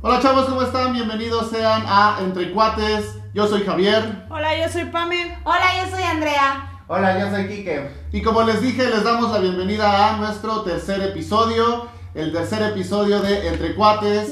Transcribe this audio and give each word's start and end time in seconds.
Hola 0.00 0.20
chavos, 0.20 0.44
¿cómo 0.44 0.62
están? 0.62 0.92
Bienvenidos 0.92 1.50
sean 1.50 1.82
a 1.84 2.18
Entre 2.20 2.52
Cuates. 2.52 3.16
Yo 3.34 3.48
soy 3.48 3.62
Javier. 3.62 4.26
Hola, 4.30 4.56
yo 4.56 4.72
soy 4.72 4.84
Pamel. 4.84 5.34
Hola, 5.42 5.64
yo 5.82 5.90
soy 5.90 6.04
Andrea. 6.04 6.84
Hola, 6.86 7.18
yo 7.18 7.28
soy 7.32 7.48
Kike. 7.48 7.90
Y 8.12 8.22
como 8.22 8.44
les 8.44 8.62
dije, 8.62 8.88
les 8.88 9.02
damos 9.02 9.32
la 9.32 9.38
bienvenida 9.40 10.14
a 10.14 10.16
nuestro 10.18 10.60
tercer 10.62 11.02
episodio. 11.02 11.88
El 12.14 12.32
tercer 12.32 12.62
episodio 12.62 13.20
de 13.20 13.48
Entre 13.48 13.74
Cuates. 13.74 14.30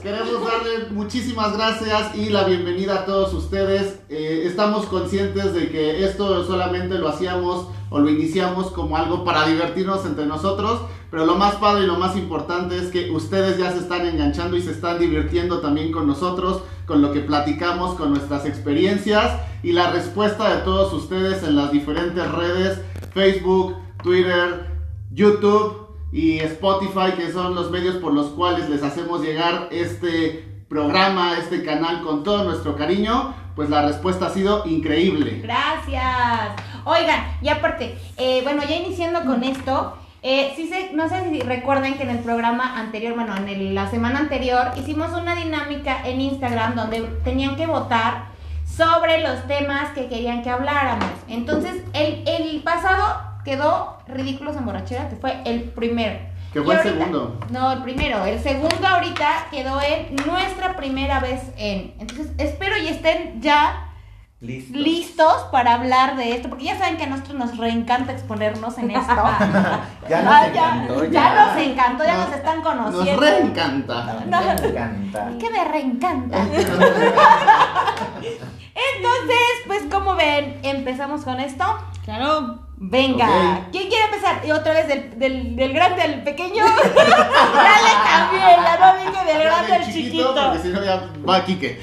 Queremos 0.00 0.44
darle 0.44 0.90
muchísimas 0.90 1.56
gracias 1.56 2.14
y 2.14 2.28
la 2.28 2.44
bienvenida 2.44 3.00
a 3.00 3.04
todos 3.04 3.34
ustedes. 3.34 3.98
Eh, 4.08 4.44
estamos 4.46 4.86
conscientes 4.86 5.54
de 5.54 5.68
que 5.70 6.04
esto 6.04 6.44
solamente 6.44 6.98
lo 6.98 7.08
hacíamos 7.08 7.66
o 7.90 7.98
lo 7.98 8.08
iniciamos 8.08 8.70
como 8.70 8.96
algo 8.96 9.24
para 9.24 9.46
divertirnos 9.46 10.04
entre 10.06 10.26
nosotros, 10.26 10.82
pero 11.16 11.24
lo 11.24 11.36
más 11.36 11.54
padre 11.54 11.84
y 11.84 11.86
lo 11.86 11.96
más 11.96 12.14
importante 12.14 12.76
es 12.76 12.88
que 12.88 13.10
ustedes 13.10 13.56
ya 13.56 13.72
se 13.72 13.78
están 13.78 14.06
enganchando 14.06 14.54
y 14.54 14.60
se 14.60 14.72
están 14.72 14.98
divirtiendo 14.98 15.60
también 15.60 15.90
con 15.90 16.06
nosotros, 16.06 16.60
con 16.84 17.00
lo 17.00 17.10
que 17.10 17.20
platicamos, 17.20 17.94
con 17.94 18.10
nuestras 18.10 18.44
experiencias 18.44 19.40
y 19.62 19.72
la 19.72 19.90
respuesta 19.92 20.54
de 20.54 20.60
todos 20.60 20.92
ustedes 20.92 21.42
en 21.42 21.56
las 21.56 21.72
diferentes 21.72 22.30
redes, 22.32 22.82
Facebook, 23.14 23.76
Twitter, 24.02 24.66
YouTube 25.10 25.88
y 26.12 26.36
Spotify, 26.40 27.12
que 27.16 27.32
son 27.32 27.54
los 27.54 27.70
medios 27.70 27.96
por 27.96 28.12
los 28.12 28.26
cuales 28.32 28.68
les 28.68 28.82
hacemos 28.82 29.22
llegar 29.22 29.68
este 29.70 30.64
programa, 30.68 31.38
este 31.38 31.64
canal 31.64 32.02
con 32.02 32.24
todo 32.24 32.44
nuestro 32.44 32.76
cariño, 32.76 33.34
pues 33.54 33.70
la 33.70 33.86
respuesta 33.86 34.26
ha 34.26 34.30
sido 34.30 34.66
increíble. 34.66 35.40
Gracias. 35.42 36.62
Oigan, 36.84 37.38
y 37.40 37.48
aparte, 37.48 37.96
eh, 38.18 38.42
bueno, 38.42 38.62
ya 38.68 38.76
iniciando 38.76 39.24
con 39.24 39.42
esto, 39.42 39.96
eh, 40.22 40.52
sí 40.56 40.68
sé, 40.68 40.90
no 40.94 41.08
sé 41.08 41.28
si 41.30 41.40
recuerden 41.40 41.96
que 41.96 42.02
en 42.02 42.10
el 42.10 42.18
programa 42.20 42.78
anterior, 42.78 43.14
bueno, 43.14 43.36
en 43.36 43.48
el- 43.48 43.74
la 43.74 43.88
semana 43.90 44.18
anterior, 44.20 44.72
hicimos 44.76 45.10
una 45.12 45.34
dinámica 45.36 45.98
en 46.04 46.20
Instagram 46.20 46.74
donde 46.74 47.02
tenían 47.24 47.56
que 47.56 47.66
votar 47.66 48.26
sobre 48.66 49.20
los 49.22 49.46
temas 49.46 49.90
que 49.94 50.06
querían 50.08 50.42
que 50.42 50.50
habláramos. 50.50 51.08
Entonces, 51.28 51.82
el, 51.92 52.24
el 52.26 52.62
pasado 52.62 53.20
quedó 53.44 53.96
Ridículos 54.08 54.56
en 54.56 54.64
Borrachera, 54.64 55.08
que 55.08 55.16
fue 55.16 55.40
el 55.44 55.62
primero. 55.64 56.18
Que 56.52 56.62
fue 56.62 56.74
el 56.74 56.80
segundo. 56.82 57.38
No, 57.50 57.72
el 57.72 57.82
primero. 57.82 58.24
El 58.24 58.40
segundo 58.40 58.86
ahorita 58.86 59.46
quedó 59.50 59.80
en 59.82 60.14
nuestra 60.26 60.76
primera 60.76 61.20
vez 61.20 61.42
en. 61.56 61.94
Entonces, 61.98 62.28
espero 62.38 62.76
y 62.78 62.88
estén 62.88 63.40
ya 63.42 63.88
Listo. 64.38 64.76
listos 64.78 65.42
para 65.50 65.72
hablar 65.74 66.14
de 66.16 66.34
esto, 66.34 66.50
porque 66.50 66.64
ya 66.66 66.76
saben 66.78 66.98
que 66.98 67.04
a 67.04 67.06
nosotros 67.06 67.36
nos 67.36 67.56
reencanta 67.56 68.12
exponernos 68.12 68.76
en 68.78 68.90
esto. 68.90 69.14
Ya 70.08 70.22
nos 70.22 70.32
Ah, 70.34 70.46
encantó, 70.46 71.04
ya, 71.06 71.10
ya. 71.10 71.34
nos 71.46 71.56
encantó, 71.62 72.04
ya 72.04 72.16
nos, 72.18 72.32
están 72.32 72.62
Nos 72.62 72.66
conociendo. 72.66 73.20
reencanta. 73.22 74.04
No, 74.26 74.40
me 74.40 74.52
encanta. 74.52 75.30
Es 75.30 75.36
que 75.42 75.50
me 75.50 75.64
reencanta. 75.64 76.38
Entonces, 78.74 79.48
pues 79.66 79.82
como 79.90 80.14
ven, 80.14 80.60
empezamos 80.62 81.22
con 81.24 81.40
esto. 81.40 81.64
Claro. 82.04 82.60
Venga. 82.78 83.26
¿quién 83.72 83.88
quiere 83.88 84.04
empezar? 84.04 84.42
Y 84.46 84.50
otra 84.52 84.74
vez 84.74 84.86
del, 84.86 85.18
del, 85.18 85.56
del 85.56 85.72
grande 85.72 86.02
al 86.02 86.22
pequeño. 86.22 86.62
ya 86.94 87.76
le 87.82 87.94
cambié, 88.04 88.40
ya 88.62 88.76
no 88.78 88.92
dije 88.98 89.24
del 89.32 89.42
grande 89.44 89.74
al 89.76 89.86
chiquito. 89.86 90.34
Porque 90.34 90.58
si 90.60 90.68
no 90.68 90.84
ya 90.84 91.02
va 91.26 91.42
Quique. 91.42 91.80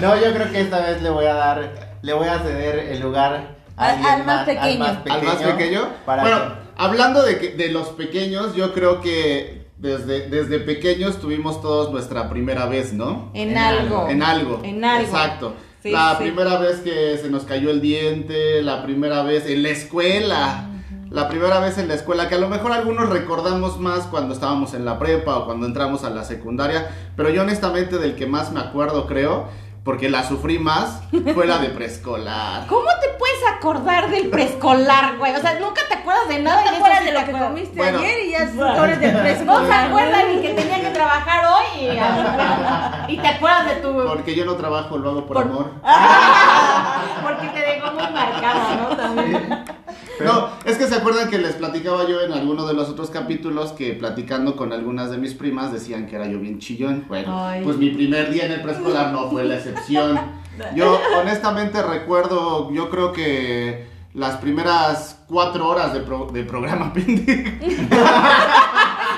No, 0.00 0.16
yo 0.16 0.32
creo 0.32 0.50
que 0.50 0.60
esta 0.60 0.80
vez 0.80 1.02
le 1.02 1.10
voy 1.10 1.26
a 1.26 1.34
dar, 1.34 1.96
le 2.02 2.12
voy 2.12 2.28
a 2.28 2.38
ceder 2.38 2.78
el 2.78 3.00
lugar 3.00 3.56
a 3.76 3.88
Al- 3.90 4.24
más 4.24 4.44
pequeño. 4.46 4.84
Al 5.10 5.22
más 5.22 5.36
pequeño. 5.42 5.88
Para 6.06 6.22
bueno, 6.22 6.38
que- 6.38 6.52
hablando 6.76 7.22
de, 7.22 7.38
que- 7.38 7.50
de 7.50 7.68
los 7.70 7.88
pequeños, 7.90 8.54
yo 8.54 8.72
creo 8.72 9.00
que 9.00 9.66
desde, 9.78 10.28
desde 10.28 10.58
pequeños 10.58 11.20
tuvimos 11.20 11.60
todos 11.62 11.90
nuestra 11.90 12.28
primera 12.28 12.66
vez, 12.66 12.92
¿no? 12.92 13.30
En 13.34 13.50
En 13.52 13.58
algo. 13.58 14.08
En 14.08 14.22
algo. 14.22 14.60
En 14.64 14.84
algo. 14.84 15.04
Exacto. 15.06 15.54
Sí, 15.82 15.90
la 15.90 16.10
sí. 16.18 16.24
primera 16.24 16.58
vez 16.58 16.80
que 16.80 17.16
se 17.16 17.30
nos 17.30 17.44
cayó 17.44 17.70
el 17.70 17.80
diente, 17.80 18.62
la 18.62 18.82
primera 18.82 19.22
vez 19.22 19.46
en 19.48 19.62
la 19.62 19.70
escuela. 19.70 20.66
La 21.10 21.28
primera 21.28 21.58
vez 21.58 21.76
en 21.78 21.88
la 21.88 21.94
escuela, 21.94 22.28
que 22.28 22.36
a 22.36 22.38
lo 22.38 22.48
mejor 22.48 22.72
algunos 22.72 23.08
recordamos 23.08 23.78
más 23.80 24.06
cuando 24.06 24.32
estábamos 24.32 24.74
en 24.74 24.84
la 24.84 24.98
prepa 25.00 25.38
o 25.38 25.44
cuando 25.44 25.66
entramos 25.66 26.04
a 26.04 26.10
la 26.10 26.22
secundaria, 26.24 26.88
pero 27.16 27.30
yo 27.30 27.42
honestamente 27.42 27.98
del 27.98 28.14
que 28.14 28.26
más 28.26 28.52
me 28.52 28.60
acuerdo 28.60 29.06
creo, 29.06 29.48
porque 29.82 30.08
la 30.08 30.22
sufrí 30.22 30.60
más, 30.60 31.00
fue 31.34 31.46
la 31.46 31.58
de 31.58 31.68
preescolar. 31.70 32.66
¿Cómo 32.68 32.88
te 33.00 33.08
puedes 33.18 33.38
acordar 33.56 34.08
del 34.08 34.28
preescolar, 34.30 35.16
güey? 35.18 35.34
O 35.34 35.40
sea, 35.40 35.58
nunca 35.58 35.80
te 35.88 35.94
acuerdas 35.94 36.28
de 36.28 36.38
nada. 36.42 36.62
No 36.64 36.70
te 36.70 36.76
acuerdas 36.76 36.98
sí 37.00 37.04
de 37.06 37.12
lo 37.12 37.24
que 37.26 37.32
comiste 37.32 37.76
Bueno. 37.76 37.98
ayer 37.98 38.26
y 38.26 38.30
ya 38.30 38.38
sabores 38.56 39.00
del 39.00 39.12
No 39.12 39.16
se 39.18 39.22
preescolar. 39.22 39.86
acuerdan 39.88 40.28
ni 40.36 40.42
que 40.42 40.54
tenía 40.54 40.80
que 40.80 40.90
trabajar 40.90 41.44
hoy 41.46 41.86
y, 43.08 43.12
y 43.14 43.18
te 43.18 43.26
acuerdas 43.28 43.66
de 43.66 43.74
tu... 43.80 43.92
Porque 44.06 44.34
yo 44.36 44.44
no 44.44 44.54
trabajo, 44.54 44.96
lo 44.96 45.10
hago 45.10 45.26
por, 45.26 45.38
Por- 45.38 45.42
amor. 45.46 45.70
Porque 47.24 47.48
te 47.48 47.58
dejó 47.58 47.90
muy 47.94 48.02
marcada, 48.12 48.76
¿no? 48.88 48.96
También. 48.96 49.64
No, 50.24 50.48
es 50.64 50.76
que 50.78 50.86
se 50.86 50.94
acuerdan 50.96 51.30
que 51.30 51.38
les 51.38 51.54
platicaba 51.54 52.06
yo 52.08 52.20
en 52.20 52.32
alguno 52.32 52.66
de 52.66 52.74
los 52.74 52.88
otros 52.88 53.10
capítulos 53.10 53.72
que 53.72 53.92
platicando 53.94 54.56
con 54.56 54.72
algunas 54.72 55.10
de 55.10 55.18
mis 55.18 55.34
primas 55.34 55.72
decían 55.72 56.06
que 56.06 56.16
era 56.16 56.26
yo 56.26 56.38
bien 56.40 56.58
chillón. 56.58 57.04
Bueno, 57.08 57.46
Ay. 57.46 57.62
pues 57.64 57.76
mi 57.76 57.90
primer 57.90 58.30
día 58.30 58.46
en 58.46 58.52
el 58.52 58.62
preescolar 58.62 59.12
no 59.12 59.30
fue 59.30 59.44
la 59.44 59.56
excepción. 59.56 60.18
Yo 60.76 61.00
honestamente 61.18 61.82
recuerdo, 61.82 62.70
yo 62.70 62.90
creo 62.90 63.12
que 63.14 63.86
las 64.12 64.36
primeras 64.36 65.18
cuatro 65.26 65.66
horas 65.66 65.94
de, 65.94 66.00
pro- 66.00 66.28
de 66.30 66.44
programa 66.44 66.92
pendejo. 66.92 67.50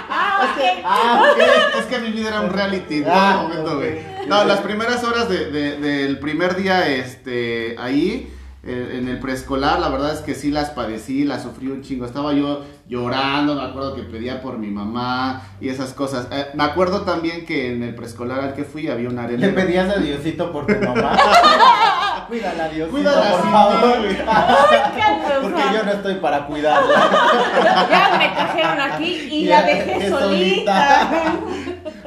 Ah, 0.08 0.48
ok. 0.54 0.62
Ah, 0.84 1.22
ok. 1.32 1.78
Es 1.80 1.86
que 1.86 1.98
mi 1.98 2.10
vida 2.10 2.28
era 2.28 2.40
un 2.42 2.50
reality 2.50 2.98
en 2.98 3.04
Ah, 3.08 3.40
momento. 3.42 3.80
No, 4.28 4.44
las 4.44 4.60
primeras 4.60 5.02
horas 5.04 5.28
de- 5.28 5.50
de- 5.50 5.76
del 5.78 6.18
primer 6.20 6.54
día 6.54 6.86
este, 6.88 7.74
ahí, 7.78 8.32
en 8.64 9.08
el 9.08 9.18
preescolar, 9.18 9.80
la 9.80 9.88
verdad 9.88 10.12
es 10.12 10.20
que 10.20 10.36
sí 10.36 10.52
las 10.52 10.70
padecí, 10.70 11.24
las 11.24 11.42
sufrí 11.42 11.66
un 11.66 11.82
chingo. 11.82 12.06
Estaba 12.06 12.32
yo 12.32 12.64
llorando, 12.86 13.56
me 13.56 13.62
acuerdo 13.62 13.96
que 13.96 14.02
pedía 14.02 14.40
por 14.40 14.58
mi 14.58 14.68
mamá 14.68 15.42
y 15.60 15.68
esas 15.68 15.92
cosas. 15.92 16.28
Eh, 16.30 16.46
me 16.54 16.62
acuerdo 16.62 17.02
también 17.02 17.44
que 17.44 17.72
en 17.72 17.82
el 17.82 17.94
preescolar 17.94 18.40
al 18.40 18.54
que 18.54 18.62
fui 18.62 18.86
había 18.88 19.08
una 19.08 19.24
arena. 19.24 19.48
Le 19.48 19.52
pedías 19.52 19.90
a 19.90 19.98
Diosito 19.98 20.52
por 20.52 20.66
tu 20.66 20.74
mamá. 20.74 21.16
Cuídala, 22.28 22.68
Diosito, 22.68 22.96
Cuídala, 22.96 23.30
por 23.32 23.42
sí, 23.42 23.48
favor. 23.48 23.82
Porque 25.42 25.62
yo 25.74 25.82
no 25.82 25.90
estoy 25.90 26.14
para 26.14 26.46
cuidarla. 26.46 27.10
Ya 27.90 28.16
me 28.16 28.28
trajeron 28.28 28.80
aquí 28.80 29.28
y 29.30 29.44
la 29.46 29.62
dejé 29.62 29.84
dejé 29.98 30.08
solita. 30.08 31.10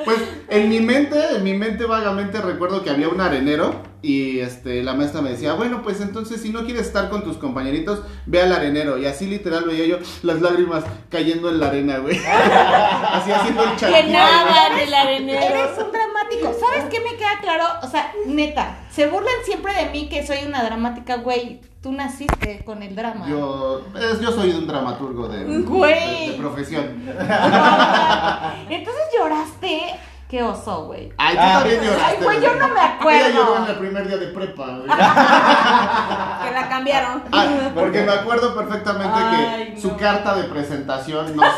Pues 0.06 0.20
en 0.56 0.70
mi 0.70 0.80
mente, 0.80 1.18
en 1.36 1.44
mi 1.44 1.54
mente 1.54 1.86
vagamente 1.86 2.42
recuerdo 2.42 2.84
que 2.84 2.90
había 2.90 3.10
un 3.10 3.22
arenero 3.22 3.82
y 4.02 4.40
este 4.40 4.84
la 4.84 4.94
maestra 4.94 5.22
me 5.22 5.32
decía, 5.32 5.54
bueno, 5.54 5.82
pues 5.82 6.00
entonces 6.02 6.42
si 6.42 6.50
no 6.50 6.64
quieres 6.66 6.84
estar 6.88 7.10
con 7.10 7.24
tus 7.24 7.38
compañeritos, 7.38 8.02
ve 8.26 8.42
al 8.42 8.52
arenero. 8.54 8.98
Y 8.98 9.06
así 9.06 9.26
literal 9.26 9.64
veía 9.66 9.86
yo 9.86 9.98
las 10.24 10.42
lágrimas 10.42 10.84
cayendo 11.10 11.50
en 11.50 11.60
la 11.60 11.68
arena, 11.68 11.98
güey. 11.98 12.18
así 13.12 13.32
haciendo 13.32 13.64
el 13.64 13.70
charquito. 13.76 13.90
güey. 13.92 14.04
Llenaban 14.06 14.80
el 14.80 14.94
arenero. 14.94 15.40
Eres 15.42 15.78
un 15.84 15.92
dramático. 15.92 16.54
¿Sabes 16.60 16.86
qué 16.92 17.00
me 17.00 17.16
queda 17.18 17.40
claro? 17.42 17.64
O 17.84 17.88
sea, 17.90 18.12
neta, 18.28 18.80
se 18.92 19.08
burlan 19.08 19.34
siempre 19.44 19.74
de 19.74 19.90
mí 19.90 20.08
que 20.10 20.26
soy 20.26 20.40
una 20.46 20.64
dramática, 20.64 21.18
güey. 21.18 21.62
Tú 21.82 21.92
naciste 21.92 22.64
con 22.66 22.82
el 22.82 22.96
drama. 22.96 23.28
Yo, 23.30 23.82
es- 23.96 24.20
yo 24.20 24.32
soy 24.32 24.50
un 24.52 24.66
dramaturgo 24.66 25.28
de, 25.28 25.46
Güey. 25.62 26.26
de- 26.28 26.32
de 26.32 26.38
profesión. 26.40 26.84
Entonces 28.70 29.04
lloraste. 29.18 29.82
Qué 30.30 30.42
oso, 30.42 30.86
güey. 30.86 31.14
Ay, 31.18 31.36
tú 31.36 31.42
Ah. 31.44 31.60
también 31.60 31.82
lloraste. 31.84 32.04
Ay, 32.18 32.18
güey, 32.24 32.42
yo 32.42 32.56
no 32.56 32.68
me 32.70 33.16
Ella 33.16 33.30
lloró 33.30 33.56
en 33.58 33.62
acuerdo. 33.64 33.72
el 33.74 33.78
primer 33.78 34.08
día 34.08 34.18
de 34.18 34.28
prepa, 34.28 34.66
güey. 34.66 34.88
Que 36.46 36.52
la 36.52 36.68
cambiaron. 36.70 37.24
Ah, 37.32 37.46
porque 37.76 38.02
me 38.04 38.12
acuerdo 38.12 38.56
perfectamente 38.56 39.14
Ay, 39.16 39.66
que 39.68 39.74
no. 39.76 39.82
su 39.82 39.96
carta 39.98 40.36
de 40.36 40.44
presentación, 40.46 41.36
no 41.36 41.44
sé, 41.44 41.50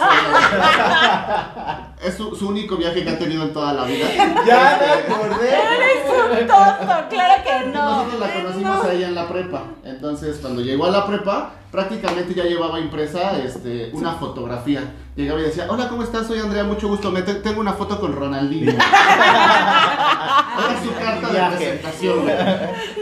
es 2.08 2.16
su, 2.16 2.36
su 2.36 2.50
único 2.50 2.76
viaje 2.78 3.04
que 3.04 3.10
ha 3.10 3.18
tenido 3.18 3.44
en 3.44 3.54
toda 3.54 3.74
la 3.74 3.84
vida. 3.86 4.06
Ya 4.46 4.80
me 4.80 5.14
acordé. 5.14 5.50
Eres 5.50 6.42
un 6.42 6.48
tonto, 6.48 7.10
claro 7.10 7.44
que 7.44 7.66
no. 7.70 7.86
Nosotros 8.04 8.20
la 8.20 8.34
conocimos 8.34 8.86
a 8.86 8.94
ella 8.94 9.08
en 9.08 9.16
la 9.16 9.28
prepa. 9.28 9.62
Entonces, 9.84 10.38
cuando 10.42 10.62
llegó 10.62 10.86
a 10.86 10.90
la 10.92 11.06
prepa, 11.06 11.52
prácticamente 11.78 12.34
ya 12.34 12.44
llevaba 12.44 12.80
impresa 12.80 13.38
este, 13.38 13.92
una 13.94 14.14
fotografía. 14.14 14.82
Llegaba 15.16 15.40
y 15.40 15.44
decía, 15.44 15.68
hola, 15.70 15.88
¿cómo 15.90 16.02
estás? 16.02 16.26
Soy 16.26 16.40
Andrea, 16.40 16.64
mucho 16.64 16.88
gusto. 16.88 17.12
Me 17.12 17.22
te- 17.22 17.36
tengo 17.36 17.62
una 17.62 17.74
foto 17.74 18.00
con 18.00 18.16
Ronaldinho. 18.16 18.72
Era 18.72 20.76
su 20.84 20.92
carta 21.00 21.28
de 21.30 21.56
presentación. 21.56 22.20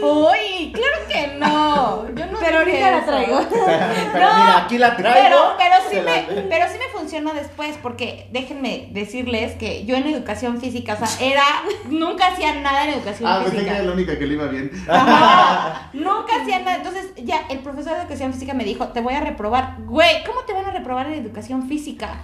Uy, 0.02 0.72
claro 0.74 0.96
que 1.08 1.38
no. 1.38 2.06
Yo 2.14 2.26
no 2.26 2.38
Pero 2.38 2.55
dije 2.55 2.55
ahorita 2.70 2.90
la 2.90 2.98
eso. 2.98 3.06
traigo. 3.06 3.40
Pero 4.12 4.26
mira, 4.34 4.56
aquí 4.58 4.78
la 4.78 4.96
traigo. 4.96 5.18
Pero, 5.28 5.38
pero 5.58 5.74
sí 5.90 5.96
me, 6.00 6.42
pero 6.48 6.66
sí 6.72 6.78
me 6.78 6.98
funciona 6.98 7.32
después, 7.32 7.76
porque 7.82 8.28
déjenme 8.32 8.88
decirles 8.92 9.52
que 9.56 9.84
yo 9.84 9.96
en 9.96 10.06
educación 10.06 10.60
física, 10.60 10.94
o 11.00 11.06
sea, 11.06 11.26
era, 11.26 11.42
nunca 11.88 12.28
hacía 12.28 12.54
nada 12.54 12.84
en 12.84 12.94
educación 12.94 13.28
Ah, 13.30 13.36
pensé 13.38 13.50
que 13.52 13.58
física. 13.62 13.76
era 13.76 13.84
la 13.86 13.92
única 13.92 14.18
que 14.18 14.26
le 14.26 14.34
iba 14.34 14.46
bien. 14.46 14.70
Ajá, 14.88 15.90
nunca 15.92 16.40
hacía 16.42 16.58
nada. 16.60 16.76
Entonces, 16.76 17.12
ya 17.16 17.42
el 17.50 17.58
profesor 17.60 17.94
de 17.94 18.00
educación 18.02 18.32
física 18.32 18.54
me 18.54 18.64
dijo, 18.64 18.88
te 18.88 19.00
voy 19.00 19.14
a 19.14 19.20
reprobar. 19.20 19.76
Güey, 19.80 20.24
¿cómo 20.24 20.40
te 20.42 20.52
van 20.52 20.64
a 20.66 20.70
reprobar 20.70 21.06
en 21.08 21.14
educación 21.14 21.68
física? 21.68 22.14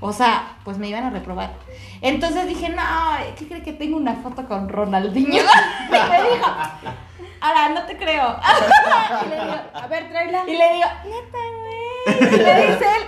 O 0.00 0.12
sea, 0.12 0.56
pues 0.64 0.78
me 0.78 0.86
iban 0.88 1.02
a 1.04 1.10
reprobar. 1.10 1.50
Entonces 2.00 2.46
dije, 2.46 2.68
no, 2.68 2.82
¿qué 3.36 3.48
cree 3.48 3.62
que 3.62 3.72
tengo 3.72 3.96
una 3.96 4.14
foto 4.16 4.46
con 4.46 4.68
Ronaldinho? 4.68 5.42
y 5.88 5.90
me 5.90 6.22
dijo, 6.30 6.46
ahora 7.40 7.68
no 7.70 7.82
te 7.84 7.96
creo. 7.96 8.36
y 9.26 9.28
le 9.28 9.34
digo, 9.34 9.56
A 9.74 9.86
ver, 9.88 10.08
tráela. 10.08 10.42
y 10.46 10.56
le 10.56 10.72
digo, 10.74 10.86
neta, 11.04 11.38
güey. 11.58 12.34
Y 12.34 12.36
le 12.44 12.54
dice 12.72 12.84
él, 12.84 13.04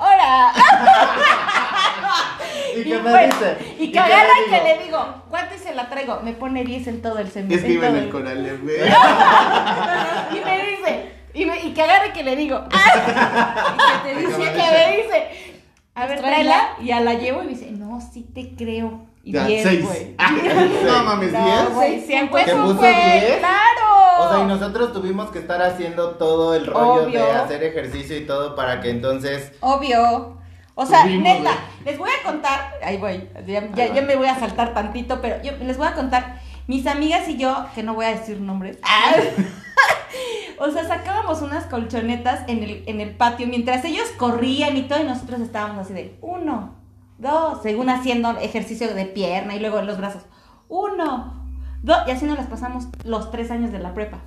¡Hora! 0.00 0.52
¿Y 2.76 2.84
qué 2.84 2.98
me 3.00 3.10
bueno, 3.10 3.34
dice? 3.34 3.74
Y 3.80 3.90
que 3.90 3.98
agarra 3.98 4.32
me 4.34 4.42
y 4.46 4.50
que 4.50 4.62
le 4.64 4.78
digo, 4.84 5.14
¿cuánto 5.28 5.56
y 5.56 5.58
se 5.58 5.74
la 5.74 5.88
traigo? 5.88 6.20
Me 6.22 6.34
pone 6.34 6.62
10 6.62 6.86
en 6.86 7.02
todo 7.02 7.18
el 7.18 7.28
semestre. 7.32 7.56
Es 7.56 7.64
que 7.64 7.72
iba 7.72 7.88
en 7.88 7.96
el 7.96 8.08
Conalep, 8.10 8.62
güey. 8.62 8.76
Y 8.76 10.40
me 10.44 10.56
dice, 10.66 11.12
y, 11.34 11.46
me- 11.46 11.58
y 11.64 11.74
que 11.74 11.82
agarre 11.82 12.12
que 12.12 12.22
le 12.22 12.36
digo, 12.36 12.62
¡ah! 12.72 13.74
Y 13.74 13.78
que 14.08 14.14
te 14.14 14.20
dice, 14.20 14.52
que 14.52 14.70
me 14.70 14.96
dice, 15.02 15.57
a 16.02 16.06
ver, 16.06 16.20
tráela. 16.20 16.68
Y 16.80 16.86
ya 16.86 17.00
la 17.00 17.14
llevo 17.14 17.42
y 17.42 17.46
me 17.46 17.50
dice, 17.52 17.70
no, 17.72 18.00
sí 18.00 18.22
te 18.34 18.54
creo. 18.54 19.06
Y 19.24 19.32
Ya, 19.32 19.46
10, 19.46 19.62
seis. 19.62 19.84
güey. 19.84 20.14
No 20.84 21.02
mames, 21.04 21.32
No, 21.32 21.44
10. 21.44 21.74
güey, 21.74 22.00
sí, 22.00 22.06
¿Te 22.08 22.24
hueso, 22.24 22.56
puso 22.62 22.74
güey, 22.76 23.20
10? 23.20 23.36
claro. 23.38 24.20
O 24.20 24.28
sea, 24.30 24.40
y 24.40 24.46
nosotros 24.46 24.92
tuvimos 24.92 25.30
que 25.30 25.38
estar 25.38 25.60
haciendo 25.62 26.10
todo 26.12 26.54
el 26.54 26.66
rollo 26.66 27.04
Obvio. 27.04 27.24
de 27.24 27.32
hacer 27.32 27.62
ejercicio 27.62 28.16
y 28.16 28.26
todo 28.26 28.54
para 28.54 28.80
que 28.80 28.90
entonces. 28.90 29.52
Obvio. 29.60 30.38
O 30.74 30.86
sea, 30.86 31.02
Tuvimos, 31.02 31.24
neta, 31.24 31.50
les 31.84 31.98
voy 31.98 32.08
a 32.08 32.24
contar, 32.24 32.72
ahí 32.84 32.96
voy, 32.98 33.28
ya, 33.46 33.92
ya 33.92 34.00
me 34.02 34.14
voy 34.14 34.28
a 34.28 34.38
saltar 34.38 34.72
tantito, 34.74 35.20
pero 35.20 35.42
yo 35.42 35.50
les 35.60 35.76
voy 35.76 35.88
a 35.88 35.94
contar, 35.94 36.40
mis 36.68 36.86
amigas 36.86 37.28
y 37.28 37.36
yo, 37.36 37.66
que 37.74 37.82
no 37.82 37.94
voy 37.94 38.04
a 38.04 38.10
decir 38.10 38.40
nombres, 38.40 38.78
o 40.58 40.70
sea, 40.70 40.86
sacábamos 40.86 41.42
unas 41.42 41.64
colchonetas 41.64 42.48
en 42.48 42.62
el, 42.62 42.84
en 42.86 43.00
el 43.00 43.16
patio 43.16 43.48
mientras 43.48 43.84
ellos 43.84 44.06
corrían 44.16 44.76
y 44.76 44.82
todo, 44.82 45.00
y 45.00 45.04
nosotros 45.04 45.40
estábamos 45.40 45.78
así 45.78 45.94
de 45.94 46.16
uno, 46.20 46.76
dos, 47.18 47.62
según 47.62 47.88
haciendo 47.90 48.38
ejercicio 48.38 48.94
de 48.94 49.06
pierna 49.06 49.56
y 49.56 49.60
luego 49.60 49.82
los 49.82 49.98
brazos, 49.98 50.22
uno, 50.68 51.42
dos, 51.82 51.98
y 52.06 52.10
así 52.12 52.26
nos 52.26 52.36
las 52.36 52.46
pasamos 52.46 52.86
los 53.02 53.30
tres 53.32 53.50
años 53.50 53.72
de 53.72 53.80
la 53.80 53.94
prepa. 53.94 54.18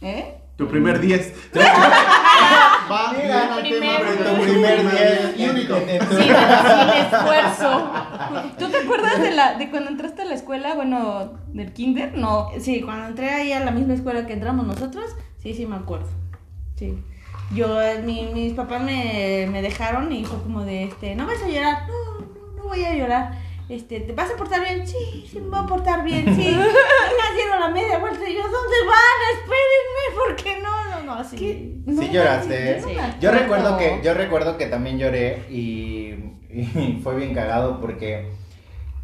¿Eh? 0.00 0.40
Tu 0.56 0.66
primer 0.66 0.98
10. 0.98 1.34
Va 2.90 3.12
bien 3.12 3.22
Mira, 3.24 3.54
al 3.54 3.60
primer- 3.60 3.80
tema, 3.80 3.98
pero 4.18 4.30
Tu 4.34 4.42
primer 4.42 4.90
día 4.90 5.34
Y 5.36 5.48
único. 5.48 5.74
Sí, 5.76 5.84
sin 6.20 6.88
esfuerzo. 7.04 7.90
¿Tú 8.58 8.68
te 8.68 8.76
acuerdas 8.78 9.20
de 9.20 9.30
la 9.32 9.54
de 9.54 9.70
cuando 9.70 9.90
entraste 9.90 10.22
a 10.22 10.24
la 10.26 10.34
escuela, 10.34 10.74
bueno, 10.74 11.32
del 11.48 11.72
kinder? 11.72 12.16
No. 12.16 12.48
Sí, 12.60 12.80
cuando 12.82 13.06
entré 13.08 13.30
ahí 13.30 13.52
a 13.52 13.60
la 13.60 13.70
misma 13.70 13.94
escuela 13.94 14.26
que 14.26 14.32
entramos 14.34 14.66
nosotros, 14.66 15.04
sí, 15.42 15.54
sí 15.54 15.66
me 15.66 15.76
acuerdo. 15.76 16.08
Sí. 16.76 17.02
Yo, 17.54 17.80
eh, 17.82 18.00
mi- 18.02 18.26
mis 18.32 18.52
papás 18.54 18.80
me, 18.82 19.48
me 19.50 19.60
dejaron 19.62 20.12
y 20.12 20.24
fue 20.24 20.40
como 20.42 20.62
de, 20.64 20.84
este, 20.84 21.14
no 21.16 21.26
vas 21.26 21.42
a 21.42 21.48
llorar, 21.48 21.86
no, 21.88 22.20
no, 22.26 22.56
no 22.56 22.62
voy 22.68 22.84
a 22.84 22.94
llorar. 22.94 23.32
Este, 23.68 24.00
¿te 24.00 24.12
vas 24.12 24.30
a 24.30 24.36
portar 24.36 24.60
bien? 24.62 24.86
Sí, 24.86 25.26
sí 25.30 25.38
me 25.40 25.48
voy 25.48 25.60
a 25.60 25.66
portar 25.66 26.02
bien, 26.04 26.24
sí. 26.26 26.42
Me 26.56 27.34
dieron 27.36 27.60
la 27.60 27.68
media 27.68 27.98
vuelta 27.98 28.28
y 28.28 28.34
yo, 28.34 28.42
¿dónde 28.42 28.76
van? 28.86 29.20
Espérenme, 29.34 30.26
porque 30.26 30.60
no, 30.60 30.89
no, 31.86 32.02
Sí 32.02 32.10
lloraste, 32.12 32.82
yo 33.20 33.30
recuerdo 33.30 33.76
que, 33.78 34.00
yo 34.02 34.14
recuerdo 34.14 34.56
que 34.56 34.66
también 34.66 34.98
lloré 34.98 35.44
y, 35.50 36.14
y 36.52 37.00
fue 37.02 37.16
bien 37.16 37.34
cagado 37.34 37.80
porque 37.80 38.30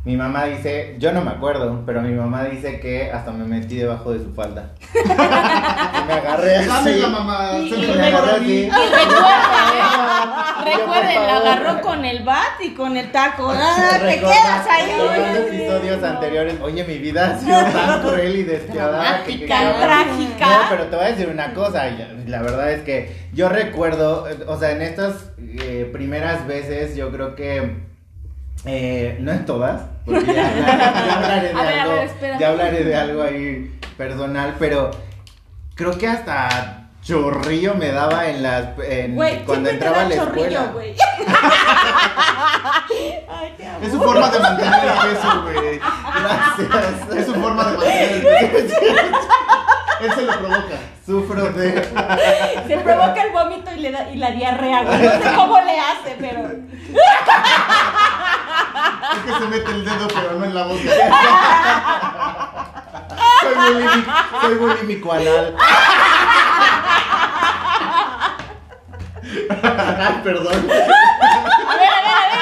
mi 0.07 0.17
mamá 0.17 0.45
dice, 0.45 0.95
yo 0.99 1.13
no 1.13 1.21
me 1.21 1.33
acuerdo, 1.33 1.83
pero 1.85 2.01
mi 2.01 2.15
mamá 2.15 2.45
dice 2.45 2.79
que 2.81 3.11
hasta 3.13 3.33
me 3.33 3.45
metí 3.45 3.77
debajo 3.77 4.13
de 4.13 4.21
su 4.25 4.33
falda. 4.33 4.71
Y 4.95 6.07
me 6.09 6.13
agarré 6.15 6.57
así. 6.57 6.69
Dame 6.69 6.97
la 6.99 7.09
mamá. 7.09 7.51
Y- 7.59 7.69
Se 7.71 7.77
y 7.77 7.81
me 7.81 7.97
me 7.97 8.03
agarró 8.07 8.19
agarró 8.29 8.37
a 8.37 8.41
mí. 8.41 8.69
así. 8.71 8.81
Recuerden, 10.65 11.27
la 11.27 11.37
agarró 11.37 11.81
con 11.83 12.05
el 12.05 12.23
bat 12.25 12.61
y 12.63 12.71
con 12.75 12.97
el 12.97 13.11
taco. 13.13 13.53
Ah, 13.59 13.99
te 14.01 14.19
quedas 14.21 14.67
ahí. 14.71 14.93
todos 14.97 15.17
los 15.19 15.37
episodios 15.49 16.03
anteriores. 16.03 16.55
Oye, 16.63 16.85
mi 16.85 16.99
vida 16.99 17.35
ha 17.35 17.39
sido 17.39 17.61
tan 17.65 18.01
cruel 18.07 18.37
y 18.37 18.43
despiadada. 18.45 19.25
que- 19.25 19.41
que- 19.41 19.47
trágica. 19.47 20.47
No, 20.47 20.59
pero 20.71 20.85
te 20.85 20.97
voy 20.97 21.05
a 21.05 21.09
decir 21.09 21.29
una 21.29 21.53
cosa. 21.55 21.85
La 22.27 22.43
verdad 22.43 22.71
es 22.73 22.83
que 22.83 23.17
yo 23.33 23.49
recuerdo, 23.49 24.29
eh, 24.29 24.39
o 24.47 24.59
sea, 24.59 24.71
en 24.73 24.83
estas 24.83 25.31
eh, 25.41 25.89
primeras 25.93 26.47
veces, 26.47 26.95
yo 26.97 27.11
creo 27.11 27.35
que. 27.35 27.86
Eh, 28.67 29.17
no 29.21 29.33
en 29.33 29.45
todas, 29.47 29.83
porque 30.05 30.27
ya, 30.27 30.35
ya 30.35 31.17
hablaré 31.17 31.49
de 31.49 31.55
ver, 31.55 31.79
algo. 31.81 31.95
ver, 32.21 32.39
ya 32.39 32.49
hablaré 32.49 32.85
de 32.85 32.97
algo 32.97 33.23
ahí 33.23 33.79
personal, 33.97 34.55
pero 34.59 34.91
creo 35.75 35.97
que 35.97 36.07
hasta 36.09 36.89
chorrillo 37.03 37.75
me 37.75 37.93
daba 37.93 38.27
en 38.29 38.43
las. 38.43 38.71
en- 38.85 39.15
Güey, 39.15 39.45
cuando 39.45 39.71
entraba 39.71 40.01
a 40.03 40.05
la 40.09 40.15
escuela. 40.17 40.73
Ay. 43.29 43.55
Es 43.83 43.93
su 43.93 43.99
forma 44.01 44.29
de 44.31 44.39
mantener 44.41 44.75
el 44.85 44.91
peso, 45.15 45.43
güey. 45.43 45.79
Gracias. 45.79 47.09
Es 47.19 47.27
su 47.27 47.35
forma 47.35 47.65
de 47.65 47.77
mantener 47.77 48.13
el 48.13 48.51
peso. 48.51 48.77
Él 50.01 50.13
se 50.15 50.23
lo 50.23 50.33
provoca. 50.39 50.77
Sufro 51.07 51.45
de. 51.53 51.83
Se 52.67 52.77
provoca 52.79 53.23
el 53.23 53.33
vómito 53.33 53.71
y, 53.75 53.79
le 53.81 53.91
da, 53.93 54.11
y 54.11 54.17
la 54.17 54.31
diarrea, 54.33 54.83
güey. 54.83 54.99
No 55.03 55.11
sé 55.11 55.35
cómo 55.37 55.61
le 55.61 55.79
hace, 55.81 56.17
pero. 56.19 56.41
Es 59.13 59.19
que 59.25 59.33
se 59.39 59.47
mete 59.49 59.71
el 59.71 59.85
dedo, 59.85 60.09
pero 60.09 60.33
no 60.39 60.45
en 60.45 60.55
la 60.55 60.63
boca. 60.65 60.81
Soy 63.41 63.55
bulímico, 63.55 64.13
soy 64.41 64.55
bulímico 64.55 65.13
anal. 65.13 65.55
Ay, 69.63 70.21
perdón. 70.23 70.55
A 70.55 70.57
ver, 70.59 70.83
a 70.83 71.77
ver, 71.77 71.77
a 71.77 72.17
ver, 72.29 72.41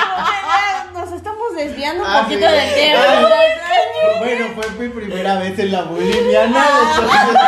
ya 0.94 1.00
nos 1.00 1.12
estamos 1.12 1.54
desviando 1.56 2.04
un 2.04 2.10
Ah, 2.10 2.22
poquito 2.22 2.46
sí. 2.46 2.52
del 2.54 2.74
tema. 2.74 3.00
Ay, 3.08 4.18
Bueno, 4.18 4.46
fue 4.54 4.70
mi 4.78 4.88
primera 4.88 5.34
vez 5.38 5.58
en 5.58 5.72
la 5.72 5.82
bulimia 5.82 6.44
anal. 6.44 6.72
entonces- 6.90 7.40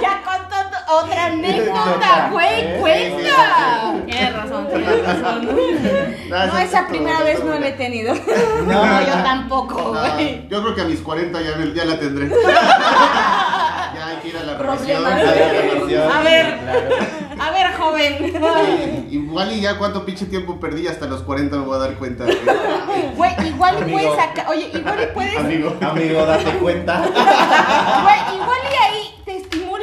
Ya 0.00 0.13
otra 1.02 1.26
anécdota, 1.26 2.28
güey. 2.32 2.78
Cuenta. 2.80 3.94
Tienes 4.06 4.32
razón, 4.34 4.68
tienes 4.68 5.06
razón. 5.06 5.48
No, 6.34 6.58
esa 6.58 6.80
es 6.80 6.86
primera 6.88 7.22
vez 7.22 7.44
no 7.44 7.56
la 7.58 7.68
he 7.68 7.72
tenido. 7.72 8.12
No, 8.14 9.00
yo 9.06 9.12
tampoco, 9.22 9.92
güey. 9.94 10.48
yo 10.48 10.62
creo 10.62 10.74
que 10.74 10.80
a 10.80 10.84
mis 10.84 11.00
40 11.00 11.40
ya, 11.40 11.50
ya 11.74 11.84
la 11.84 11.98
tendré. 12.00 12.28
ya 13.94 14.06
hay 14.08 14.16
que 14.16 14.28
ir 14.28 14.38
a 14.38 14.42
la 14.42 14.58
revisión. 14.58 15.02
Problema. 15.02 15.10
A 15.14 15.22
ver, 15.22 16.10
A 16.12 16.20
ver. 16.22 16.58
claro. 16.58 17.40
A 17.40 17.50
ver, 17.50 17.72
joven. 17.76 18.18
Sí, 18.18 19.16
Igual 19.16 19.52
y 19.52 19.60
ya 19.60 19.78
cuánto 19.78 20.04
pinche 20.04 20.26
tiempo 20.26 20.58
perdí 20.58 20.88
hasta 20.88 21.06
los 21.06 21.22
40 21.22 21.56
me 21.56 21.64
voy 21.66 21.76
a 21.76 21.78
dar 21.78 21.94
cuenta. 21.94 22.24
güey. 22.24 22.36
Güey, 23.14 23.48
igual 23.48 23.74
y 23.78 23.82
Amigo. 23.82 23.98
puedes 23.98 24.16
sacar. 24.16 24.48
Oye, 24.48 24.70
igual 24.74 25.02
y 25.02 25.14
puedes. 25.14 25.36
Amigo. 25.38 25.76
Amigo, 25.82 26.26
date 26.26 26.50
cuenta. 26.58 26.98
Güey, 26.98 28.36
igual 28.36 28.58
y 28.72 28.82
ahí 28.82 29.13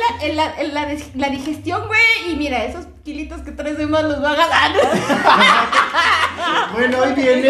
estimula 0.09 0.21
el- 0.21 0.35
la, 0.35 0.45
el- 0.59 0.73
la 0.73 0.87
la 1.15 1.29
digestión, 1.29 1.87
güey. 1.87 2.01
Y 2.31 2.35
mira, 2.35 2.63
esos 2.63 2.85
kilitos 3.03 3.41
que 3.41 3.51
traes 3.51 3.77
de 3.77 3.85
más 3.87 4.03
los 4.03 4.23
va 4.23 4.31
a 4.31 4.35
ganar. 4.35 4.71
Bueno, 6.73 6.97
hoy 6.99 7.13
viene. 7.13 7.49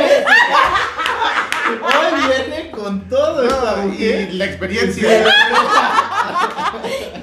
Hoy 1.83 2.21
viene 2.27 2.71
con 2.71 3.07
todo 3.07 3.43
esta 3.47 3.75
No, 3.77 3.83
y 3.83 3.87
mujer. 3.87 4.33
la 4.33 4.45
experiencia. 4.45 5.07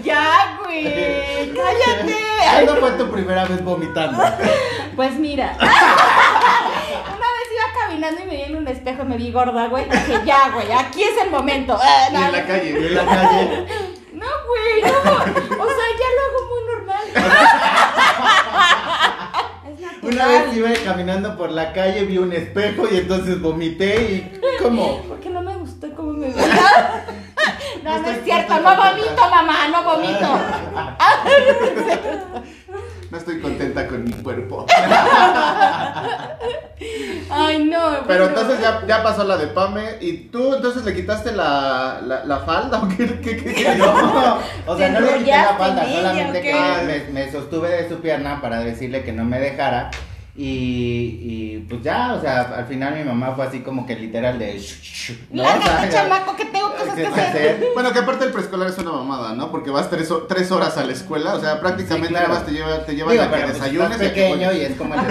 ya, 0.03 0.59
güey. 0.65 1.53
Cállate. 1.55 2.17
¿Cuándo 2.53 2.77
fue 2.77 2.91
tu 2.93 3.11
primera 3.11 3.45
vez 3.47 3.63
vomitando? 3.65 4.23
Pues 4.97 5.13
mira. 5.15 5.55
Una 5.61 5.69
vez 5.69 7.49
iba 7.53 7.81
caminando 7.87 8.21
y 8.21 8.25
me 8.27 8.35
vi 8.35 8.43
en 8.43 8.57
un 8.57 8.67
espejo 8.67 9.03
y 9.03 9.07
me 9.07 9.17
vi 9.17 9.31
gorda, 9.31 9.69
güey. 9.69 9.85
y 9.87 9.91
Dije, 9.91 10.21
ya, 10.25 10.49
güey, 10.53 10.73
aquí 10.73 11.05
es 11.05 11.23
el 11.23 11.31
momento. 11.31 11.79
Y 12.11 12.13
no, 12.15 12.27
en 12.27 12.33
la 12.33 12.45
calle. 12.45 12.71
En 12.89 12.95
la 12.97 13.05
calle. 13.05 13.67
No, 14.83 14.89
güey, 15.03 15.17
no. 15.59 15.65
O 15.65 15.69
sea, 15.69 15.89
ya 16.01 16.09
lo 16.17 16.21
hago 16.27 16.41
muy 16.49 16.63
normal. 16.71 17.05
Es 19.69 19.77
natural. 19.81 20.13
Una 20.15 20.25
vez 20.27 20.43
iba 20.57 20.71
caminando 20.85 21.29
por 21.37 21.51
la 21.53 21.73
calle, 21.73 22.05
vi 22.05 22.19
un 22.19 22.33
espejo 22.33 22.87
y 22.91 22.97
entonces 22.99 23.41
vomité 23.41 24.03
y 24.03 24.33
¿cómo? 24.63 25.03
Porque 25.09 25.29
no 25.31 25.41
me 25.43 25.55
gustó 25.57 25.89
cómo 25.95 26.13
me 26.15 26.29
veía. 26.31 27.05
No, 27.85 27.91
no 27.91 27.97
estoy- 27.97 28.15
es 28.15 28.25
cierto, 28.25 28.55
no 28.61 28.75
no 28.75 28.83
vomito, 28.83 29.31
mamá, 29.31 29.69
no 29.69 29.83
vomito. 29.85 30.29
No 33.11 33.17
estoy 33.17 33.41
contenta 33.41 33.87
con 33.89 34.05
mi 34.05 34.13
cuerpo. 34.13 34.67
Ay, 37.31 37.65
no. 37.65 38.05
Pero 38.07 38.25
bueno. 38.25 38.41
entonces 38.41 38.61
ya, 38.61 38.85
ya 38.87 39.03
pasó 39.03 39.25
la 39.25 39.37
de 39.39 39.47
Pame. 39.49 39.97
¿Y 40.01 40.29
tú 40.29 40.55
entonces 40.55 40.85
le 40.85 40.95
quitaste 40.95 41.33
la, 41.33 42.01
la, 42.05 42.25
la 42.25 42.39
falda 42.41 42.81
o 42.83 42.89
qué? 42.89 43.07
qué, 43.21 43.37
qué, 43.37 43.55
qué? 43.55 43.75
No, 43.77 44.39
o 44.67 44.77
sea, 44.77 44.91
no 44.91 45.01
le 45.01 45.19
quité 45.19 45.31
la 45.31 45.55
falda, 45.57 45.87
solamente 45.87 46.39
¿o 46.39 46.43
que 46.43 46.53
me, 46.87 47.05
me 47.13 47.33
sostuve 47.33 47.69
de 47.71 47.89
su 47.89 48.01
pierna 48.01 48.41
para 48.43 48.61
decirle 48.61 49.03
que 49.03 49.13
no 49.13 49.25
me 49.25 49.41
dejara. 49.41 49.91
Y, 50.41 51.19
y 51.21 51.67
pues 51.69 51.83
ya, 51.83 52.15
o 52.15 52.21
sea, 52.21 52.43
al 52.43 52.67
final 52.67 52.95
mi 52.95 53.03
mamá 53.03 53.33
fue 53.35 53.45
así 53.47 53.59
como 53.59 53.85
que 53.85 53.97
literal 53.97 54.39
de... 54.39 54.57
"Shh, 54.57 54.81
shh", 54.83 55.13
¿no? 55.33 55.43
O 55.43 55.47
sea, 55.61 55.89
chamaco, 55.91 56.37
que 56.37 56.45
tengo 56.45 56.71
cosas 56.77 56.95
que 56.95 57.03
¿qué 57.03 57.09
hacer. 57.21 57.65
Bueno, 57.75 57.93
que 57.93 57.99
aparte 57.99 58.25
el 58.27 58.31
preescolar 58.31 58.69
es 58.69 58.79
una 58.79 58.93
mamada, 58.93 59.33
¿no? 59.35 59.51
Porque 59.51 59.71
vas 59.71 59.91
tres, 59.91 60.09
ho- 60.13 60.27
tres 60.29 60.53
horas 60.53 60.77
a 60.79 60.85
la 60.85 60.93
escuela, 60.93 61.35
o 61.35 61.41
sea, 61.41 61.59
prácticamente 61.59 62.07
Sí, 62.07 62.15
claro. 62.15 62.29
nada 62.29 62.39
más 62.39 62.47
te 62.47 62.53
lleva, 62.55 62.87
te 62.87 62.95
llevan 62.95 63.13
Digo, 63.15 63.25
a 63.25 63.31
que 63.33 63.41
pues 63.43 63.53
desayunes 63.55 63.99
que 63.99 64.09
pequeño 64.11 64.53
y 64.53 64.61
es 64.61 64.77
como 64.77 64.95
el 64.95 65.01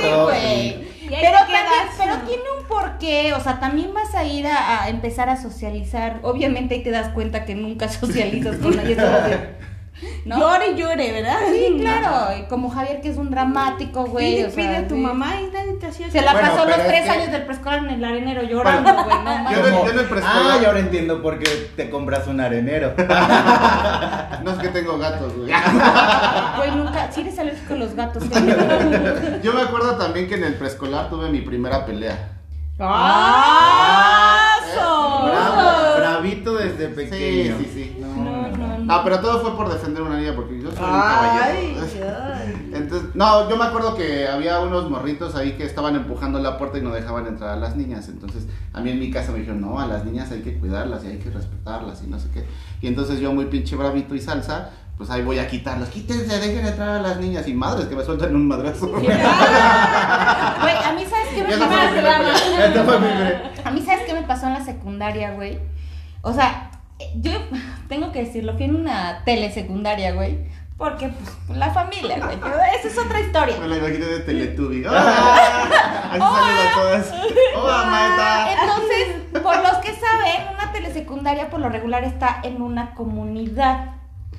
Sí, 0.00 0.08
güey. 0.22 0.94
Pero, 1.10 1.36
también, 1.38 1.64
pero 1.98 2.16
tiene 2.26 2.42
un 2.58 2.64
porqué, 2.66 3.32
o 3.34 3.40
sea, 3.40 3.58
también 3.58 3.92
vas 3.92 4.14
a 4.14 4.24
ir 4.24 4.46
a, 4.46 4.84
a 4.84 4.88
empezar 4.88 5.28
a 5.30 5.36
socializar. 5.40 6.20
Obviamente 6.22 6.76
ahí 6.76 6.82
te 6.84 6.90
das 6.90 7.08
cuenta 7.08 7.44
que 7.44 7.56
nunca 7.56 7.88
socializas 8.00 8.56
con 8.58 8.76
nadie. 8.76 8.96
Llore 10.24 10.70
y 10.72 10.74
llore, 10.76 11.12
¿verdad? 11.12 11.38
Sí, 11.50 11.76
claro, 11.80 12.36
y 12.38 12.42
como 12.44 12.68
Javier 12.70 13.00
que 13.00 13.10
es 13.10 13.16
un 13.16 13.30
dramático, 13.30 14.04
güey. 14.06 14.34
Pide, 14.36 14.46
o 14.46 14.50
sea, 14.50 14.56
pide 14.64 14.76
a 14.76 14.88
tu 14.88 14.94
sí. 14.94 15.00
mamá 15.00 15.40
y 15.40 15.50
nadie 15.52 15.72
te 15.74 15.86
hacía 15.86 16.10
Se 16.10 16.20
la 16.22 16.32
Bueno, 16.32 16.48
pasó 16.50 16.64
los 16.66 16.76
es 16.78 16.86
tres 16.86 17.02
que- 17.04 17.10
años 17.10 17.30
del 17.32 17.42
preescolar 17.44 17.78
en 17.80 17.90
el 17.90 18.04
arenero 18.04 18.42
llorando, 18.42 18.92
güey, 18.92 19.16
no 19.18 19.34
Yo 19.52 19.58
mames. 19.60 19.70
no- 19.72 19.86
yo 19.86 19.92
no 19.92 20.00
el 20.00 20.06
preescolar. 20.06 20.42
ah, 20.52 20.58
y 20.60 20.64
ahora 20.64 20.78
entiendo 20.80 21.22
por 21.22 21.38
qué 21.38 21.70
te 21.76 21.90
compras 21.90 22.26
un 22.26 22.40
arenero. 22.40 22.94
No 24.44 24.50
es 24.50 24.58
que 24.58 24.68
tengo 24.68 24.98
gatos, 24.98 25.32
güey. 25.36 25.50
Güey, 25.50 26.70
nunca, 26.76 27.10
si 27.10 27.22
eres 27.22 27.38
alérgico 27.38 27.72
a 27.72 27.76
los 27.78 27.94
gatos, 27.94 28.28
güey. 28.28 28.44
Yo 29.42 29.54
me 29.54 29.62
acuerdo 29.62 29.96
también 29.96 30.28
que 30.28 30.34
en 30.34 30.44
el 30.44 30.54
preescolar 30.54 31.08
tuve 31.08 31.30
mi 31.30 31.40
primera 31.40 31.86
pelea. 31.86 32.30
¡Ah! 32.78 34.50
Bravo, 34.76 35.96
bravito 35.96 36.54
desde 36.54 36.88
Sí, 36.88 36.94
pequeño. 36.94 37.56
sí, 37.58 37.70
sí. 37.72 37.96
No, 38.00 38.08
no, 38.16 38.53
no. 38.84 38.94
Ah, 38.94 39.02
pero 39.04 39.20
todo 39.20 39.40
fue 39.40 39.56
por 39.56 39.72
defender 39.72 40.02
a 40.02 40.06
una 40.06 40.18
niña 40.18 40.34
porque 40.34 40.60
yo 40.60 40.70
soy 40.70 40.84
un 40.84 40.90
caballero. 40.90 41.80
ay. 42.34 42.70
Entonces, 42.72 43.14
no, 43.14 43.48
yo 43.48 43.56
me 43.56 43.64
acuerdo 43.64 43.94
que 43.94 44.28
había 44.28 44.60
unos 44.60 44.90
morritos 44.90 45.34
ahí 45.34 45.52
que 45.52 45.64
estaban 45.64 45.96
empujando 45.96 46.38
la 46.38 46.58
puerta 46.58 46.78
y 46.78 46.82
no 46.82 46.90
dejaban 46.90 47.26
entrar 47.26 47.50
a 47.50 47.56
las 47.56 47.76
niñas. 47.76 48.08
Entonces, 48.08 48.46
a 48.72 48.80
mí 48.80 48.90
en 48.90 49.00
mi 49.00 49.10
casa 49.10 49.32
me 49.32 49.38
dijeron, 49.38 49.60
no, 49.60 49.80
a 49.80 49.86
las 49.86 50.04
niñas 50.04 50.30
hay 50.30 50.42
que 50.42 50.58
cuidarlas 50.58 51.04
y 51.04 51.08
hay 51.08 51.18
que 51.18 51.30
respetarlas 51.30 52.02
y 52.02 52.06
no 52.06 52.18
sé 52.18 52.28
qué. 52.32 52.44
Y 52.80 52.88
entonces 52.88 53.20
yo 53.20 53.32
muy 53.32 53.46
pinche 53.46 53.76
bravito 53.76 54.14
y 54.14 54.20
salsa, 54.20 54.70
pues 54.96 55.10
ahí 55.10 55.22
voy 55.22 55.38
a 55.38 55.48
quitarlos. 55.48 55.88
Quítense, 55.88 56.38
dejen 56.38 56.66
entrar 56.66 56.88
a 56.90 57.00
las 57.00 57.18
niñas. 57.18 57.48
Y 57.48 57.54
madres 57.54 57.86
que 57.86 57.96
me 57.96 58.04
sueltan 58.04 58.34
un 58.34 58.46
madrazo. 58.46 58.94
A 60.84 60.92
mí, 60.94 61.04
¿sabes 63.82 64.04
qué 64.06 64.14
me 64.14 64.22
pasó 64.22 64.46
en 64.46 64.52
la 64.54 64.64
secundaria, 64.64 65.32
güey? 65.32 65.58
O 66.22 66.32
sea, 66.32 66.70
yo 67.20 67.32
tengo 67.88 68.12
que 68.12 68.24
decirlo, 68.24 68.54
fui 68.54 68.64
en 68.64 68.76
una 68.76 69.22
telesecundaria, 69.24 70.12
güey. 70.12 70.38
Porque, 70.76 71.08
pues, 71.46 71.56
la 71.56 71.70
familia, 71.72 72.18
güey. 72.18 72.36
Esa 72.76 72.88
es 72.88 72.98
otra 72.98 73.20
historia. 73.20 73.56
Me 73.60 73.68
la 73.68 73.76
imaginé 73.76 74.06
de 74.06 74.20
Teletubby. 74.20 74.82
¡Ah! 74.88 76.08
Así 76.10 76.18
salen 76.18 76.66
a 76.68 76.74
todas. 76.74 77.14
¡Hola, 77.56 77.84
maeta! 77.86 78.52
Entonces, 78.52 79.40
por 79.40 79.56
los 79.62 79.76
que 79.78 79.92
saben, 79.94 80.52
una 80.52 80.72
telesecundaria 80.72 81.48
por 81.48 81.60
lo 81.60 81.68
regular 81.68 82.02
está 82.02 82.40
en 82.42 82.60
una 82.60 82.92
comunidad, 82.94 83.92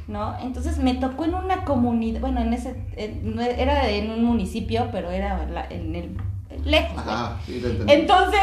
¿no? 0.07 0.37
Entonces 0.41 0.77
me 0.77 0.95
tocó 0.95 1.23
en 1.23 1.35
una 1.35 1.63
comunidad, 1.63 2.19
bueno, 2.19 2.41
en 2.41 2.51
ese, 2.53 2.75
en- 2.97 3.39
era 3.39 3.87
en 3.89 4.11
un 4.11 4.25
municipio, 4.25 4.89
pero 4.91 5.11
era 5.11 5.47
en 5.69 5.95
el 5.95 6.17
lejos. 6.65 6.97
Ajá, 6.97 7.37
sí, 7.45 7.59
lo 7.61 7.69
entendí. 7.69 7.93
Entonces, 7.93 8.41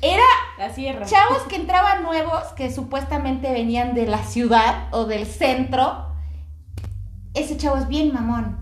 era 0.00 0.22
La 0.58 0.72
sierra. 0.72 1.04
chavos 1.04 1.42
que 1.42 1.56
entraban 1.56 2.02
nuevos, 2.02 2.42
que 2.56 2.72
supuestamente 2.72 3.52
venían 3.52 3.94
de 3.94 4.06
la 4.06 4.22
ciudad 4.24 4.88
o 4.92 5.04
del 5.04 5.26
centro. 5.26 6.06
Ese 7.34 7.56
chavo 7.56 7.76
es 7.76 7.86
bien 7.88 8.12
mamón. 8.14 8.58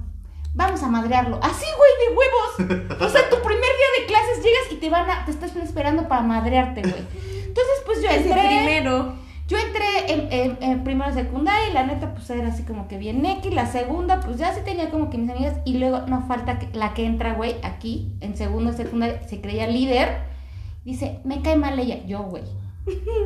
Vamos 0.55 0.83
a 0.83 0.89
madrearlo. 0.89 1.39
Así, 1.43 1.65
güey, 1.77 2.09
de 2.09 2.17
huevos. 2.17 3.01
O 3.01 3.09
sea, 3.09 3.31
tu 3.31 3.37
primer 3.37 3.61
día 3.61 4.01
de 4.01 4.07
clases 4.07 4.37
llegas 4.45 4.73
y 4.73 4.77
te 4.77 4.91
van 4.91 5.09
a, 5.09 5.25
te 5.25 5.31
están 5.31 5.51
esperando 5.63 6.09
para 6.09 6.23
madrearte, 6.23 6.81
güey. 6.83 6.95
Entonces, 7.47 7.75
pues 7.87 8.03
yo 8.03 8.09
Es 8.09 8.17
el 8.25 8.33
entré. 8.33 8.43
primero. 8.47 9.15
Yo 9.49 9.57
entré 9.57 10.13
en, 10.13 10.29
en, 10.31 10.59
en 10.61 10.85
primero 10.85 11.13
secundaria 11.13 11.71
y 11.71 11.73
la 11.73 11.85
neta, 11.85 12.13
pues 12.15 12.29
era 12.31 12.49
así 12.49 12.65
como 12.65 12.87
que 12.87 12.99
bien 12.99 13.25
X. 13.25 13.53
La 13.55 13.67
segunda, 13.67 14.21
pues 14.21 14.37
ya 14.37 14.53
sí 14.55 14.61
tenía 14.65 14.91
como 14.91 15.09
que 15.11 15.17
mis 15.19 15.31
amigas. 15.31 15.55
Y 15.65 15.79
luego 15.79 16.03
no 16.07 16.23
falta 16.27 16.59
que, 16.59 16.69
la 16.77 16.93
que 16.95 17.07
entra, 17.07 17.33
güey, 17.33 17.57
aquí, 17.63 18.13
en 18.21 18.37
segundo 18.37 18.73
secundaria, 18.75 19.23
se 19.27 19.41
creía 19.41 19.67
líder. 19.67 20.19
Dice, 20.85 21.21
me 21.25 21.41
cae 21.43 21.57
mal 21.57 21.79
ella. 21.79 21.99
Yo, 22.07 22.23
güey. 22.25 22.43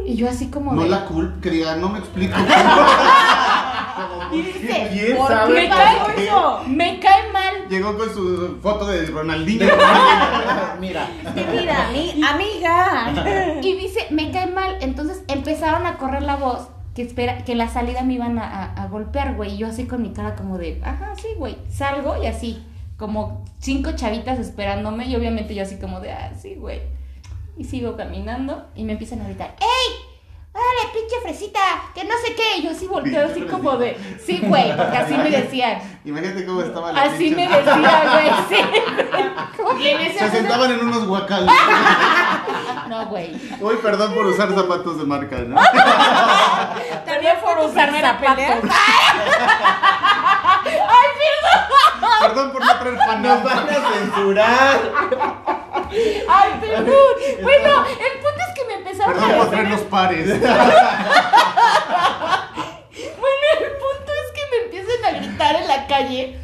Y 0.06 0.14
yo 0.16 0.28
así 0.28 0.46
como 0.48 0.72
No 0.72 0.82
de. 0.84 0.88
la 0.90 1.04
culpa, 1.06 1.40
que 1.40 1.50
diga, 1.50 1.76
no 1.76 1.88
me 1.88 1.98
explico. 1.98 2.36
Y 4.32 4.42
dice, 4.42 4.88
¿Quién 4.90 5.16
¿por 5.16 5.28
qué 5.28 5.68
por 5.68 5.68
cae 5.68 5.96
qué? 6.16 6.24
eso? 6.24 6.60
Me 6.66 6.98
cae 6.98 7.30
mal. 7.31 7.31
Llegó 7.72 7.96
con 7.96 8.12
su 8.12 8.58
foto 8.60 8.84
de 8.86 9.06
Ronaldinho. 9.06 9.64
Mira. 10.78 11.08
Sí, 11.34 11.42
mira, 11.52 11.88
mi 11.90 12.22
amiga. 12.22 13.58
Y 13.62 13.72
dice, 13.78 14.08
me 14.10 14.30
cae 14.30 14.46
mal. 14.48 14.76
Entonces 14.82 15.22
empezaron 15.26 15.86
a 15.86 15.96
correr 15.96 16.22
la 16.22 16.36
voz 16.36 16.68
que 16.94 17.00
espera 17.00 17.44
que 17.44 17.54
la 17.54 17.68
salida 17.68 18.02
me 18.02 18.12
iban 18.12 18.38
a, 18.38 18.44
a- 18.74 18.82
a 18.82 18.88
golpear, 18.88 19.36
güey. 19.36 19.54
Y 19.54 19.56
yo 19.56 19.68
así 19.68 19.86
con 19.86 20.02
mi 20.02 20.12
cara 20.12 20.34
como 20.36 20.58
de, 20.58 20.82
ajá, 20.84 21.14
sí, 21.16 21.28
güey. 21.38 21.56
Salgo 21.70 22.22
y 22.22 22.26
así, 22.26 22.62
como 22.98 23.42
cinco 23.58 23.92
chavitas 23.92 24.38
esperándome. 24.38 25.06
Y 25.06 25.16
obviamente 25.16 25.54
yo 25.54 25.62
así 25.62 25.76
como 25.78 26.00
de, 26.00 26.12
ah, 26.12 26.32
sí, 26.38 26.56
güey. 26.56 26.82
Y 27.56 27.64
sigo 27.64 27.96
caminando 27.96 28.66
y 28.74 28.84
me 28.84 28.92
empiezan 28.92 29.22
a 29.22 29.24
gritar, 29.24 29.56
¡Ey! 29.60 30.11
¡Órale, 30.54 30.92
pinche 30.92 31.16
fresita! 31.22 31.60
Que 31.94 32.04
no 32.04 32.14
sé 32.24 32.34
qué. 32.34 32.58
Y 32.58 32.62
yo 32.64 32.70
así 32.72 32.86
volteo, 32.86 33.26
así 33.26 33.40
como 33.42 33.76
de, 33.76 33.96
sí, 34.24 34.38
güey, 34.42 34.76
porque 34.76 34.98
así 34.98 35.14
me 35.14 35.30
decían. 35.30 35.78
Imagínate 36.04 36.44
cómo 36.44 36.60
estaba 36.62 36.92
la 36.92 37.02
Así 37.04 37.30
pinche- 37.30 37.36
me 37.36 37.48
decían, 37.48 37.80
güey, 38.12 38.30
sí. 38.50 39.82
Y 39.82 39.88
en 39.88 40.00
ese 40.02 40.18
Se 40.18 40.30
sentaban 40.30 40.70
en 40.72 40.80
unos 40.80 41.06
guacales. 41.06 41.50
No, 42.88 43.06
güey. 43.06 43.34
Uy, 43.58 43.76
perdón 43.80 44.12
por 44.12 44.26
usar 44.26 44.54
zapatos 44.54 44.98
de 44.98 45.04
marca, 45.06 45.38
¿no? 45.38 45.56
También 47.06 47.36
por 47.40 47.58
usar 47.64 47.90
Perdón 52.22 52.52
por 52.52 52.64
no 52.64 52.78
traer 52.78 52.94
Nos 52.94 53.06
panas. 53.06 53.44
van 53.44 53.68
a 53.68 53.92
censurar. 53.92 54.80
Ay, 56.28 56.50
perdón. 56.60 56.94
Bueno, 57.42 57.84
el 57.86 58.20
punto 58.20 58.40
es 58.48 58.54
que 58.54 58.64
me 58.66 58.74
empezaron 58.74 59.12
Perdón 59.14 59.30
a 59.30 59.34
por 59.36 59.44
decir. 59.44 59.50
traer 59.58 59.70
los 59.70 59.80
pares. 59.82 60.28
Bueno, 63.18 63.46
el 63.60 63.72
punto 63.72 64.12
es 64.12 64.32
que 64.34 64.42
me 64.50 64.56
empiezan 64.64 65.04
a 65.04 65.10
gritar 65.18 65.56
en 65.56 65.68
la 65.68 65.86
calle. 65.86 66.38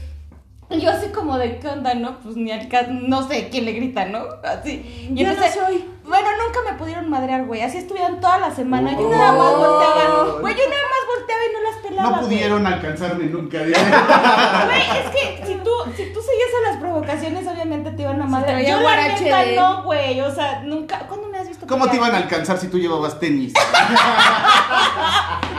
Y 0.70 0.80
yo 0.82 0.90
así 0.90 1.08
como 1.08 1.38
de, 1.38 1.58
¿qué 1.58 1.68
onda, 1.68 1.94
no? 1.94 2.18
Pues 2.20 2.36
ni 2.36 2.50
al 2.50 2.68
caso, 2.68 2.90
no 2.90 3.26
sé 3.26 3.48
quién 3.50 3.64
le 3.64 3.72
grita, 3.72 4.04
¿no? 4.06 4.20
Así. 4.44 5.08
Y 5.10 5.14
Yo 5.14 5.28
no 5.28 5.34
soy. 5.34 5.84
Bueno, 6.04 6.26
nunca 6.42 6.60
me 6.72 6.78
pudieron 6.78 7.10
madrear, 7.10 7.44
güey. 7.44 7.60
Así 7.60 7.76
estuvieron 7.78 8.18
toda 8.18 8.38
la 8.38 8.50
semana. 8.50 8.92
Yo 8.92 9.10
nada 9.10 9.32
más 9.32 9.56
volteaba. 9.56 10.40
Güey, 10.40 10.54
yo 10.54 10.62
nada 10.70 10.82
más 10.82 11.18
volteaba 11.18 11.42
y 11.44 11.52
no 11.52 11.70
las 11.70 11.76
pelaba. 11.82 12.08
No 12.10 12.16
güey. 12.16 12.24
pudieron 12.24 12.66
alcanzarme 12.66 13.24
nunca. 13.26 13.58
Güey, 13.58 14.80
es 14.80 15.10
que 15.10 15.46
si 15.46 15.54
tú, 15.56 15.70
si 15.94 16.04
tú 16.12 16.20
seguías 16.22 16.50
a 16.66 16.70
las 16.70 16.80
provocaciones, 16.80 17.46
obviamente 17.46 17.90
te 17.90 18.02
iban 18.02 18.22
a 18.22 18.24
madrear. 18.24 18.62
Yo 18.62 18.80
la 18.80 19.08
neta 19.08 19.44
de- 19.44 19.56
no, 19.56 19.82
güey. 19.84 20.18
O 20.22 20.34
sea, 20.34 20.62
nunca. 20.62 21.00
¿Cuándo 21.00 21.27
me 21.27 21.27
has 21.27 21.27
visto? 21.27 21.27
¿Cómo 21.68 21.88
te 21.88 21.96
iban 21.96 22.14
a 22.14 22.18
alcanzar 22.18 22.58
si 22.58 22.68
tú 22.68 22.78
llevabas 22.78 23.18
tenis? 23.20 23.52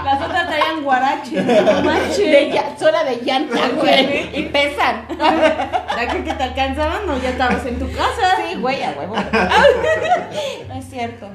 Las 0.04 0.22
otras 0.22 0.48
traían 0.48 0.84
guarache. 0.84 1.42
No 1.42 1.84
manches. 1.84 2.18
De 2.18 2.52
ya- 2.52 2.76
sola 2.80 3.04
de 3.04 3.18
llanta, 3.24 3.60
güey. 3.76 4.40
Y 4.40 4.44
pesan. 4.52 5.06
La 5.20 6.08
que 6.12 6.24
que 6.24 6.34
te 6.34 6.44
alcanzaban, 6.44 7.06
no, 7.06 7.22
ya 7.22 7.30
estabas 7.30 7.64
en 7.66 7.78
tu 7.78 7.88
casa. 7.92 8.38
Sí, 8.38 8.56
güey, 8.60 8.82
a 8.84 8.92
huevo. 8.92 9.16
No 10.68 10.76
es 10.76 10.90
cierto. 10.90 11.30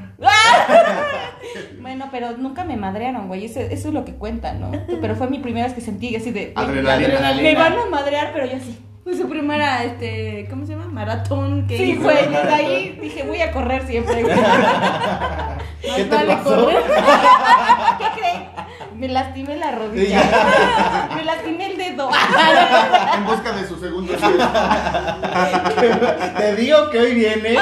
Bueno, 1.81 2.09
pero 2.11 2.33
nunca 2.37 2.64
me 2.64 2.76
madrearon, 2.76 3.28
güey. 3.28 3.45
Eso, 3.45 3.61
eso 3.61 3.88
es 3.88 3.95
lo 3.95 4.04
que 4.04 4.14
cuenta, 4.14 4.54
¿no? 4.54 4.71
Pero 5.00 5.14
fue 5.16 5.28
mi 5.28 5.38
primera 5.38 5.66
vez 5.66 5.75
que 5.75 5.81
sentí 5.81 6.14
así 6.16 6.31
de. 6.31 6.52
Adrenalina. 6.57 7.33
Me 7.35 7.54
van 7.54 7.78
a 7.78 7.87
madrear, 7.87 8.31
pero 8.33 8.47
yo 8.47 8.59
sí. 8.59 8.78
Fue 9.04 9.14
su 9.14 9.28
primera, 9.28 9.84
este, 9.84 10.46
¿cómo 10.49 10.64
se 10.64 10.73
llama? 10.73 10.87
Maratón 10.87 11.66
que 11.66 11.76
Sí, 11.76 11.96
güey. 11.96 12.26
Desde 12.26 12.54
ahí 12.54 12.99
dije, 13.02 13.23
voy 13.25 13.40
a 13.42 13.52
correr 13.52 13.87
siempre. 13.87 14.23
güey. 14.23 14.34
¿Qué 15.94 16.04
te 16.04 16.14
vale 16.16 16.37
pasó? 16.37 16.64
correr. 16.64 16.82
¿Qué 17.99 18.06
creen? 18.18 18.49
Me 18.96 19.08
lastimé 19.08 19.56
la 19.56 19.73
rodilla. 19.73 20.23
Me 21.14 21.25
lastimé 21.25 21.66
el 21.73 21.76
dedo. 21.76 22.08
En 23.14 23.26
busca 23.26 23.52
de 23.52 23.68
su 23.68 23.78
segundo 23.78 24.14
cielo. 24.18 24.49
Te 26.38 26.54
digo 26.56 26.88
que 26.90 26.99
hoy 27.00 27.14
viene. 27.14 27.58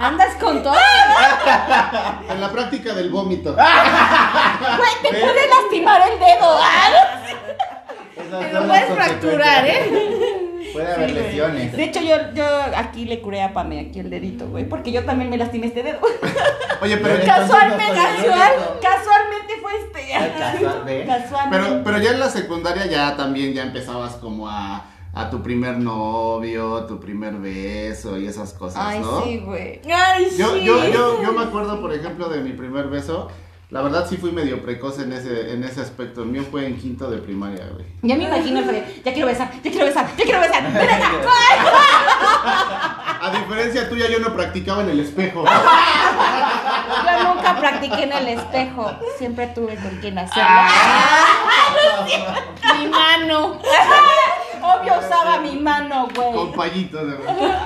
Andas 0.00 0.34
con 0.40 0.62
todo. 0.62 0.74
En 2.28 2.40
la 2.40 2.50
práctica 2.50 2.92
del 2.94 3.10
vómito. 3.10 3.54
Güey, 3.54 4.90
te 5.02 5.08
pude 5.08 5.48
lastimar 5.48 6.02
el 6.10 6.18
dedo. 6.18 6.58
Te 8.18 8.52
lo 8.52 8.66
puedes 8.66 8.86
fracturar. 8.94 9.66
¿eh? 9.66 10.70
Puede 10.72 10.92
haber 10.92 11.10
lesiones. 11.12 11.72
De 11.76 11.84
hecho, 11.84 12.00
yo, 12.00 12.16
yo 12.34 12.44
aquí 12.76 13.06
le 13.06 13.20
curé 13.20 13.42
a 13.42 13.52
Pame 13.54 13.80
aquí 13.80 14.00
el 14.00 14.10
dedito, 14.10 14.46
güey. 14.48 14.68
Porque 14.68 14.92
yo 14.92 15.04
también 15.04 15.30
me 15.30 15.38
lastimé 15.38 15.66
este 15.68 15.82
dedo. 15.82 16.00
Oye, 16.82 16.96
pero, 16.98 17.24
Casualmente, 17.24 17.84
no 17.88 17.94
casual, 17.94 18.52
casualmente 18.82 19.54
fue 19.62 19.72
este. 19.80 20.14
Ay, 20.14 20.66
¿ve? 20.84 21.04
Casualmente. 21.06 21.68
pero, 21.68 21.84
pero 21.84 21.98
ya 21.98 22.10
en 22.12 22.20
la 22.20 22.28
secundaria 22.28 22.86
ya 22.86 23.16
también 23.16 23.54
ya 23.54 23.62
empezabas 23.62 24.14
como 24.16 24.48
a, 24.48 24.84
a 25.14 25.30
tu 25.30 25.42
primer 25.42 25.78
novio, 25.78 26.84
tu 26.84 27.00
primer 27.00 27.34
beso 27.36 28.18
y 28.18 28.26
esas 28.26 28.52
cosas, 28.52 28.82
Ay, 28.84 29.00
¿no? 29.00 29.22
sí, 29.24 29.38
güey. 29.38 29.80
Ay, 29.92 30.28
Yo, 30.36 30.54
sí. 30.54 30.64
yo, 30.64 30.84
yo, 30.92 31.22
yo 31.22 31.32
me 31.32 31.44
acuerdo, 31.44 31.80
por 31.80 31.92
ejemplo, 31.94 32.28
de 32.28 32.40
mi 32.42 32.52
primer 32.52 32.88
beso. 32.88 33.28
La 33.70 33.82
verdad 33.82 34.06
sí 34.08 34.16
fui 34.16 34.32
medio 34.32 34.62
precoz 34.62 34.98
en 34.98 35.12
ese, 35.12 35.52
en 35.52 35.62
ese 35.62 35.82
aspecto. 35.82 36.22
El 36.22 36.28
mío 36.28 36.42
fue 36.50 36.66
en 36.66 36.78
quinto 36.78 37.10
de 37.10 37.18
primaria, 37.18 37.68
güey. 37.74 37.84
Ya 38.02 38.16
me 38.16 38.24
imagino 38.24 38.62
Fred. 38.62 38.82
Ya 39.04 39.12
quiero 39.12 39.28
besar, 39.28 39.50
ya 39.62 39.70
quiero 39.70 39.86
besar, 39.86 40.08
ya 40.16 40.24
quiero 40.24 40.40
besar. 40.40 40.62
¡Ven 40.72 40.90
acá! 40.90 41.08
diferencia 43.48 43.88
tuya, 43.88 44.08
yo 44.08 44.20
no 44.20 44.32
practicaba 44.34 44.82
en 44.82 44.90
el 44.90 45.00
espejo. 45.00 45.44
Yo 45.44 47.34
nunca 47.34 47.56
practiqué 47.58 48.04
en 48.04 48.12
el 48.12 48.28
espejo. 48.28 48.90
Siempre 49.18 49.48
tuve 49.48 49.76
con 49.76 49.96
quien 50.00 50.18
hacerlo. 50.18 50.48
mi 52.78 52.86
mano. 52.86 53.58
Obvio 54.62 54.98
usaba 54.98 55.40
mi 55.40 55.56
mano, 55.56 56.08
güey. 56.14 56.32
Con 56.32 56.52
payitos, 56.52 57.06
de 57.06 57.16
verdad. 57.16 57.58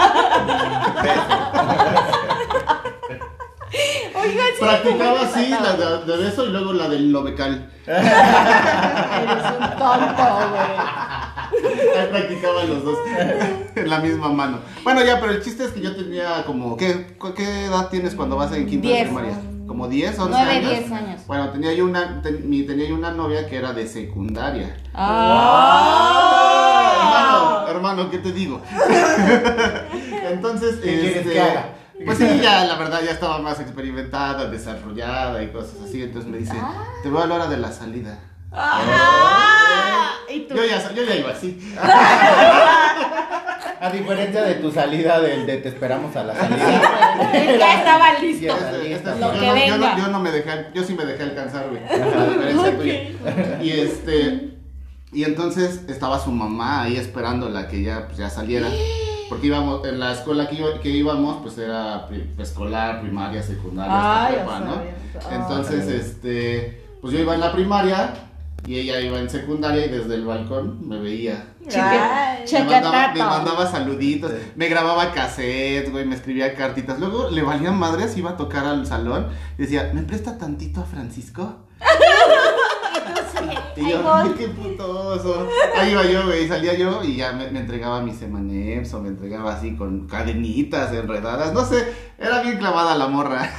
Practicaba 4.59 5.21
así, 5.23 5.49
la 5.51 5.73
de, 5.75 6.05
de 6.05 6.17
beso 6.25 6.45
y 6.47 6.51
luego 6.51 6.73
la 6.73 6.89
del 6.89 7.11
lobecal. 7.12 7.71
Eres 7.87 8.09
un 9.59 9.71
tonto, 9.79 10.25
güey. 10.51 10.62
Ahí 11.99 12.07
practicaban 12.11 12.69
los 12.69 12.85
dos 12.85 12.99
en 13.75 13.89
la 13.91 13.99
misma 13.99 14.29
mano. 14.31 14.59
Bueno, 14.85 15.03
ya, 15.05 15.21
pero 15.21 15.33
el 15.33 15.43
chiste 15.43 15.65
es 15.65 15.71
que 15.73 15.81
yo 15.81 15.95
tenía 15.97 16.45
como. 16.47 16.77
¿Qué, 16.77 17.17
qué 17.37 17.65
edad 17.67 17.89
tienes 17.89 18.15
cuando 18.15 18.37
vas 18.37 18.53
en 18.53 18.67
quinto 18.67 18.89
de 18.89 19.03
primaria? 19.05 19.35
¿Como 19.67 19.89
10, 19.89 20.19
11 20.19 20.31
Nueve, 20.31 20.51
años? 20.51 20.71
diez 20.71 20.93
años. 20.93 21.21
Bueno, 21.27 21.51
tenía 21.51 21.73
yo 21.73 21.85
una, 21.87 22.21
ten- 22.23 22.67
tenía 22.67 22.89
yo 22.89 22.95
una 22.95 23.11
novia 23.12 23.47
que 23.49 23.57
era 23.57 23.73
de 23.73 23.87
secundaria. 23.87 24.77
Ah. 26.23 27.65
Hermano, 27.69 27.69
hermano, 27.95 28.11
¿qué 28.11 28.19
te 28.19 28.33
digo? 28.33 28.61
Entonces, 30.31 30.77
¿Qué 30.77 31.01
quieres 31.01 31.17
este, 31.19 31.33
que 31.33 31.41
haga? 31.41 31.67
Pues 32.05 32.19
sí, 32.19 32.41
ya 32.43 32.65
la 32.65 32.77
verdad 32.77 33.01
ya 33.05 33.13
estaba 33.13 33.39
más 33.39 33.61
experimentada, 33.61 34.51
desarrollada 34.51 35.43
y 35.43 35.49
cosas 35.49 35.77
así. 35.85 36.03
Entonces 36.03 36.31
me 36.31 36.39
dice, 36.39 36.55
te 37.03 37.11
veo 37.11 37.23
a 37.23 37.27
la 37.27 37.35
hora 37.35 37.47
de 37.47 37.57
la 37.59 37.73
salida. 37.73 38.19
Ah. 38.53 40.13
¿Y 40.29 40.41
tú? 40.41 40.55
Yo 40.55 40.65
ya, 40.65 40.93
yo 40.93 41.03
ya 41.05 41.17
iba 41.17 41.31
así. 41.31 41.75
A 43.83 43.91
diferencia 43.91 44.43
de 44.43 44.55
tu 44.55 44.71
salida 44.71 45.21
del 45.21 45.45
de 45.45 45.57
te 45.57 45.69
esperamos 45.71 46.15
a 46.15 46.23
la 46.23 46.37
salida. 46.37 47.59
Ya 47.59 47.79
estaba 47.79 48.17
listo. 48.21 48.55
Lo 49.19 49.35
yo, 49.35 49.41
que 49.41 49.47
no, 49.47 49.47
yo, 49.47 49.55
venga. 49.55 49.77
no, 49.77 49.99
yo 49.99 50.07
no 50.07 50.21
me 50.21 50.31
dejé, 50.31 50.67
yo 50.73 50.85
sí 50.85 50.95
me 50.95 51.05
dejé 51.05 51.25
alcanzar, 51.25 51.69
güey. 51.69 51.83
A 51.83 52.27
diferencia 52.27 52.77
tuya. 52.79 53.61
Y 53.61 53.71
este, 53.71 54.53
y 55.13 55.25
entonces 55.25 55.81
estaba 55.89 56.21
su 56.21 56.31
mamá 56.31 56.83
ahí 56.83 56.97
esperándola 56.97 57.67
que 57.67 57.83
ya, 57.83 58.07
pues, 58.07 58.19
ya 58.19 58.31
saliera. 58.31 58.69
Porque 59.33 59.47
íbamos, 59.47 59.87
en 59.87 59.99
la 59.99 60.12
escuela 60.12 60.47
que, 60.47 60.57
iba- 60.57 60.79
que 60.79 60.91
íbamos, 60.91 61.39
pues 61.43 61.57
era 61.57 62.07
pri- 62.07 62.31
escolar, 62.39 63.01
primaria, 63.01 63.43
secundaria, 63.43 63.93
hasta 64.25 64.35
prepa, 64.35 64.59
¿no? 64.61 64.73
Ay. 64.75 65.37
Entonces, 65.37 65.89
este, 65.89 66.85
pues 67.01 67.15
yo 67.15 67.21
iba 67.21 67.33
en 67.33 67.41
la 67.41 67.51
primaria 67.51 68.12
y 68.67 68.79
ella 68.79 69.01
iba 69.01 69.19
en 69.19 69.31
secundaria 69.31 69.87
y 69.87 69.89
desde 69.89 70.17
el 70.17 70.27
balcón 70.27 70.87
me 70.87 70.99
veía. 70.99 71.47
Ay. 71.83 72.45
Me 72.65 72.65
mandaba, 72.83 72.93
me 73.15 73.21
mandaba 73.39 73.71
saluditos, 73.71 74.33
me 74.55 74.69
grababa 74.69 75.12
cassettes, 75.12 75.91
güey, 75.91 76.05
me 76.05 76.15
escribía 76.15 76.55
cartitas. 76.55 76.99
Luego 77.01 77.31
le 77.31 77.41
valían 77.41 77.79
madres, 77.79 78.15
iba 78.19 78.33
a 78.33 78.37
tocar 78.37 78.67
al 78.67 78.85
salón 78.87 79.29
y 79.57 79.62
decía, 79.62 79.91
¿me 79.95 80.03
presta 80.03 80.37
tantito 80.37 80.81
a 80.83 80.85
Francisco? 80.85 81.57
Y 83.76 83.91
yo, 83.91 84.12
ay, 84.14 84.31
qué 84.37 84.49
putoso. 84.49 85.49
Ahí 85.76 85.93
iba 85.93 86.05
yo, 86.05 86.25
güey, 86.26 86.47
salía 86.49 86.75
yo 86.75 87.02
y 87.02 87.17
ya 87.17 87.33
me, 87.33 87.50
me 87.50 87.61
entregaba 87.61 88.00
mis 88.02 88.21
emanems 88.23 88.93
o 88.95 89.00
me 89.00 89.09
entregaba 89.09 89.55
así 89.55 89.76
con 89.76 90.07
cadenitas 90.07 90.93
enredadas. 90.93 91.52
No 91.52 91.64
sé, 91.64 91.93
era 92.19 92.43
bien 92.43 92.59
clavada 92.59 92.97
la 92.97 93.09
morra. 93.09 93.50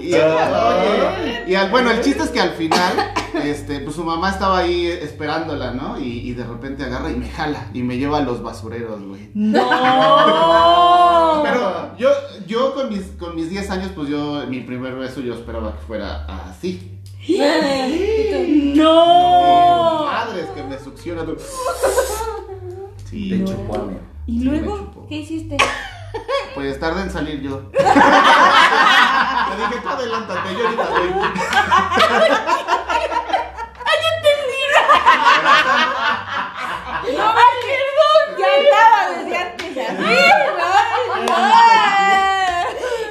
y, 0.00 0.14
y 1.46 1.54
al- 1.54 1.70
bueno, 1.70 1.90
el 1.90 2.00
chiste 2.00 2.22
es 2.22 2.30
que 2.30 2.40
al 2.40 2.50
final, 2.50 2.92
este, 3.44 3.80
pues 3.80 3.94
su 3.96 4.04
mamá 4.04 4.30
estaba 4.30 4.58
ahí 4.58 4.86
esperándola, 4.86 5.72
¿no? 5.72 5.98
Y, 6.00 6.20
y 6.28 6.34
de 6.34 6.44
repente 6.44 6.84
agarra 6.84 7.10
y 7.10 7.16
me 7.16 7.28
jala 7.28 7.68
y 7.72 7.82
me 7.82 7.96
lleva 7.98 8.18
a 8.18 8.22
los 8.22 8.42
basureros, 8.42 9.02
güey. 9.04 9.30
No. 9.34 9.58
Pero 11.44 11.96
yo, 11.98 12.08
yo 12.46 12.74
con 12.74 12.88
mis, 12.88 13.02
con 13.18 13.34
mis 13.34 13.50
10 13.50 13.70
años, 13.70 13.90
pues 13.94 14.08
yo, 14.08 14.44
mi 14.48 14.60
primer 14.60 14.94
beso 14.96 15.20
yo 15.20 15.34
esperaba 15.34 15.72
que 15.72 15.86
fuera 15.86 16.24
así. 16.48 16.97
No. 18.76 20.04
Madres 20.06 20.46
que 20.54 20.62
me 20.62 20.78
succiona 20.78 21.24
tu... 21.24 21.36
Sí, 23.08 23.30
Te 23.30 23.44
chupó, 23.44 23.74
amigo. 23.76 24.00
¿Y 24.26 24.40
Sí, 24.40 24.48
me 24.50 24.60
luego? 24.60 25.06
¿Qué 25.08 25.14
hiciste? 25.16 25.56
Pues 26.54 26.78
tarde 26.78 27.00
en 27.02 27.10
salir 27.10 27.40
yo. 27.40 27.62
Le 27.72 27.78
dije, 29.56 29.80
tú 29.82 29.88
adelántate, 29.88 30.54
yo 30.54 30.64
ahorita 30.66 30.88
voy. 30.90 31.08
No 37.16 37.34
me 37.34 37.40
acuerdo. 37.40 38.04
Ya 38.38 38.48
estaba 38.56 39.00
desde 39.10 39.36
antes 39.36 39.72
así. 39.88 40.04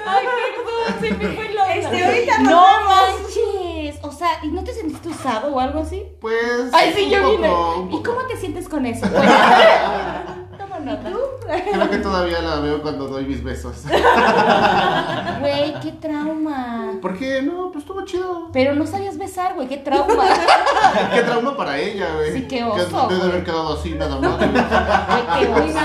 Ay, 0.06 0.26
perdón, 0.38 0.90
se 1.02 1.10
me 1.12 1.26
fue 1.36 1.48
la 1.54 1.76
Este, 1.76 2.06
ahorita 2.06 2.38
No 2.40 2.50
no 2.50 3.27
sea, 4.18 4.40
¿y 4.44 4.48
no 4.48 4.64
te 4.64 4.74
sentiste 4.74 5.10
usado 5.10 5.54
o 5.54 5.60
algo 5.60 5.80
así? 5.80 6.04
Pues. 6.20 6.72
Ay, 6.74 6.94
sí, 6.96 7.06
un 7.06 7.10
yo 7.10 7.22
poco, 7.22 7.32
vine. 7.84 7.98
¿Y 7.98 8.04
cómo 8.04 8.22
te 8.28 8.38
sientes 8.38 8.68
con 8.68 8.86
eso? 8.86 9.06
Toma 10.58 10.80
nota. 10.80 11.12
Creo 11.72 11.90
que 11.90 11.98
todavía 11.98 12.42
la 12.42 12.60
veo 12.60 12.82
cuando 12.82 13.08
doy 13.08 13.26
mis 13.26 13.44
besos. 13.44 13.84
Güey, 15.40 15.80
qué 15.82 15.92
trauma. 16.02 16.94
¿Por 17.02 17.18
qué? 17.18 17.42
No, 17.42 17.72
pues 17.72 17.84
estuvo 17.84 18.04
chido. 18.06 18.50
Pero 18.52 18.74
no 18.74 18.88
sabías 18.88 19.18
besar, 19.18 19.54
güey, 19.54 19.68
qué 19.68 19.78
trauma. 19.78 20.26
Qué 21.14 21.22
trauma 21.22 21.56
para 21.56 21.78
ella, 21.78 22.08
güey. 22.16 22.34
Sí, 22.34 22.48
qué 22.48 22.64
oso, 22.64 23.08
Debe 23.08 23.24
haber 23.24 23.44
quedado 23.44 23.74
así 23.74 23.92
nada 23.92 24.20
más. 24.20 24.38
Güey, 24.38 24.52
qué 25.40 25.48
oso. 25.48 25.80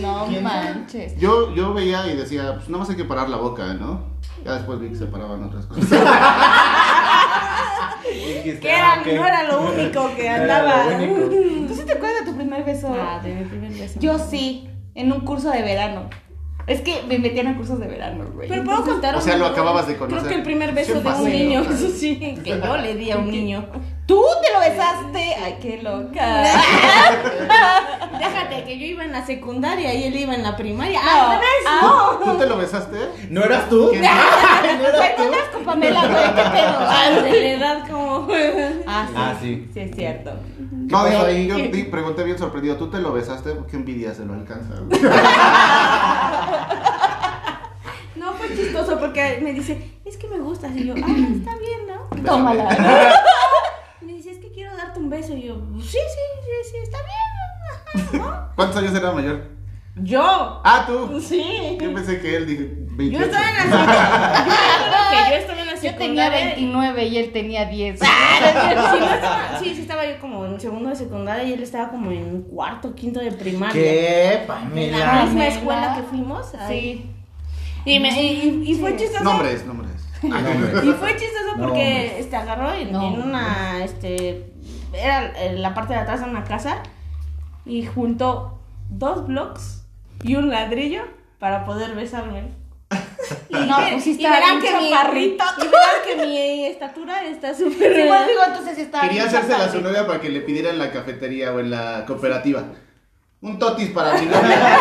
No 0.00 0.26
manches. 0.40 1.18
Yo, 1.18 1.52
yo 1.54 1.74
veía 1.74 2.06
y 2.06 2.16
decía, 2.16 2.54
pues 2.54 2.68
nada 2.68 2.80
más 2.80 2.90
hay 2.90 2.96
que 2.96 3.04
parar 3.04 3.28
la 3.28 3.38
boca, 3.38 3.74
¿no? 3.74 4.16
Ya 4.44 4.54
después 4.54 4.78
vi 4.78 4.90
que 4.90 4.96
se 4.96 5.06
paraban 5.06 5.42
otras 5.42 5.66
cosas. 5.66 5.90
Dijiste, 8.12 8.60
Que 8.60 8.70
era, 8.70 8.94
ah, 8.94 8.98
ok. 9.00 9.06
no 9.14 9.26
era 9.26 9.42
lo 9.44 9.60
único 9.62 10.10
que 10.16 10.26
Era 10.26 10.42
andaba. 10.42 10.86
único. 10.96 11.14
¿Tú 11.68 11.74
sí 11.74 11.82
te 11.86 11.92
acuerdas 11.92 12.24
de 12.24 12.30
tu 12.30 12.36
primer 12.36 12.64
beso? 12.64 12.94
Ah, 12.98 13.20
de 13.22 13.34
mi 13.34 13.44
primer 13.44 13.72
beso. 13.72 13.98
Yo 14.00 14.18
sí, 14.18 14.68
en 14.94 15.12
un 15.12 15.20
curso 15.20 15.50
de 15.50 15.62
verano. 15.62 16.08
Es 16.66 16.80
que 16.80 17.00
me 17.08 17.18
metían 17.20 17.46
a 17.46 17.56
cursos 17.56 17.78
de 17.78 17.86
verano, 17.86 18.24
güey. 18.34 18.48
Pero 18.48 18.64
puedo 18.64 18.84
contar 18.84 19.14
O 19.14 19.20
sea, 19.20 19.36
lo 19.36 19.46
acababas 19.46 19.86
de 19.86 19.96
conocer. 19.96 20.18
Creo 20.18 20.28
que 20.30 20.36
el 20.36 20.42
primer 20.42 20.72
beso 20.74 21.00
de 21.00 21.08
un 21.08 21.24
niño, 21.30 21.60
eso 21.70 21.88
sí, 21.90 22.16
que 22.42 22.60
yo 22.60 22.76
le 22.76 22.94
di 22.96 23.10
a 23.12 23.18
un 23.18 23.30
niño. 23.30 23.66
¿Tú 24.06 24.22
te 24.40 24.52
lo 24.52 24.60
besaste? 24.60 25.34
Ay, 25.42 25.56
qué 25.60 25.82
loca. 25.82 26.44
Déjate 28.18 28.64
que 28.64 28.78
yo 28.78 28.86
iba 28.86 29.04
en 29.04 29.10
la 29.10 29.26
secundaria 29.26 29.92
y 29.94 30.04
él 30.04 30.16
iba 30.16 30.32
en 30.32 30.44
la 30.44 30.56
primaria. 30.56 31.00
No. 31.02 31.08
Ah, 31.10 31.32
¿no 31.34 32.18
ves? 32.20 32.28
¿Tú 32.32 32.38
te 32.38 32.46
lo 32.46 32.56
besaste? 32.56 32.96
¿No 33.30 33.42
eras 33.42 33.68
tú? 33.68 33.88
¿Quién? 33.90 34.02
¿No 34.02 34.08
eras 34.88 35.16
¿tú 35.50 35.54
con 35.54 35.64
Pamela, 35.64 36.06
güey? 36.06 36.34
¿Qué 36.34 36.50
pedo? 36.50 36.76
Ah, 36.88 37.10
de 37.10 37.30
la 37.40 37.48
edad 37.48 37.88
como... 37.90 38.28
Ah, 38.86 39.06
sí. 39.08 39.14
Ah, 39.16 39.34
sí. 39.40 39.68
Sí, 39.74 39.80
es 39.80 39.96
cierto. 39.96 40.30
No, 40.70 41.04
digo, 41.06 41.22
ahí? 41.24 41.46
yo 41.48 41.56
di- 41.56 41.84
pregunté 41.84 42.22
bien 42.22 42.38
sorprendido, 42.38 42.76
¿tú 42.76 42.88
te 42.88 42.98
lo 43.00 43.12
besaste? 43.12 43.56
¿Qué 43.68 43.76
envidia 43.76 44.14
se 44.14 44.24
lo 44.24 44.34
alcanza? 44.34 44.74
No, 48.14 48.32
fue 48.34 48.48
chistoso 48.56 48.98
porque 49.00 49.40
me 49.42 49.52
dice, 49.52 49.98
es 50.04 50.16
que 50.16 50.26
me 50.28 50.38
gustas. 50.38 50.70
Y 50.76 50.86
yo, 50.86 50.94
ah, 50.96 50.98
está 51.36 51.56
bien, 51.56 51.80
¿no? 51.88 52.22
Tómala. 52.24 52.68
Que 54.46 54.52
quiero 54.52 54.76
darte 54.76 54.98
un 55.00 55.10
beso. 55.10 55.34
Y 55.34 55.42
yo, 55.44 55.54
sí, 55.80 55.88
sí, 55.88 55.98
sí, 55.98 56.70
sí, 56.70 56.76
está 56.82 56.98
bien. 56.98 58.20
ajá, 58.22 58.48
¿no? 58.48 58.48
¿Cuántos 58.56 58.76
años 58.78 58.94
era 58.94 59.12
mayor? 59.12 59.42
Yo. 59.96 60.60
Ah, 60.64 60.84
tú. 60.86 61.20
Sí. 61.20 61.76
Yo 61.80 61.94
pensé 61.94 62.20
que 62.20 62.36
él 62.36 62.46
dije 62.46 62.70
Yo 62.90 62.96
28. 62.96 63.24
estaba 63.24 63.48
en 63.48 63.56
la 63.56 63.62
secundaria. 63.62 65.30
yo 65.30 65.36
estaba 65.36 65.60
en 65.60 65.66
la 65.66 65.72
Yo 65.86 65.94
tenía 65.96 66.24
secundaria. 66.24 66.44
29 66.54 67.04
y 67.06 67.18
él 67.18 67.32
tenía 67.32 67.64
10. 67.66 67.98
Sí, 68.00 68.06
no 68.06 68.44
estaba- 69.14 69.58
sí, 69.58 69.74
sí, 69.74 69.80
estaba 69.82 70.06
yo 70.06 70.18
como 70.20 70.44
en 70.46 70.60
segundo 70.60 70.90
de 70.90 70.96
secundaria 70.96 71.44
y 71.44 71.52
él 71.54 71.62
estaba 71.62 71.88
como 71.90 72.10
en 72.10 72.42
cuarto, 72.42 72.94
quinto 72.94 73.20
de 73.20 73.32
primaria. 73.32 73.72
¿Qué, 73.72 74.32
En 74.34 74.40
la 74.40 74.46
Pamela? 74.46 74.96
misma 74.96 75.22
Pamela. 75.24 75.46
escuela 75.48 75.96
que 75.96 76.02
fuimos. 76.04 76.54
ahí. 76.54 76.80
Sí. 77.84 77.90
Y, 77.90 78.00
me, 78.00 78.22
y, 78.22 78.62
y 78.66 78.74
fue 78.74 78.96
chistoso. 78.96 79.22
Nombres, 79.24 79.64
nombres. 79.64 79.92
Nombres. 80.22 80.84
Y 80.84 80.92
fue 80.92 81.16
chistoso 81.16 81.56
porque 81.58 82.18
este, 82.18 82.36
agarró 82.36 82.72
en, 82.72 82.92
No. 82.92 83.06
en 83.08 83.22
una, 83.22 83.84
este, 83.84 84.52
era 84.92 85.32
en 85.44 85.62
la 85.62 85.74
parte 85.74 85.94
de 85.94 86.00
atrás 86.00 86.20
de 86.20 86.30
una 86.30 86.44
casa 86.44 86.82
y 87.64 87.84
juntó 87.86 88.58
dos 88.88 89.26
blocks 89.26 89.84
y 90.22 90.36
un 90.36 90.50
ladrillo 90.50 91.02
para 91.38 91.64
poder 91.64 91.94
besarme. 91.94 92.50
Y, 93.48 93.54
No, 93.54 93.76
pues 93.76 94.04
sí 94.04 94.16
y 94.18 94.22
verán 94.22 94.60
que 94.60 94.72
mi, 94.78 94.88
y 94.88 94.90
verán 94.92 95.14
que 96.04 96.26
mi 96.26 96.66
estatura 96.66 97.24
está 97.24 97.54
súper... 97.54 97.94
Sí, 97.94 98.02
digo, 98.02 98.42
entonces 98.46 98.78
estaba 98.78 99.08
Quería 99.08 99.24
hacérsela 99.24 99.64
a 99.64 99.68
su 99.68 99.80
novia 99.80 100.06
para 100.06 100.20
que 100.20 100.28
le 100.28 100.40
pidiera 100.42 100.70
en 100.70 100.78
la 100.78 100.92
cafetería 100.92 101.52
o 101.52 101.58
en 101.58 101.70
la 101.70 102.04
cooperativa. 102.06 102.62
Un 103.40 103.58
totis 103.58 103.90
para 103.90 104.14
mi 104.14 104.26
novia. 104.26 104.78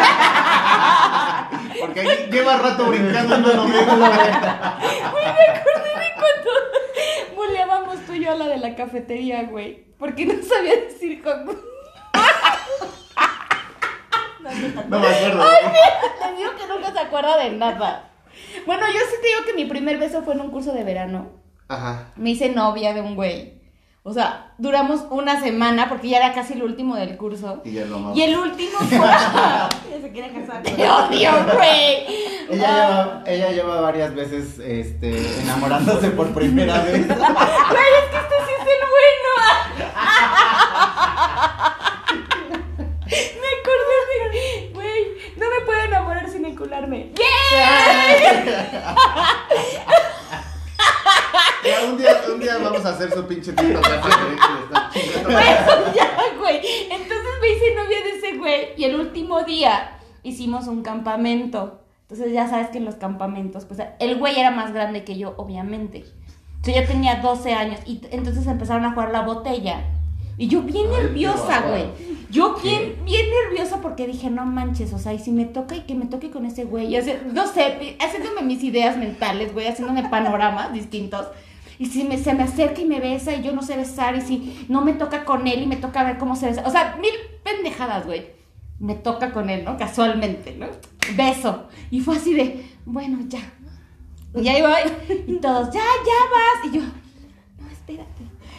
Porque 1.86 2.00
ahí 2.00 2.30
lleva 2.32 2.58
rato 2.58 2.86
brincando 2.86 3.38
y 3.38 3.42
no 3.42 3.54
lo 3.54 3.66
veo. 3.68 3.86
Buleábamos 7.36 8.00
tú 8.06 8.14
y 8.14 8.24
yo 8.24 8.32
a 8.32 8.36
la 8.36 8.48
de 8.48 8.58
la 8.58 8.76
cafetería, 8.76 9.44
güey. 9.44 9.86
Porque 10.00 10.26
no 10.26 10.34
sabía 10.44 10.76
decir 10.76 11.22
con. 11.22 11.46
No, 14.90 15.00
me 15.00 15.08
acuerdo. 15.08 15.46
Te 16.22 16.34
digo 16.38 16.52
que 16.56 16.68
nunca 16.68 16.92
se 16.92 17.00
acuerda 17.00 17.38
de 17.38 17.52
nada. 17.52 18.12
Bueno, 18.66 18.86
yo 18.88 19.00
sí 19.00 19.16
te 19.22 19.28
digo 19.28 19.46
que 19.46 19.54
mi 19.54 19.66
primer 19.66 19.98
beso 19.98 20.24
fue 20.24 20.34
en 20.34 20.42
un 20.42 20.52
curso 20.52 20.74
de 20.74 20.84
verano. 20.84 21.32
Ajá. 21.68 22.12
Me 22.16 22.32
hice 22.32 22.50
novia 22.50 22.94
de 22.94 23.02
un 23.02 23.16
güey. 23.16 23.55
O 24.08 24.14
sea, 24.14 24.52
duramos 24.60 25.02
una 25.10 25.42
semana 25.42 25.90
porque 25.90 26.10
ya 26.10 26.18
era 26.18 26.32
casi 26.32 26.54
el 26.54 26.62
último 26.62 26.96
del 26.96 27.18
curso. 27.18 27.64
Y 27.66 27.72
ya 27.72 27.86
lo. 27.86 28.14
Y 28.16 28.22
el 28.22 28.38
último 28.38 28.78
fue. 28.82 29.00
ya 29.00 29.68
se 30.00 30.12
quiere 30.12 30.32
casar. 30.32 30.62
¡Te 30.62 30.74
odio, 30.88 31.32
güey! 31.56 32.06
Ella, 32.52 32.68
Ah, 32.70 33.24
lleva, 33.24 33.26
ella 33.26 33.50
lleva 33.52 33.82
varias 33.82 34.14
veces 34.14 34.60
este, 34.60 35.42
enamorándose 35.42 36.12
por 36.12 36.32
primera 36.36 36.84
vez. 36.84 37.08
Güey, 37.18 37.18
es 37.18 38.06
que 38.12 38.18
este 38.18 38.36
sí 38.46 38.52
es 38.60 38.62
el 38.62 38.68
bueno. 38.94 39.32
me 43.42 43.50
acordé 43.58 43.98
de. 44.12 44.20
Güey, 44.72 45.02
no 45.38 45.46
me 45.50 45.60
puedo 45.66 45.82
enamorar 45.82 46.30
sin 46.30 46.46
encularme. 46.46 47.10
Ya, 51.64 51.86
un 51.90 51.98
día, 51.98 52.22
un 52.32 52.40
día 52.40 52.58
vamos 52.58 52.86
a 52.86 52.90
hacer 52.90 53.12
su 53.12 53.26
pinche 53.26 53.54
ya. 53.56 53.64
Bueno, 55.24 55.42
ya. 55.96 56.18
Entonces 56.92 57.32
me 57.42 57.50
hice 57.50 57.76
novia 57.76 58.02
de 58.04 58.10
ese 58.18 58.38
güey. 58.38 58.68
Y 58.78 58.84
el 58.84 59.00
último 59.00 59.44
día 59.44 60.00
hicimos 60.24 60.68
un 60.68 60.84
campamento. 60.84 61.82
Entonces 62.02 62.32
ya 62.32 62.48
sabes 62.48 62.70
que 62.70 62.78
en 62.78 62.86
los 62.86 62.96
campamentos, 62.96 63.66
pues 63.66 63.80
el 64.00 64.18
güey 64.18 64.40
era 64.40 64.52
más 64.52 64.74
grande 64.74 65.04
que 65.04 65.18
yo, 65.18 65.34
obviamente. 65.38 66.06
Yo 66.64 66.86
tenía 66.86 67.16
12 67.16 67.54
años. 67.54 67.80
Y 67.86 68.02
entonces 68.12 68.46
empezaron 68.48 68.86
a 68.86 68.92
jugar 68.92 69.12
la 69.12 69.22
botella. 69.22 69.84
Y 70.38 70.48
yo 70.48 70.62
bien 70.62 70.88
Ay, 70.92 71.04
nerviosa, 71.04 71.62
güey. 71.62 71.86
Yo 72.30 72.58
bien, 72.62 72.96
bien 73.06 73.26
nerviosa 73.46 73.82
porque 73.82 74.08
dije, 74.08 74.30
no 74.30 74.46
manches, 74.46 74.92
o 74.94 75.00
sea, 75.00 75.14
y 75.14 75.20
si 75.20 75.32
me 75.32 75.46
toca 75.46 75.76
y 75.76 75.82
que 75.82 75.96
me 75.96 76.06
toque 76.06 76.32
con 76.32 76.46
ese 76.46 76.66
güey. 76.66 76.88
Y 76.88 76.98
así, 76.98 77.14
no 77.32 77.48
sé, 77.48 77.98
haciéndome 78.00 78.42
mis 78.42 78.64
ideas 78.64 78.98
mentales, 78.98 79.54
güey, 79.54 79.68
haciéndome 79.68 80.10
panoramas 80.10 80.74
distintos. 80.74 81.28
Y 81.80 81.86
si 81.88 82.04
me, 82.04 82.18
se 82.18 82.34
me 82.34 82.44
acerca 82.44 82.82
y 82.82 82.86
me 82.86 83.00
besa 83.00 83.34
y 83.34 83.44
yo 83.44 83.54
no 83.54 83.62
sé 83.62 83.78
besar, 83.78 84.16
y 84.16 84.22
si 84.22 84.66
no 84.70 84.82
me 84.82 84.94
toca 84.94 85.24
con 85.24 85.48
él 85.48 85.64
y 85.64 85.68
me 85.68 85.76
toca 85.78 86.04
ver 86.04 86.18
cómo 86.18 86.36
se 86.36 86.48
besa. 86.48 86.64
O 86.66 86.72
sea, 86.72 86.98
mil 87.00 87.12
pendejadas, 87.44 88.06
güey. 88.06 88.28
Me 88.80 88.96
toca 88.96 89.32
con 89.32 89.50
él, 89.50 89.64
¿no? 89.64 89.78
Casualmente, 89.78 90.56
¿no? 90.58 90.68
Beso. 91.16 91.68
Y 91.92 92.02
fue 92.02 92.18
así 92.18 92.34
de, 92.34 92.66
bueno, 92.86 93.20
ya. 93.28 93.40
Y 94.36 94.48
ahí 94.50 94.62
voy. 94.62 95.18
Y 95.28 95.38
todos, 95.38 95.68
ya, 95.74 95.80
ya 95.80 96.20
vas. 96.32 96.74
Y 96.74 96.78
yo. 96.78 97.05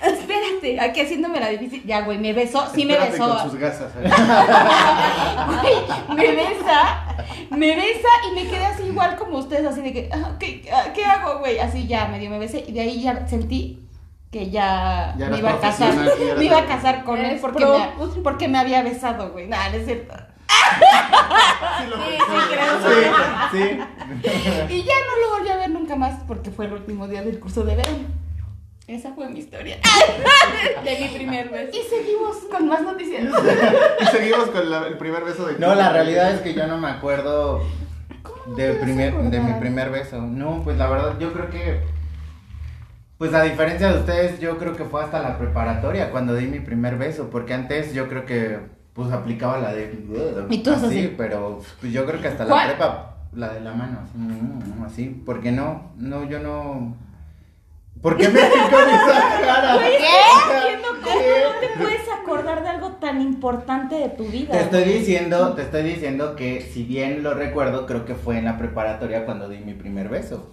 Espérate. 0.06 0.80
Aquí 0.80 1.00
haciéndome 1.00 1.40
la 1.40 1.48
difícil. 1.48 1.82
Ya, 1.84 2.02
güey, 2.02 2.18
me 2.18 2.32
besó. 2.32 2.66
Sí 2.74 2.84
me 2.84 2.92
Espérate 2.94 3.18
besó. 3.18 3.36
con 3.38 3.50
sus 3.50 3.58
gasas. 3.60 3.92
¿eh? 4.02 4.10
Güey, 6.06 6.16
me 6.16 6.34
besa, 6.36 7.04
me 7.50 7.76
besa 7.76 8.08
y 8.30 8.34
me 8.34 8.48
quedé 8.48 8.66
así 8.66 8.84
igual 8.84 9.16
como 9.16 9.38
ustedes, 9.38 9.66
así 9.66 9.80
de 9.82 9.92
que, 9.92 10.08
ah, 10.12 10.32
¿qué, 10.38 10.68
ah, 10.72 10.84
¿qué 10.94 11.04
hago, 11.04 11.38
güey? 11.40 11.58
Así 11.58 11.86
ya, 11.86 12.06
medio 12.08 12.30
me 12.30 12.38
besé 12.38 12.64
y 12.66 12.72
de 12.72 12.80
ahí 12.80 13.02
ya 13.02 13.26
sentí 13.28 13.82
que 14.30 14.50
ya, 14.50 15.14
Ya 15.18 15.28
me 15.28 15.38
iba 15.38 15.50
a 15.50 15.60
casar, 15.60 15.94
me 16.38 16.44
iba 16.44 16.58
a 16.58 16.66
casar 16.66 17.04
con 17.04 17.18
él 17.18 17.38
porque 17.40 17.58
pro. 17.64 17.78
me, 17.78 18.22
porque 18.22 18.48
me 18.48 18.58
había 18.58 18.82
besado, 18.82 19.30
güey. 19.32 19.46
Nada, 19.48 19.70
no 19.70 19.76
es 19.76 19.84
cierto. 19.86 20.14
Sí, 20.48 21.86
lo 21.90 21.96
Sí, 21.96 22.02
pensé. 22.02 22.24
sí, 22.26 22.54
creo. 22.54 23.50
Sí, 23.52 23.58
sí. 24.68 24.74
Y 24.74 24.82
ya 24.82 24.94
no 24.94 25.20
lo 25.26 25.38
volví 25.38 25.48
a 25.50 25.56
ver 25.56 25.70
nunca 25.70 25.96
más 25.96 26.14
porque 26.26 26.50
fue 26.50 26.66
el 26.66 26.72
último 26.74 27.06
día 27.08 27.22
del 27.22 27.38
curso 27.40 27.64
de 27.64 27.76
verano. 27.76 27.98
Esa 28.86 29.12
fue 29.14 29.28
mi 29.28 29.40
historia. 29.40 29.78
De 30.84 30.98
mi 31.00 31.08
primer 31.16 31.48
beso. 31.48 31.76
Y 31.76 31.82
seguimos 31.88 32.36
con 32.50 32.68
más 32.68 32.82
noticias. 32.82 33.24
Y 34.00 34.04
seguimos 34.06 34.46
con 34.50 34.70
la- 34.70 34.86
el 34.86 34.96
primer 34.96 35.24
beso 35.24 35.46
de 35.46 35.58
No, 35.58 35.74
la 35.74 35.90
realidad 35.92 36.32
es 36.32 36.40
que 36.40 36.54
yo 36.54 36.66
no 36.68 36.78
me 36.78 36.88
acuerdo 36.88 37.62
de, 38.56 38.74
primer, 38.74 39.12
de 39.14 39.40
mi 39.40 39.52
primer 39.54 39.90
beso. 39.90 40.20
No, 40.20 40.62
pues 40.62 40.76
la 40.78 40.88
verdad 40.88 41.18
yo 41.18 41.32
creo 41.32 41.50
que, 41.50 41.80
pues 43.18 43.34
a 43.34 43.42
diferencia 43.42 43.92
de 43.92 43.98
ustedes, 43.98 44.38
yo 44.38 44.56
creo 44.58 44.76
que 44.76 44.84
fue 44.84 45.02
hasta 45.02 45.20
la 45.20 45.36
preparatoria 45.36 46.10
cuando 46.12 46.34
di 46.36 46.46
mi 46.46 46.60
primer 46.60 46.96
beso, 46.96 47.28
porque 47.30 47.54
antes 47.54 47.92
yo 47.92 48.08
creo 48.08 48.24
que 48.24 48.60
pues 48.92 49.10
aplicaba 49.12 49.58
la 49.58 49.72
de... 49.74 49.92
Y 50.48 50.58
tú 50.62 50.70
así. 50.72 51.12
pero 51.18 51.60
pues, 51.80 51.92
yo 51.92 52.06
creo 52.06 52.20
que 52.22 52.28
hasta 52.28 52.46
¿Cuál? 52.46 52.68
la 52.68 52.74
prepa, 52.76 53.16
la 53.34 53.48
de 53.52 53.60
la 53.60 53.72
mano, 53.74 53.98
así, 54.02 54.84
así, 54.86 55.22
porque 55.26 55.50
no, 55.50 55.90
no, 55.96 56.24
yo 56.28 56.38
no... 56.38 56.96
¿Por 58.02 58.16
qué 58.16 58.28
me 58.28 58.40
con 58.40 58.88
esa 58.88 59.40
cara? 59.44 59.72
Cómo 59.72 59.86
¿Qué? 59.86 60.78
no 60.82 61.60
te 61.60 61.78
puedes 61.82 62.02
acordar 62.08 62.62
de 62.62 62.68
algo 62.68 62.90
tan 62.92 63.20
importante 63.20 63.94
de 63.96 64.08
tu 64.10 64.24
vida. 64.26 64.52
Te 64.52 64.60
estoy 64.60 64.84
diciendo, 64.84 65.54
te 65.54 65.62
estoy 65.62 65.82
diciendo 65.82 66.36
que 66.36 66.60
si 66.72 66.84
bien 66.84 67.22
lo 67.22 67.34
recuerdo, 67.34 67.86
creo 67.86 68.04
que 68.04 68.14
fue 68.14 68.38
en 68.38 68.44
la 68.44 68.58
preparatoria 68.58 69.24
cuando 69.24 69.48
di 69.48 69.58
mi 69.58 69.74
primer 69.74 70.08
beso. 70.08 70.52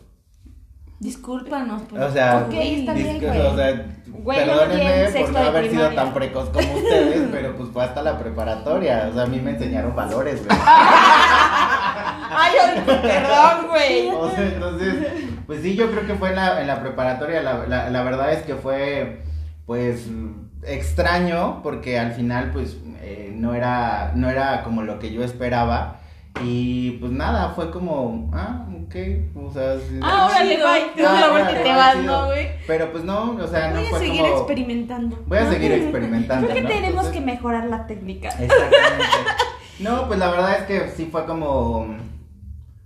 Discúlpanos. 0.99 1.81
por- 1.83 1.99
O 1.99 2.11
sea, 2.11 2.45
Ok, 2.47 2.53
está 2.53 2.93
bien, 2.93 3.19
güey. 3.19 3.39
o 3.41 3.55
sea, 3.55 3.85
Güey, 4.07 4.45
perdónenme 4.45 5.19
por 5.19 5.29
no 5.31 5.39
haber 5.39 5.69
sido 5.69 5.89
tan 5.89 6.13
precoz 6.13 6.49
como 6.49 6.73
ustedes, 6.75 7.27
pero 7.31 7.55
pues 7.57 7.69
fue 7.71 7.83
hasta 7.83 8.01
la 8.03 8.17
preparatoria. 8.17 9.07
O 9.11 9.13
sea, 9.13 9.23
a 9.23 9.27
mí 9.27 9.39
me 9.41 9.51
enseñaron 9.51 9.93
valores, 9.95 10.45
güey. 10.45 10.57
Ay, 12.35 12.51
ay, 12.61 12.81
perdón, 12.85 13.67
güey. 13.69 14.09
O 14.09 14.29
sea, 14.29 14.43
entonces, 14.43 14.95
pues 15.47 15.61
sí, 15.61 15.75
yo 15.75 15.89
creo 15.91 16.05
que 16.07 16.15
fue 16.15 16.29
en 16.29 16.35
la, 16.35 16.61
en 16.61 16.67
la 16.67 16.79
preparatoria. 16.81 17.41
La, 17.41 17.65
la, 17.67 17.89
la 17.89 18.03
verdad 18.03 18.31
es 18.33 18.43
que 18.43 18.55
fue, 18.55 19.23
pues, 19.65 20.07
extraño, 20.65 21.61
porque 21.63 21.99
al 21.99 22.13
final, 22.13 22.51
pues, 22.51 22.77
eh, 23.01 23.31
no, 23.35 23.53
era, 23.53 24.11
no 24.15 24.29
era 24.29 24.63
como 24.63 24.83
lo 24.83 24.99
que 24.99 25.11
yo 25.11 25.23
esperaba. 25.23 25.99
Y 26.43 26.91
pues 26.93 27.11
nada, 27.11 27.49
fue 27.49 27.69
como, 27.69 28.31
ah, 28.33 28.65
ok, 28.85 28.95
o 29.35 29.51
sea, 29.53 29.75
sí- 29.77 29.99
Ah, 30.01 30.25
órale, 30.31 30.55
bye. 30.57 31.05
Ah, 31.05 31.19
la 31.21 31.29
vuelta 31.29 31.51
y 31.51 31.53
órale, 31.53 31.63
te 31.63 31.69
va, 31.69 31.77
vas. 31.77 31.97
¿no, 31.97 32.25
güey? 32.25 32.47
Pero 32.65 32.91
pues 32.91 33.03
no, 33.03 33.33
o 33.39 33.47
sea, 33.47 33.67
no 33.69 33.75
Voy 33.75 33.85
a 33.85 33.89
fue 33.91 33.99
seguir 33.99 34.21
como... 34.21 34.37
experimentando. 34.37 35.19
Voy 35.27 35.37
a 35.37 35.49
seguir 35.51 35.71
experimentando, 35.73 36.47
Creo 36.47 36.55
que 36.55 36.61
¿no? 36.63 36.69
tenemos 36.69 36.89
Entonces- 37.05 37.13
que 37.13 37.21
mejorar 37.21 37.65
la 37.65 37.85
técnica. 37.85 38.29
Exactamente. 38.29 39.05
No, 39.79 40.07
pues 40.07 40.17
la 40.17 40.31
verdad 40.31 40.57
es 40.57 40.63
que 40.63 40.89
sí 40.89 41.07
fue 41.11 41.25
como. 41.25 41.97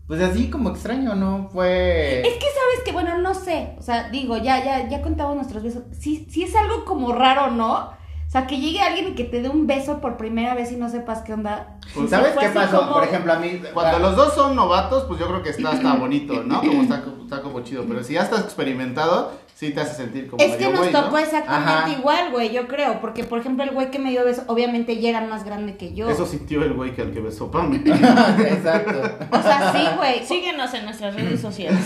Pues 0.08 0.22
así 0.22 0.50
como 0.50 0.70
extraño, 0.70 1.16
¿no? 1.16 1.50
Fue. 1.52 2.22
Es 2.22 2.36
que 2.36 2.46
sabes 2.46 2.84
que, 2.86 2.94
bueno, 2.94 3.18
no 3.18 3.34
sé. 3.34 3.76
O 3.78 3.82
sea, 3.82 4.10
digo, 4.10 4.38
ya, 4.38 4.64
ya, 4.64 4.88
ya 4.88 5.02
contamos 5.02 5.36
nuestros 5.36 5.64
besos. 5.64 5.84
Sí, 5.92 6.28
sí 6.30 6.44
es 6.44 6.56
algo 6.56 6.86
como 6.86 7.12
raro, 7.12 7.52
¿no? 7.52 7.92
O 8.28 8.30
sea, 8.30 8.46
que 8.46 8.60
llegue 8.60 8.82
alguien 8.82 9.08
y 9.08 9.16
que 9.16 9.24
te 9.24 9.42
dé 9.42 9.48
un 9.48 9.68
beso 9.68 10.02
por 10.02 10.18
primera 10.18 10.54
vez 10.54 10.72
y 10.74 10.76
no 10.76 10.90
sepas 10.90 11.22
qué 11.22 11.32
onda. 11.34 11.78
Pues, 11.96 12.10
¿Sabes 12.10 12.34
qué 12.38 12.50
pasó? 12.50 12.80
como- 12.82 12.94
Por 12.94 13.04
ejemplo, 13.06 13.32
a 13.32 13.40
mí. 13.40 13.62
Cuando 13.74 14.00
los 14.00 14.18
dos 14.18 14.34
son 14.34 14.54
novatos, 14.56 15.06
pues 15.06 15.18
yo 15.20 15.28
creo 15.28 15.42
que 15.42 15.52
está, 15.52 15.72
está 15.74 15.94
bonito, 15.96 16.44
¿no? 16.44 16.60
Como 16.60 16.82
está, 16.84 17.04
está 17.24 17.42
como 17.42 17.62
chido. 17.62 17.86
Pero 17.88 18.04
si 18.04 18.14
ya 18.16 18.24
estás 18.24 18.42
experimentado, 18.42 19.32
sí 19.56 19.72
te 19.72 19.80
hace 19.80 19.96
sentir 19.96 20.28
como 20.30 20.44
Es 20.44 20.58
que 20.58 20.70
nos 20.70 20.92
¿no? 20.92 21.04
tocó 21.04 21.18
exactamente 21.20 21.72
Ajá. 21.72 21.90
igual, 21.90 22.32
güey, 22.34 22.52
yo 22.52 22.68
creo. 22.68 23.00
Porque, 23.00 23.24
por 23.24 23.40
ejemplo, 23.40 23.64
el 23.64 23.72
güey 23.72 23.92
que 23.92 23.98
me 24.00 24.10
dio 24.10 24.26
beso, 24.26 24.44
obviamente 24.48 25.00
ya 25.00 25.10
era 25.12 25.22
más 25.22 25.46
grande 25.46 25.78
que 25.78 25.94
yo. 25.94 26.10
Eso 26.10 26.26
sintió 26.26 26.62
el 26.64 26.74
güey 26.74 26.94
que 26.94 27.04
al 27.04 27.14
que 27.14 27.22
besó 27.22 27.50
Pam. 27.50 27.74
Exacto. 27.86 29.28
O 29.32 29.42
sea, 29.42 29.72
sí, 29.74 29.86
güey. 29.96 30.26
Síguenos 30.26 30.74
en 30.74 30.84
nuestras 30.84 31.16
redes 31.16 31.40
sociales. 31.40 31.80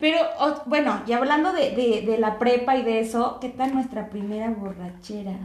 Pero, 0.00 0.18
o- 0.40 0.62
bueno, 0.66 1.02
y 1.06 1.12
hablando 1.12 1.52
de, 1.52 1.70
de, 1.70 2.02
de 2.04 2.18
la 2.18 2.38
prepa 2.40 2.76
y 2.76 2.82
de 2.82 2.98
eso, 3.00 3.38
¿qué 3.40 3.48
tal 3.48 3.72
nuestra 3.74 4.10
primera 4.10 4.50
borrachera? 4.50 5.36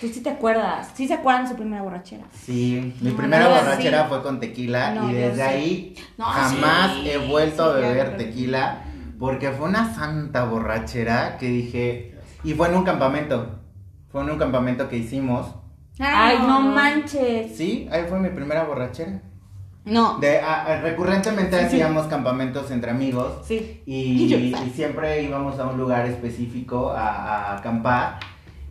¿Tú 0.00 0.08
sí 0.08 0.20
te 0.22 0.30
acuerdas? 0.30 0.90
¿Sí 0.94 1.06
se 1.08 1.14
acuerdan 1.14 1.44
de 1.44 1.50
su 1.50 1.56
primera 1.56 1.82
borrachera? 1.82 2.24
Sí, 2.32 2.94
mi 3.00 3.10
No, 3.10 3.16
primera 3.16 3.44
no, 3.44 3.50
borrachera 3.54 4.02
sí. 4.02 4.08
fue 4.08 4.22
con 4.22 4.40
tequila 4.40 4.90
No, 4.94 5.10
y 5.10 5.14
desde 5.14 5.42
ahí 5.42 5.94
No, 6.18 6.24
jamás 6.24 6.92
sí, 6.94 7.10
he 7.10 7.18
vuelto 7.18 7.64
a 7.64 7.72
beber 7.74 7.94
claro. 8.10 8.16
tequila 8.16 8.84
porque 9.18 9.50
fue 9.52 9.68
una 9.68 9.94
santa 9.94 10.44
borrachera 10.44 11.38
que 11.38 11.46
dije. 11.46 12.14
Y 12.42 12.52
fue 12.54 12.68
en 12.68 12.74
un 12.76 12.84
campamento. 12.84 13.60
Fue 14.10 14.20
en 14.22 14.30
un 14.30 14.38
campamento 14.38 14.88
que 14.88 14.96
hicimos. 14.98 15.54
Ay, 15.98 16.38
no 16.46 16.60
manches. 16.60 17.56
Sí, 17.56 17.88
ahí 17.90 18.04
fue 18.08 18.18
mi 18.18 18.28
primera 18.30 18.64
borrachera. 18.64 19.22
No. 19.84 20.18
De, 20.18 20.40
a- 20.40 20.64
a- 20.64 20.80
recurrentemente 20.80 21.56
Sí, 21.56 21.60
sí. 21.60 21.66
hacíamos 21.80 22.06
campamentos 22.08 22.70
entre 22.70 22.90
amigos 22.90 23.46
Sí. 23.46 23.82
y, 23.86 24.24
Y 24.24 24.28
yo, 24.28 24.38
y 24.38 24.70
siempre 24.70 25.22
íbamos 25.22 25.58
a 25.60 25.66
un 25.68 25.78
lugar 25.78 26.06
específico 26.06 26.90
a, 26.90 27.08
a 27.52 27.58
acampar. 27.58 28.18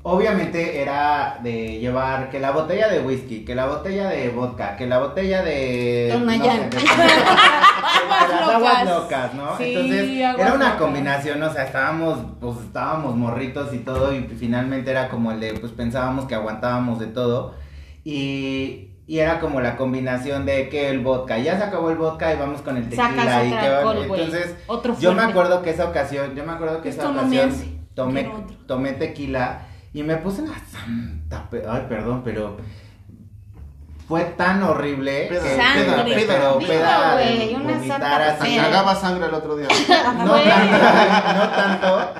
Obviamente 0.05 0.81
era 0.81 1.39
de 1.41 1.79
llevar 1.79 2.29
que 2.29 2.37
la 2.39 2.51
botella 2.51 2.89
de 2.89 2.99
whisky, 2.99 3.45
que 3.45 3.55
la 3.55 3.67
botella 3.67 4.09
de 4.09 4.29
vodka, 4.31 4.75
que 4.75 4.85
la 4.85 4.99
botella 4.99 5.41
de... 5.43 6.09
Tonayán. 6.11 6.69
las 8.29 8.49
aguas 8.49 8.85
locas. 8.85 9.33
¿no? 9.33 9.57
Sí, 9.57 9.73
Entonces 9.73 10.09
era 10.09 10.53
una 10.53 10.65
locas. 10.65 10.75
combinación, 10.75 11.41
o 11.41 11.53
sea, 11.53 11.63
estábamos, 11.63 12.19
pues 12.41 12.57
estábamos 12.65 13.15
morritos 13.15 13.73
y 13.73 13.77
todo 13.77 14.13
y 14.13 14.23
finalmente 14.37 14.91
era 14.91 15.07
como 15.07 15.31
el 15.31 15.39
de, 15.39 15.53
pues 15.53 15.71
pensábamos 15.71 16.25
que 16.25 16.35
aguantábamos 16.35 16.99
de 16.99 17.07
todo 17.07 17.55
y... 18.03 18.89
Y 19.05 19.19
era 19.19 19.41
como 19.41 19.59
la 19.59 19.75
combinación 19.75 20.45
de 20.45 20.69
que 20.69 20.89
el 20.89 21.01
vodka, 21.01 21.37
ya 21.37 21.57
se 21.57 21.63
acabó 21.65 21.89
el 21.89 21.97
vodka 21.97 22.33
y 22.33 22.37
vamos 22.37 22.61
con 22.61 22.77
el 22.77 22.87
tequila 22.87 23.09
Sacas 23.09 23.45
y 23.45 23.47
otro 23.51 23.59
que 23.61 23.69
va- 23.69 23.77
alcohol, 23.79 24.07
güey. 24.07 24.23
entonces 24.23 24.55
Otro 24.65 24.97
yo 24.97 25.11
me 25.13 25.23
acuerdo 25.23 25.61
que 25.61 25.71
esa 25.71 25.85
ocasión, 25.89 26.33
yo 26.37 26.45
me 26.45 26.53
acuerdo 26.53 26.81
que 26.81 26.87
esa 26.87 27.01
Esto 27.01 27.11
ocasión 27.11 27.51
tomé, 27.95 28.31
tomé 28.65 28.93
tequila 28.93 29.67
y 29.93 30.03
me 30.03 30.17
puse 30.17 30.41
una 30.41 30.55
santa, 30.71 31.49
pe- 31.49 31.63
ay 31.69 31.85
perdón, 31.87 32.21
pero 32.23 32.57
fue 34.07 34.21
tan 34.37 34.61
horrible 34.63 35.27
Peda, 35.29 35.43
que 35.43 35.49
peda, 35.83 36.05
que- 36.05 36.13
peda, 36.13 36.25
pero 36.27 36.59
peda, 36.59 37.13
güey, 37.13 37.55
una 37.55 37.79
santa 37.87 38.37
peda. 38.43 38.63
cagaba 38.63 38.95
sangre 38.95 39.27
el 39.27 39.33
otro 39.33 39.55
día. 39.55 39.67
No 40.25 40.35
tanto, 40.41 40.77
no 41.35 41.49
tanto. 41.49 42.13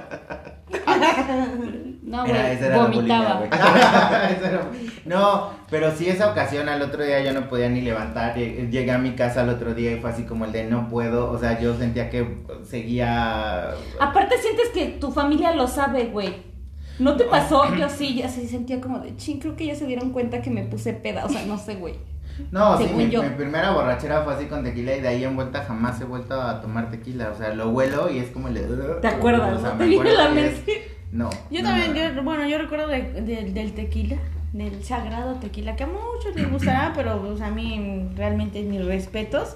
No, 2.04 2.26
güey, 2.28 2.36
era 2.36 2.70
la 2.70 2.78
vomitaba. 2.84 3.42
no, 5.06 5.50
pero 5.70 5.92
sí 5.96 6.08
esa 6.10 6.30
ocasión 6.32 6.70
al 6.70 6.82
otro 6.84 7.04
día 7.04 7.22
yo 7.24 7.34
no 7.34 7.50
podía 7.50 7.70
ni 7.70 7.82
levantar. 7.82 8.36
Lle- 8.36 8.70
Llegué 8.70 8.92
a 8.92 8.98
mi 9.00 9.12
casa 9.16 9.42
al 9.42 9.50
otro 9.50 9.74
día 9.74 9.92
y 9.94 10.00
fue 10.00 10.12
así 10.12 10.24
como 10.24 10.46
el 10.46 10.52
de 10.52 10.66
no 10.66 10.88
puedo. 10.90 11.32
O 11.32 11.40
sea, 11.40 11.60
yo 11.60 11.76
sentía 11.78 12.10
que 12.12 12.44
seguía. 12.70 13.72
Aparte 14.00 14.38
sientes 14.38 14.70
que 14.70 14.86
tu 15.00 15.12
familia 15.12 15.54
lo 15.56 15.68
sabe, 15.68 16.06
güey. 16.06 16.53
¿No 17.00 17.16
te 17.16 17.24
pasó? 17.26 17.76
Yo 17.80 17.90
sí, 17.90 18.16
ya 18.16 18.30
sí 18.30 18.48
sentía 18.48 18.80
como 18.82 19.00
de 19.00 19.16
ching, 19.18 19.40
creo 19.40 19.56
que 19.56 19.66
ya 19.66 19.76
se 19.76 19.86
dieron 19.86 20.12
cuenta 20.12 20.42
que 20.42 20.50
me 20.50 20.64
puse 20.64 20.94
peda. 20.94 21.26
O 21.26 21.30
sea, 21.30 21.46
no 21.46 21.58
sé, 21.58 21.76
güey. 21.76 21.96
No, 22.52 22.78
sí, 22.78 22.86
Según 22.86 22.98
mi, 23.06 23.10
yo. 23.12 23.22
mi 23.22 23.30
primera 23.30 23.72
borrachera 23.72 24.24
fue 24.24 24.34
así 24.34 24.46
con 24.46 24.64
tequila 24.64 24.96
y 24.96 25.02
de 25.02 25.08
ahí 25.08 25.24
en 25.24 25.36
vuelta 25.36 25.64
jamás 25.66 26.02
he 26.02 26.06
vuelto 26.06 26.42
a 26.42 26.62
tomar 26.62 26.90
tequila. 26.90 27.30
O 27.30 27.38
sea, 27.38 27.54
lo 27.54 27.70
huelo 27.70 28.10
y 28.12 28.18
es 28.18 28.32
como 28.32 28.48
el. 28.48 29.00
¿Te 29.02 29.08
acuerdas? 29.08 29.58
O 29.58 29.62
sea, 29.62 29.70
no? 29.70 29.76
me 29.76 29.84
Te 29.84 29.90
viene 29.90 30.10
acuerdo 30.10 30.34
la 30.34 30.42
es-. 30.42 30.64
No. 31.12 31.30
Yo 31.52 31.62
no, 31.62 31.70
también, 31.70 31.94
no, 31.94 32.10
no. 32.10 32.16
yo, 32.16 32.24
bueno, 32.24 32.48
yo 32.48 32.58
recuerdo 32.58 32.88
de- 32.88 33.22
de- 33.22 33.52
del 33.52 33.74
tequila, 33.74 34.18
del 34.52 34.84
sagrado 34.84 35.36
tequila, 35.36 35.76
que 35.76 35.84
a 35.84 35.88
muchos 35.88 36.36
les 36.36 36.52
gustará, 36.52 36.92
pero 36.96 37.22
pues, 37.22 37.40
a 37.42 37.52
mí 37.52 38.10
realmente 38.16 38.64
mis 38.64 38.84
respetos. 38.84 39.56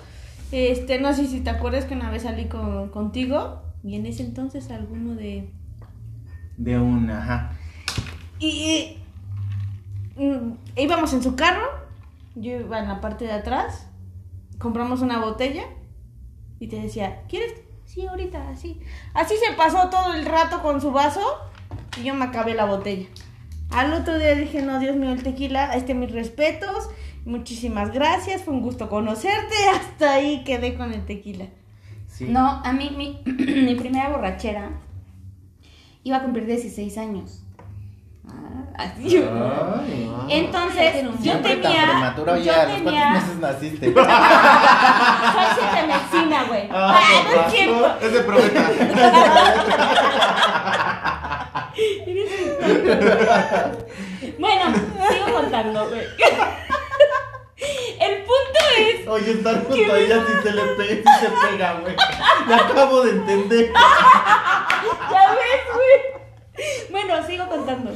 Este, 0.52 1.00
no 1.00 1.13
sé 1.13 1.26
si 1.26 1.39
te 1.41 1.50
acuerdas 1.50 1.86
que 1.86 1.95
una 1.95 2.12
vez 2.12 2.23
salí 2.23 2.45
con, 2.45 2.89
contigo 2.89 3.63
y 3.84 3.95
en 3.95 4.06
ese 4.06 4.21
entonces 4.23 4.69
alguno 4.69 5.15
de... 5.15 5.50
De 6.58 6.78
un, 6.78 7.10
ajá. 7.10 7.54
Y, 8.39 8.98
y, 10.17 10.24
mm, 10.24 10.58
íbamos 10.76 11.13
en 11.13 11.24
su 11.24 11.36
carro, 11.36 11.67
yo 12.36 12.60
iba 12.60 12.80
en 12.80 12.88
la 12.88 13.00
parte 13.00 13.26
de 13.26 13.32
atrás, 13.32 13.88
compramos 14.58 15.02
una 15.02 15.20
botella 15.20 15.63
y 16.60 16.67
te 16.67 16.82
decía, 16.82 17.24
¿quieres? 17.30 17.54
Sí, 17.86 18.06
ahorita, 18.06 18.50
así. 18.50 18.80
Así 19.13 19.36
se 19.38 19.56
pasó 19.56 19.89
todo 19.89 20.13
el 20.13 20.26
rato 20.26 20.62
con 20.62 20.82
su 20.82 20.91
vaso 20.91 21.22
y 22.00 22.04
yo 22.04 22.13
me 22.13 22.26
acabé 22.26 22.54
la 22.54 22.65
botella. 22.65 23.08
Al 23.70 23.93
otro 23.93 24.17
día 24.17 24.36
dije, 24.36 24.62
no, 24.62 24.80
Dios 24.80 24.96
mío, 24.96 25.12
el 25.12 25.24
tequila, 25.24 25.74
este 25.74 25.93
mis 25.93 26.12
respetos, 26.12 26.89
muchísimas 27.26 27.91
gracias, 27.91 28.43
fue 28.43 28.54
un 28.54 28.62
gusto 28.62 28.89
conocerte, 28.89 29.56
hasta 29.74 30.13
ahí 30.13 30.43
quedé 30.43 30.76
con 30.76 30.93
el 30.93 31.06
tequila. 31.06 31.46
Sí. 32.08 32.26
No, 32.26 32.62
a 32.63 32.74
mí 32.74 32.91
mi, 32.96 33.22
mi 33.26 33.76
primera 33.76 34.10
borrachera 34.10 34.72
iba 36.08 36.17
a 36.17 36.22
cumplir 36.24 36.46
16 36.46 36.98
años. 36.98 37.41
Ah, 38.28 38.32
así 38.78 39.10
yo. 39.10 39.22
Ay. 39.80 40.12
Entonces, 40.30 41.04
yo 41.22 41.38
tenía. 41.39 42.13
yo 42.15 42.24
¿a 42.24 42.26
los 42.26 42.43
tenía. 42.43 42.84
cuántos 42.84 43.13
meses 43.13 43.38
naciste? 43.39 43.93
Soy 45.34 45.46
siete 45.56 45.88
medicina, 45.88 46.43
güey. 46.48 46.70
Ah, 46.72 47.00
no 47.36 47.50
cierto. 47.52 47.98
Es 48.02 48.13
de 48.13 48.20
probeta. 48.22 48.70
Bueno, 54.39 54.65
sigo 55.10 55.26
contando, 55.34 55.89
güey. 55.89 56.02
El 58.08 58.17
punto 58.24 58.60
es 58.78 59.08
Oye, 59.08 59.32
estar 59.32 59.63
junto 59.65 59.93
a 59.93 60.00
ella 60.00 60.24
si 60.26 60.48
se 60.48 60.56
le 60.56 60.62
pega, 60.62 61.20
si 61.20 61.26
se 61.26 61.32
pega, 61.48 61.80
güey. 61.82 61.96
La 62.48 62.58
acabo 62.58 63.04
de 63.04 63.12
entender. 63.12 63.72
Ya 65.12 65.32
ves, 65.32 65.63
güey. 65.74 66.17
Bueno, 66.91 67.26
sigo 67.26 67.48
contando. 67.48 67.91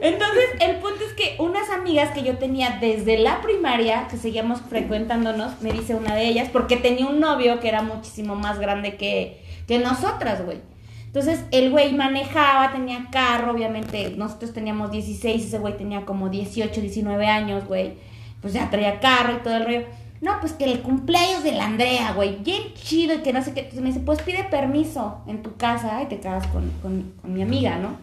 Entonces, 0.00 0.44
el 0.60 0.76
punto 0.76 1.04
es 1.04 1.12
que 1.14 1.36
unas 1.38 1.70
amigas 1.70 2.10
que 2.12 2.22
yo 2.22 2.38
tenía 2.38 2.78
desde 2.80 3.18
la 3.18 3.40
primaria, 3.40 4.08
que 4.08 4.16
seguíamos 4.16 4.60
frecuentándonos, 4.60 5.60
me 5.62 5.72
dice 5.72 5.94
una 5.94 6.14
de 6.14 6.26
ellas, 6.26 6.48
porque 6.52 6.76
tenía 6.76 7.06
un 7.06 7.20
novio 7.20 7.60
que 7.60 7.68
era 7.68 7.82
muchísimo 7.82 8.34
más 8.34 8.58
grande 8.58 8.96
que, 8.96 9.40
que 9.66 9.78
nosotras, 9.78 10.44
güey. 10.44 10.58
Entonces, 11.06 11.44
el 11.50 11.70
güey 11.70 11.94
manejaba, 11.94 12.72
tenía 12.72 13.08
carro, 13.10 13.52
obviamente, 13.52 14.14
nosotros 14.16 14.52
teníamos 14.52 14.90
16, 14.90 15.44
ese 15.46 15.58
güey 15.58 15.76
tenía 15.76 16.04
como 16.04 16.28
18, 16.28 16.80
19 16.80 17.26
años, 17.26 17.66
güey. 17.66 17.94
Pues 18.40 18.52
ya 18.52 18.70
traía 18.70 19.00
carro 19.00 19.34
y 19.34 19.42
todo 19.42 19.56
el 19.56 19.64
rollo. 19.64 19.86
No, 20.20 20.32
pues 20.40 20.52
que 20.52 20.64
el 20.64 20.80
cumpleaños 20.80 21.44
de 21.44 21.52
la 21.52 21.66
Andrea, 21.66 22.12
güey, 22.12 22.38
bien 22.42 22.74
chido 22.74 23.14
y 23.14 23.18
que 23.18 23.32
no 23.32 23.42
sé 23.42 23.52
qué. 23.52 23.60
Entonces 23.60 23.82
me 23.82 23.88
dice, 23.88 24.00
pues 24.00 24.20
pide 24.22 24.44
permiso 24.44 25.22
en 25.26 25.42
tu 25.42 25.56
casa 25.56 26.02
y 26.02 26.06
te 26.06 26.18
quedas 26.18 26.46
con, 26.48 26.70
con, 26.82 27.12
mi 27.22 27.42
amiga, 27.42 27.78
¿no? 27.78 27.96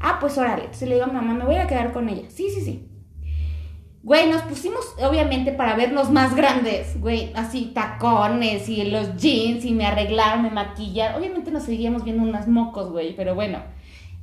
Ah, 0.00 0.18
pues 0.20 0.36
órale. 0.36 0.64
Entonces 0.64 0.88
le 0.88 0.94
digo 0.94 1.06
a 1.06 1.08
mi 1.08 1.14
mamá, 1.14 1.34
me 1.34 1.44
voy 1.44 1.56
a 1.56 1.66
quedar 1.66 1.92
con 1.92 2.08
ella. 2.08 2.28
Sí, 2.28 2.50
sí, 2.50 2.60
sí. 2.62 2.86
Güey, 4.02 4.30
nos 4.30 4.42
pusimos 4.42 4.80
obviamente 4.98 5.52
para 5.52 5.76
vernos 5.76 6.10
más 6.10 6.34
grandes, 6.34 6.98
güey, 6.98 7.32
así 7.34 7.72
tacones 7.74 8.66
y 8.70 8.82
los 8.84 9.16
jeans 9.18 9.62
y 9.66 9.72
me 9.72 9.84
arreglaron, 9.84 10.42
me 10.42 10.50
maquillaron. 10.50 11.20
Obviamente 11.20 11.50
nos 11.50 11.64
seguíamos 11.64 12.02
viendo 12.02 12.22
unas 12.22 12.48
mocos, 12.48 12.90
güey, 12.90 13.14
pero 13.14 13.34
bueno. 13.34 13.58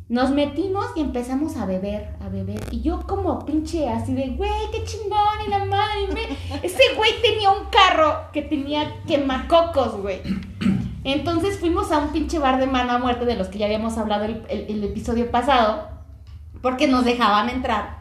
Nos 0.10 0.32
metimos 0.32 0.86
y 0.96 1.02
empezamos 1.02 1.58
a 1.58 1.66
beber, 1.66 2.16
a 2.22 2.30
beber. 2.30 2.62
Y 2.72 2.80
yo 2.82 3.02
como 3.06 3.46
pinche 3.46 3.90
así 3.90 4.14
de, 4.14 4.30
güey, 4.30 4.50
qué 4.72 4.84
chingón 4.86 5.20
y 5.46 5.50
la 5.50 5.66
madre. 5.66 6.08
me- 6.14 6.58
Ese 6.66 6.82
güey 6.96 7.12
tenía 7.22 7.50
un 7.52 7.66
carro 7.66 8.32
que 8.32 8.42
tenía 8.42 9.02
quemacocos, 9.06 10.02
güey. 10.02 10.22
Entonces 11.04 11.60
fuimos 11.60 11.92
a 11.92 12.00
un 12.00 12.10
pinche 12.10 12.40
bar 12.40 12.58
de 12.60 12.68
mano 12.68 12.94
a 12.94 12.98
muerte 13.00 13.26
de 13.26 13.36
los 13.36 13.48
que 13.48 13.58
ya 13.60 13.66
habíamos 13.66 13.98
hablado 13.98 14.26
el, 14.26 14.44
el- 14.50 14.66
el 14.70 14.84
episodio 14.86 15.30
pasado. 15.30 15.90
Porque 16.62 16.88
nos 16.88 17.04
dejaban 17.06 17.50
entrar. 17.50 18.00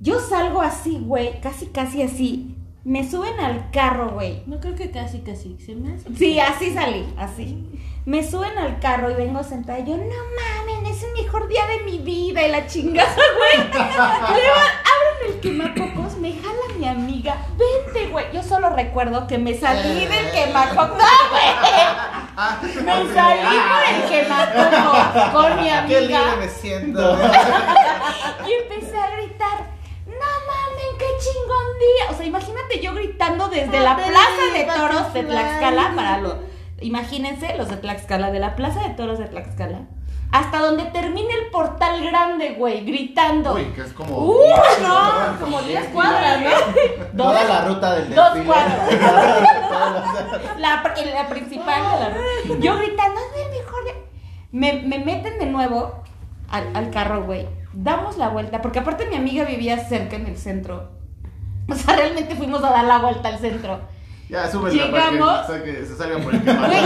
Yo 0.00 0.18
salgo 0.20 0.60
así, 0.60 0.98
güey, 1.00 1.40
casi, 1.40 1.66
casi 1.66 2.02
así. 2.02 2.56
Me 2.84 3.08
suben 3.08 3.40
al 3.40 3.70
carro, 3.70 4.10
güey. 4.10 4.42
No 4.46 4.60
creo 4.60 4.74
que 4.74 4.90
casi, 4.90 5.20
casi. 5.20 5.56
Se 5.58 5.74
me 5.74 5.94
hace. 5.94 6.14
Sí, 6.16 6.38
así 6.38 6.70
salí, 6.74 7.06
así. 7.16 7.64
Me 8.04 8.22
suben 8.28 8.58
al 8.58 8.78
carro 8.80 9.10
y 9.10 9.14
vengo 9.14 9.42
sentada 9.42 9.78
y 9.78 9.86
yo, 9.86 9.96
no 9.96 10.02
mames, 10.04 10.90
es 10.94 11.02
el 11.02 11.13
mejor 11.34 11.48
día 11.48 11.66
de 11.66 11.82
mi 11.82 11.98
vida 11.98 12.46
y 12.46 12.50
la 12.50 12.66
chingada, 12.66 13.14
güey. 13.14 13.68
Luego 13.72 14.54
abren 14.54 15.34
el 15.34 15.40
quemacocos, 15.40 16.18
me 16.18 16.32
jala 16.32 16.78
mi 16.78 16.86
amiga, 16.86 17.36
vente, 17.56 18.06
güey. 18.08 18.26
Yo 18.32 18.42
solo 18.42 18.70
recuerdo 18.70 19.26
que 19.26 19.38
me 19.38 19.54
salí 19.54 20.06
del 20.06 20.30
quemacocos, 20.30 20.98
no, 20.98 21.30
güey. 21.30 22.84
Me 22.84 23.14
salí 23.14 23.58
por 23.68 23.82
el 23.94 24.02
quemacocos 24.08 25.32
con 25.32 25.56
mi 25.56 25.68
Qué 25.88 26.00
libre 26.02 26.16
amiga 26.16 26.36
me 26.38 26.48
siento. 26.48 27.18
y 28.46 28.52
empecé 28.52 28.96
a 28.96 29.10
gritar, 29.10 29.58
no 30.06 30.12
mames, 30.14 30.94
qué 30.98 31.06
chingón 31.18 31.78
día. 31.80 32.10
O 32.10 32.14
sea, 32.14 32.26
imagínate 32.26 32.80
yo 32.80 32.94
gritando 32.94 33.48
desde 33.48 33.80
la 33.80 33.96
plaza 33.96 34.52
de 34.52 34.64
toros 34.64 35.12
de 35.12 35.24
Tlaxcala 35.24 35.92
para 35.96 36.18
los... 36.18 36.34
Imagínense 36.80 37.56
los 37.56 37.68
de 37.70 37.76
Tlaxcala, 37.76 38.30
de 38.30 38.38
la 38.38 38.54
plaza 38.54 38.82
de 38.82 38.90
toros 38.90 39.18
de 39.18 39.26
Tlaxcala, 39.26 39.86
hasta 40.32 40.58
donde 40.58 40.84
termine 40.86 41.32
el 41.32 41.50
portal 41.50 42.04
grande, 42.04 42.54
güey, 42.58 42.84
gritando. 42.84 43.54
Uy, 43.54 43.64
que 43.66 43.82
es 43.82 43.92
como. 43.92 44.16
¡Uh, 44.18 44.38
no! 44.82 45.38
Como 45.40 45.62
10 45.62 45.88
cuadras, 45.88 46.40
¿no? 46.42 46.50
Toda 47.16 47.40
Dos, 47.40 47.48
la 47.48 47.64
ruta 47.66 47.94
del 47.94 48.14
dos 48.14 48.34
desfile. 48.34 48.44
cuadras. 48.46 48.88
Todos 49.70 49.92
los- 49.94 50.60
La, 50.60 50.82
la 51.14 51.28
principal 51.28 51.82
de 51.82 52.00
la 52.00 52.08
ruta. 52.10 52.58
Yo 52.60 52.76
gritando, 52.78 53.20
es 53.20 53.46
el 53.46 53.50
mejor 53.62 53.84
día". 53.84 53.94
Me, 54.52 54.72
me 54.82 54.98
meten 55.04 55.38
de 55.38 55.46
nuevo 55.46 56.02
al, 56.50 56.74
al 56.76 56.90
carro, 56.90 57.24
güey. 57.24 57.46
Damos 57.72 58.16
la 58.16 58.28
vuelta, 58.28 58.62
porque 58.62 58.78
aparte 58.80 59.06
mi 59.06 59.16
amiga 59.16 59.44
vivía 59.44 59.78
cerca 59.88 60.16
en 60.16 60.26
el 60.26 60.36
centro. 60.36 60.90
O 61.68 61.74
sea, 61.74 61.96
realmente 61.96 62.34
fuimos 62.36 62.62
a 62.62 62.70
dar 62.70 62.84
la 62.84 62.98
vuelta 62.98 63.28
al 63.28 63.38
centro. 63.38 63.80
Ya, 64.28 64.50
súbela 64.50 64.90
para 64.90 65.10
Llegamos. 65.10 65.46
sa- 65.46 65.62
que 65.62 65.84
se 65.84 65.96
salga 65.96 66.18
por 66.18 66.34
el 66.34 66.42
quemado. 66.42 66.66
Güey, 66.68 66.80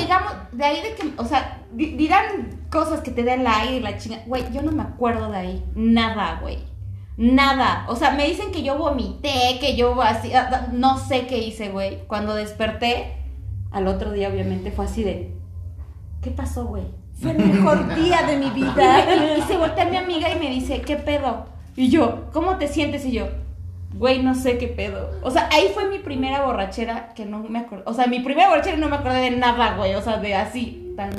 llegamos, 0.00 0.32
de 0.52 0.64
ahí 0.64 0.80
de 0.82 0.94
que, 0.94 1.12
o 1.16 1.24
sea, 1.24 1.62
di- 1.72 1.96
dirán 1.96 2.24
cosas 2.70 3.00
que 3.00 3.10
te 3.10 3.22
den 3.24 3.40
el 3.40 3.46
aire 3.46 3.76
y 3.76 3.80
la 3.80 3.98
chinga. 3.98 4.18
Güey, 4.26 4.44
yo 4.52 4.62
no 4.62 4.70
me 4.72 4.82
acuerdo 4.82 5.30
de 5.30 5.36
ahí. 5.38 5.64
Nada, 5.74 6.38
güey. 6.40 6.58
Nada. 7.16 7.84
O 7.88 7.96
sea, 7.96 8.12
me 8.12 8.26
dicen 8.26 8.50
que 8.52 8.62
yo 8.62 8.76
vomité, 8.78 9.58
que 9.60 9.76
yo 9.76 10.00
así, 10.02 10.32
ah, 10.34 10.48
ah, 10.52 10.66
no 10.72 10.98
sé 10.98 11.26
qué 11.26 11.38
hice, 11.38 11.68
güey. 11.70 12.04
Cuando 12.06 12.34
desperté, 12.34 13.16
al 13.70 13.86
otro 13.88 14.12
día 14.12 14.28
obviamente 14.28 14.70
fue 14.70 14.84
así 14.84 15.02
de, 15.04 15.32
¿qué 16.22 16.30
pasó, 16.30 16.64
güey? 16.66 16.84
Fue 17.20 17.30
el 17.32 17.38
mejor 17.38 17.94
día 17.96 18.22
de 18.22 18.36
mi 18.36 18.46
Y, 18.46 18.50
vida. 18.50 19.04
me- 19.06 19.38
y 19.38 19.42
se 19.42 19.56
voltea 19.56 19.84
mi 19.86 19.96
amiga 19.96 20.28
y 20.30 20.38
me 20.38 20.50
dice, 20.50 20.80
¿qué 20.82 20.96
pedo? 20.96 21.46
Y 21.76 21.88
yo, 21.90 22.30
¿cómo 22.32 22.56
te 22.58 22.68
sientes? 22.68 23.04
Y 23.06 23.12
yo, 23.12 23.26
güey, 23.94 24.22
no 24.22 24.34
sé 24.34 24.58
qué 24.58 24.68
pedo. 24.68 25.10
O 25.22 25.30
sea, 25.30 25.48
ahí 25.52 25.70
fue 25.72 25.88
mi 25.88 25.98
primera 25.98 26.44
borrachera 26.44 27.14
que 27.14 27.24
no 27.24 27.42
me 27.42 27.60
acuerdo. 27.60 27.84
O 27.86 27.94
sea, 27.94 28.06
mi 28.06 28.20
primera 28.20 28.48
borrachera 28.48 28.76
y 28.76 28.80
no 28.80 28.88
me 28.88 28.96
acordé 28.96 29.30
de 29.30 29.30
nada, 29.32 29.76
güey. 29.76 29.94
O 29.94 30.02
sea, 30.02 30.18
de 30.18 30.34
así, 30.34 30.92
tan 30.96 31.10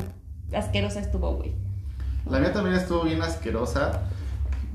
asquerosa 0.54 1.00
estuvo, 1.00 1.36
güey. 1.36 1.54
La 2.30 2.40
mía 2.40 2.52
también 2.54 2.76
estuvo 2.76 3.04
bien 3.04 3.22
asquerosa. 3.22 4.04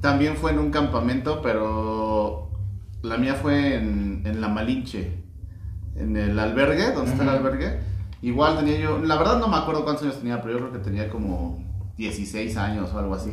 También 0.00 0.36
fue 0.36 0.52
en 0.52 0.58
un 0.58 0.70
campamento, 0.70 1.42
pero 1.42 2.50
la 3.02 3.18
mía 3.18 3.34
fue 3.34 3.74
en, 3.76 4.22
en 4.24 4.40
La 4.40 4.48
Malinche, 4.48 5.12
en 5.96 6.16
el 6.16 6.38
albergue, 6.38 6.92
donde 6.92 7.10
está 7.10 7.24
el 7.24 7.28
albergue. 7.28 7.80
Igual 8.22 8.58
tenía 8.58 8.78
yo, 8.78 8.98
la 8.98 9.16
verdad 9.16 9.38
no 9.38 9.48
me 9.48 9.56
acuerdo 9.56 9.84
cuántos 9.84 10.04
años 10.04 10.18
tenía, 10.18 10.40
pero 10.40 10.54
yo 10.54 10.58
creo 10.60 10.72
que 10.72 10.78
tenía 10.78 11.08
como 11.08 11.58
16 12.00 12.56
años 12.56 12.90
o 12.94 12.98
algo 12.98 13.14
así. 13.14 13.30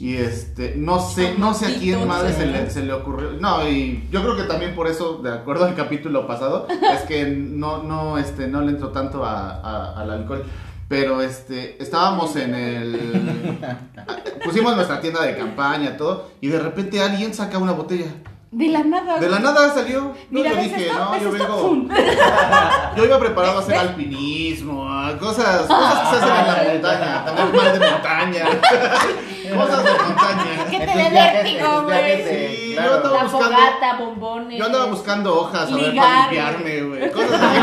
Y 0.00 0.14
este, 0.14 0.74
no 0.76 1.00
sé, 1.00 1.34
no 1.36 1.52
sé 1.52 1.66
a 1.66 1.78
quién 1.80 2.06
madre 2.06 2.32
se 2.32 2.46
le, 2.46 2.70
se 2.70 2.82
le 2.84 2.92
ocurrió. 2.92 3.32
No, 3.32 3.68
y 3.68 4.06
yo 4.12 4.22
creo 4.22 4.36
que 4.36 4.44
también 4.44 4.74
por 4.76 4.86
eso, 4.86 5.18
de 5.18 5.32
acuerdo 5.32 5.64
al 5.64 5.74
capítulo 5.74 6.24
pasado, 6.26 6.68
es 6.94 7.00
que 7.02 7.26
no, 7.26 7.82
no, 7.82 8.16
este, 8.16 8.46
no 8.46 8.60
le 8.60 8.70
entro 8.70 8.90
tanto 8.90 9.24
a- 9.24 9.50
a- 9.60 10.00
al 10.00 10.10
alcohol. 10.12 10.44
Pero 10.88 11.20
este, 11.20 11.82
estábamos 11.82 12.34
en 12.36 12.54
el. 12.54 13.58
Pusimos 14.44 14.74
nuestra 14.76 15.00
tienda 15.00 15.22
de 15.24 15.36
campaña, 15.36 15.96
todo, 15.96 16.30
y 16.40 16.46
de 16.48 16.60
repente 16.60 17.02
alguien 17.02 17.34
saca 17.34 17.58
una 17.58 17.72
botella. 17.72 18.06
De 18.50 18.66
la 18.68 18.82
nada. 18.82 19.18
De 19.18 19.28
la 19.28 19.38
nada 19.40 19.74
salió. 19.74 20.00
No, 20.00 20.14
Mira, 20.30 20.50
yo 20.50 20.56
¿ves 20.56 20.64
dije, 20.64 20.86
esto? 20.86 20.98
no, 20.98 21.10
¿Ves 21.12 21.22
yo 21.22 21.30
vengo. 21.32 21.86
Yo 22.96 23.04
iba 23.04 23.18
preparado 23.20 23.58
a 23.58 23.60
hacer 23.60 23.76
alpinismo, 23.76 24.88
a 24.90 25.16
cosas, 25.18 25.66
cosas 25.66 25.98
que 26.00 26.06
se 26.08 26.24
hacen 26.24 26.36
en 26.36 26.46
la 26.46 26.72
montaña, 26.72 27.24
tener 27.24 27.54
mal 27.54 27.78
de 27.78 27.90
montaña, 27.90 28.44
cosas 29.54 29.84
de 29.84 29.90
montaña. 29.92 30.64
Que 30.70 30.78
te 30.80 30.86
dé 30.86 31.10
vértigo, 31.10 31.82
güey. 31.82 32.16
Sí, 32.24 32.72
claro. 32.74 32.88
yo 32.90 32.96
estaba 32.96 33.16
La 33.18 33.22
buscando- 33.24 33.56
fogata, 33.56 33.96
bombones. 33.98 34.58
Yo 34.58 34.64
andaba 34.66 34.84
buscando 34.86 35.40
hojas 35.40 35.70
a 35.70 35.74
ver 35.76 35.94
para 35.94 36.20
limpiarme, 36.22 36.82
güey. 36.82 37.10
Cosas 37.12 37.40
así. 37.42 37.60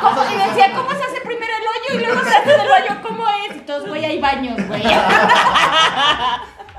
¿Cómo? 0.00 0.22
Y 0.22 0.48
decía, 0.48 0.72
¿cómo 0.74 0.90
se 0.90 1.04
hace 1.04 1.20
primero 1.24 1.52
el 1.60 1.66
hoyo 1.66 2.00
y 2.00 2.06
luego 2.06 2.22
se 2.22 2.36
hace 2.36 2.50
del 2.50 2.60
hoyo? 2.70 3.02
¿Cómo 3.02 3.24
es? 3.50 3.56
Y 3.56 3.60
todos, 3.60 3.86
güey, 3.88 4.04
hay 4.04 4.20
baños, 4.20 4.56
güey. 4.68 4.82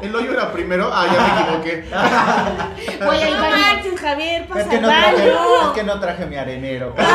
El 0.02 0.14
hoyo 0.16 0.34
era 0.34 0.52
primero. 0.52 0.90
Ah, 0.94 1.06
ya 1.08 1.22
me 1.22 1.42
equivoqué. 1.42 1.86
No 3.00 3.08
baños. 3.08 3.40
manches, 3.40 4.00
Javier, 4.00 4.48
pasa 4.48 4.62
Es 4.62 4.68
que, 4.68 4.76
al 4.76 4.82
no 4.82 4.88
traje, 4.90 5.14
baño. 5.32 5.62
es 5.62 5.68
que 5.74 5.84
no 5.84 6.00
traje 6.00 6.26
mi 6.26 6.36
arenero. 6.36 6.96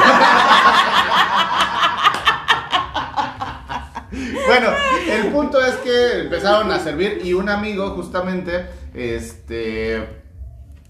Bueno, 4.46 4.70
el 5.08 5.26
punto 5.28 5.64
es 5.64 5.76
que 5.76 6.20
empezaron 6.22 6.72
a 6.72 6.80
servir 6.80 7.20
y 7.22 7.32
un 7.34 7.48
amigo 7.48 7.90
justamente, 7.90 8.66
este, 8.94 10.04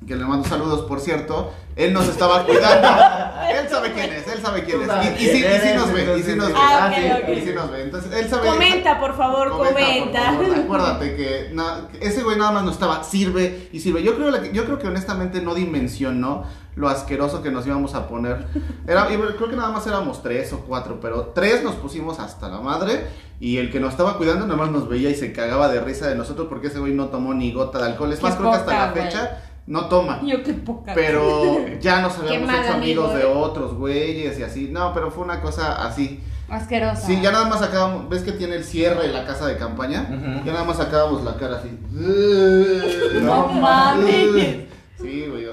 que 0.06 0.16
le 0.16 0.24
mando 0.24 0.48
saludos 0.48 0.82
por 0.82 1.00
cierto, 1.00 1.52
él 1.76 1.92
nos 1.92 2.08
estaba 2.08 2.44
cuidando. 2.44 2.88
Él 3.50 3.68
sabe 3.68 3.92
quién 3.92 4.12
es, 4.12 4.26
él 4.28 4.40
sabe 4.40 4.62
quién 4.64 4.80
es. 4.82 4.88
Y, 4.88 5.24
y 5.24 5.28
sí, 5.28 5.44
y 5.44 5.58
sí 5.68 5.74
nos 5.74 5.92
ve, 5.92 6.18
y 6.18 6.22
sí 6.22 6.36
nos 6.36 6.48
ve. 6.48 6.54
Ah, 6.56 6.92
y 7.28 7.40
sí 7.40 7.52
nos 7.52 7.70
ve. 7.70 7.82
Entonces, 7.82 8.12
él 8.12 8.28
sabe. 8.28 8.48
Comenta, 8.48 9.00
por 9.00 9.16
favor, 9.16 9.50
comenta. 9.50 10.36
por 10.36 10.46
favor. 10.46 10.58
Acuérdate 10.58 11.16
que 11.16 11.50
na- 11.52 11.88
ese 12.00 12.22
güey 12.22 12.38
nada 12.38 12.52
más 12.52 12.64
nos 12.64 12.74
estaba, 12.74 13.02
sirve 13.02 13.68
y 13.72 13.80
sirve. 13.80 14.02
Yo 14.04 14.14
creo, 14.16 14.30
yo 14.52 14.64
creo 14.64 14.78
que 14.78 14.86
honestamente 14.86 15.40
no 15.42 15.54
dimensionó 15.54 16.44
lo 16.76 16.88
asqueroso 16.88 17.42
que 17.42 17.50
nos 17.50 17.66
íbamos 17.66 17.94
a 17.94 18.06
poner. 18.08 18.46
Era, 18.86 19.06
creo 19.06 19.50
que 19.50 19.56
nada 19.56 19.70
más 19.70 19.86
éramos 19.86 20.22
tres 20.22 20.52
o 20.52 20.60
cuatro, 20.60 21.00
pero 21.00 21.32
tres 21.34 21.64
nos 21.64 21.74
pusimos 21.74 22.20
hasta 22.20 22.48
la 22.48 22.60
madre. 22.60 23.06
Y 23.40 23.56
el 23.56 23.72
que 23.72 23.80
nos 23.80 23.92
estaba 23.92 24.16
cuidando 24.16 24.46
nada 24.46 24.58
más 24.58 24.70
nos 24.70 24.88
veía 24.88 25.10
y 25.10 25.14
se 25.14 25.32
cagaba 25.32 25.68
de 25.68 25.80
risa 25.80 26.06
de 26.08 26.14
nosotros 26.14 26.46
porque 26.48 26.68
ese 26.68 26.78
güey 26.78 26.92
no 26.92 27.06
tomó 27.06 27.34
ni 27.34 27.52
gota 27.52 27.78
de 27.78 27.86
alcohol. 27.86 28.12
Es 28.12 28.20
Qué 28.20 28.26
más, 28.26 28.36
creo 28.36 28.50
que 28.50 28.56
hasta 28.56 28.86
la 28.86 28.92
fecha 28.92 29.42
no 29.70 29.87
toma. 29.87 30.20
Yo 30.24 30.42
qué 30.42 30.52
poca. 30.52 30.92
Pero 30.94 31.64
ya 31.80 32.00
nos 32.02 32.18
habíamos 32.18 32.50
hecho 32.52 32.72
amigos 32.74 33.11
amigo, 33.12 33.14
de 33.14 33.22
¿eh? 33.22 33.26
otros 33.35 33.74
güeyes 33.74 34.38
y 34.38 34.42
así. 34.42 34.68
No, 34.70 34.92
pero 34.92 35.11
fue 35.11 35.24
una 35.24 35.40
cosa 35.40 35.87
así. 35.87 36.22
Asquerosa. 36.48 37.06
Sí, 37.06 37.20
ya 37.22 37.30
nada 37.30 37.44
más 37.48 37.61
sacábamos, 37.61 38.09
ves 38.09 38.22
que 38.22 38.33
tiene 38.33 38.56
el 38.56 38.64
cierre 38.64 39.04
en 39.06 39.12
la 39.12 39.24
casa 39.24 39.46
de 39.46 39.56
campaña, 39.56 40.09
ya 40.44 40.52
nada 40.52 40.64
más 40.64 40.78
sacábamos 40.78 41.22
la 41.22 41.37
cara 41.37 41.59
así. 41.59 41.70
No 43.22 43.46
mames. 43.52 44.64
Sí, 45.00 45.26
güey, 45.30 45.46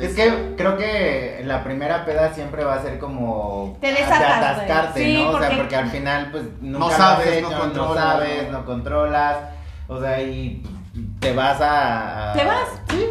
es 0.00 0.14
que 0.14 0.54
creo 0.56 0.78
que 0.78 1.42
la 1.44 1.62
primera 1.62 2.06
peda 2.06 2.32
siempre 2.32 2.64
va 2.64 2.74
a 2.76 2.82
ser 2.82 2.98
como 2.98 3.76
Te 3.80 3.88
de 3.88 3.92
desatas, 3.94 4.18
güey. 4.20 4.30
atascarte, 4.70 5.04
Sí, 5.04 5.14
¿no? 5.22 5.28
O 5.28 5.38
sea, 5.38 5.40
porque- 5.48 5.56
porque 5.58 5.76
al 5.76 5.90
final 5.90 6.30
pues 6.30 6.44
nunca 6.62 6.78
No 6.78 6.78
lo 6.78 6.86
has 6.86 6.96
sabes, 6.96 7.26
hecho, 7.28 7.50
no 7.50 7.56
no 7.56 7.58
controlas, 7.64 8.02
sabes, 8.04 8.46
no. 8.50 8.58
no 8.60 8.64
controlas, 8.64 9.36
o 9.88 10.00
sea, 10.00 10.22
y 10.22 10.62
te 11.20 11.32
vas 11.32 11.58
a, 11.60 12.32
¿Te 12.36 12.44
vas? 12.44 12.68
Sí, 12.90 13.06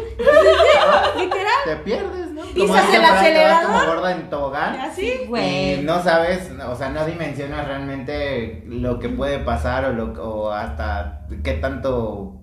Literal. 1.18 1.54
te 1.64 1.76
pierdes, 1.76 2.30
¿no? 2.30 2.42
Pisas 2.54 2.94
el 2.94 3.04
acelerador. 3.04 3.66
como 3.66 3.84
gorda 3.86 4.12
en 4.12 4.30
tobogán. 4.30 4.74
Así. 4.80 5.20
Y 5.24 5.26
Güey. 5.26 5.82
no 5.82 6.02
sabes, 6.02 6.50
o 6.66 6.74
sea, 6.76 6.88
no 6.90 7.04
dimensionas 7.04 7.66
realmente 7.66 8.62
lo 8.66 8.98
que 8.98 9.08
puede 9.08 9.38
pasar 9.40 9.84
o, 9.86 9.92
lo, 9.92 10.12
o 10.22 10.50
hasta 10.52 11.26
qué 11.42 11.54
tanto... 11.54 12.40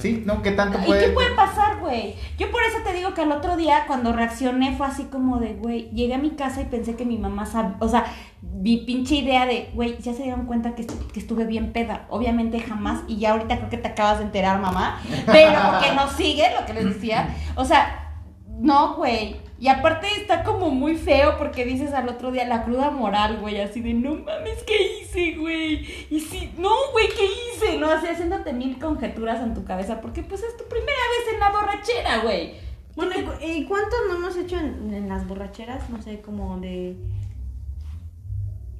Sí, 0.00 0.22
¿no? 0.26 0.42
¿Qué 0.42 0.52
tanto 0.52 0.78
¿Y 0.78 0.86
puede... 0.86 1.06
qué 1.06 1.12
puede 1.12 1.34
pasar, 1.34 1.78
güey? 1.80 2.14
Yo 2.38 2.50
por 2.50 2.62
eso 2.62 2.78
te 2.84 2.92
digo 2.92 3.14
que 3.14 3.22
al 3.22 3.32
otro 3.32 3.56
día 3.56 3.84
cuando 3.86 4.12
reaccioné 4.12 4.76
fue 4.76 4.86
así 4.86 5.04
como 5.04 5.38
de, 5.38 5.54
güey, 5.54 5.90
llegué 5.90 6.14
a 6.14 6.18
mi 6.18 6.30
casa 6.30 6.60
y 6.60 6.64
pensé 6.64 6.96
que 6.96 7.04
mi 7.04 7.18
mamá 7.18 7.46
sabía, 7.46 7.76
o 7.80 7.88
sea, 7.88 8.06
mi 8.42 8.78
pinche 8.78 9.16
idea 9.16 9.46
de, 9.46 9.70
güey, 9.74 9.98
ya 9.98 10.14
se 10.14 10.24
dieron 10.24 10.46
cuenta 10.46 10.74
que, 10.74 10.86
que 10.86 11.20
estuve 11.20 11.44
bien 11.44 11.72
peda. 11.72 12.06
Obviamente 12.10 12.60
jamás, 12.60 13.02
y 13.08 13.18
ya 13.18 13.32
ahorita 13.32 13.56
creo 13.56 13.70
que 13.70 13.78
te 13.78 13.88
acabas 13.88 14.18
de 14.18 14.24
enterar, 14.24 14.60
mamá, 14.60 15.00
pero 15.26 15.60
que 15.82 15.94
nos 15.94 16.12
sigue 16.12 16.44
lo 16.58 16.66
que 16.66 16.74
les 16.74 16.84
decía. 16.84 17.34
O 17.54 17.64
sea, 17.64 18.20
no, 18.58 18.94
güey. 18.94 19.45
Y 19.58 19.68
aparte 19.68 20.06
está 20.20 20.44
como 20.44 20.70
muy 20.70 20.96
feo 20.96 21.38
porque 21.38 21.64
dices 21.64 21.94
al 21.94 22.08
otro 22.10 22.30
día 22.30 22.44
la 22.46 22.64
cruda 22.64 22.90
moral, 22.90 23.38
güey, 23.40 23.58
así 23.60 23.80
de 23.80 23.94
no 23.94 24.14
mames, 24.16 24.62
¿qué 24.64 25.00
hice, 25.00 25.32
güey? 25.38 25.86
Y 26.10 26.20
si, 26.20 26.52
no, 26.58 26.68
güey, 26.92 27.06
¿qué 27.08 27.24
hice? 27.24 27.78
No, 27.78 27.90
así 27.90 28.06
haciéndote 28.06 28.52
mil 28.52 28.78
conjeturas 28.78 29.42
en 29.42 29.54
tu 29.54 29.64
cabeza 29.64 30.00
porque 30.02 30.22
pues 30.22 30.42
es 30.42 30.56
tu 30.58 30.64
primera 30.64 30.86
vez 30.92 31.34
en 31.34 31.40
la 31.40 31.50
borrachera, 31.50 32.18
güey. 32.22 32.54
Bueno, 32.96 33.12
¿y 33.18 33.22
cu- 33.22 33.44
¿y 33.46 33.64
cuántos 33.64 33.98
no 34.08 34.16
hemos 34.16 34.36
hecho 34.36 34.58
en, 34.58 34.92
en 34.92 35.08
las 35.08 35.26
borracheras? 35.26 35.88
No 35.90 36.02
sé, 36.02 36.20
como 36.20 36.58
de. 36.60 36.96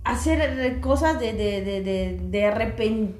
Hacer 0.04 0.80
cosas 0.80 1.18
de, 1.18 1.32
de, 1.32 1.62
de, 1.62 1.82
de, 1.82 2.20
de 2.22 2.42
arrepen- 2.44 3.14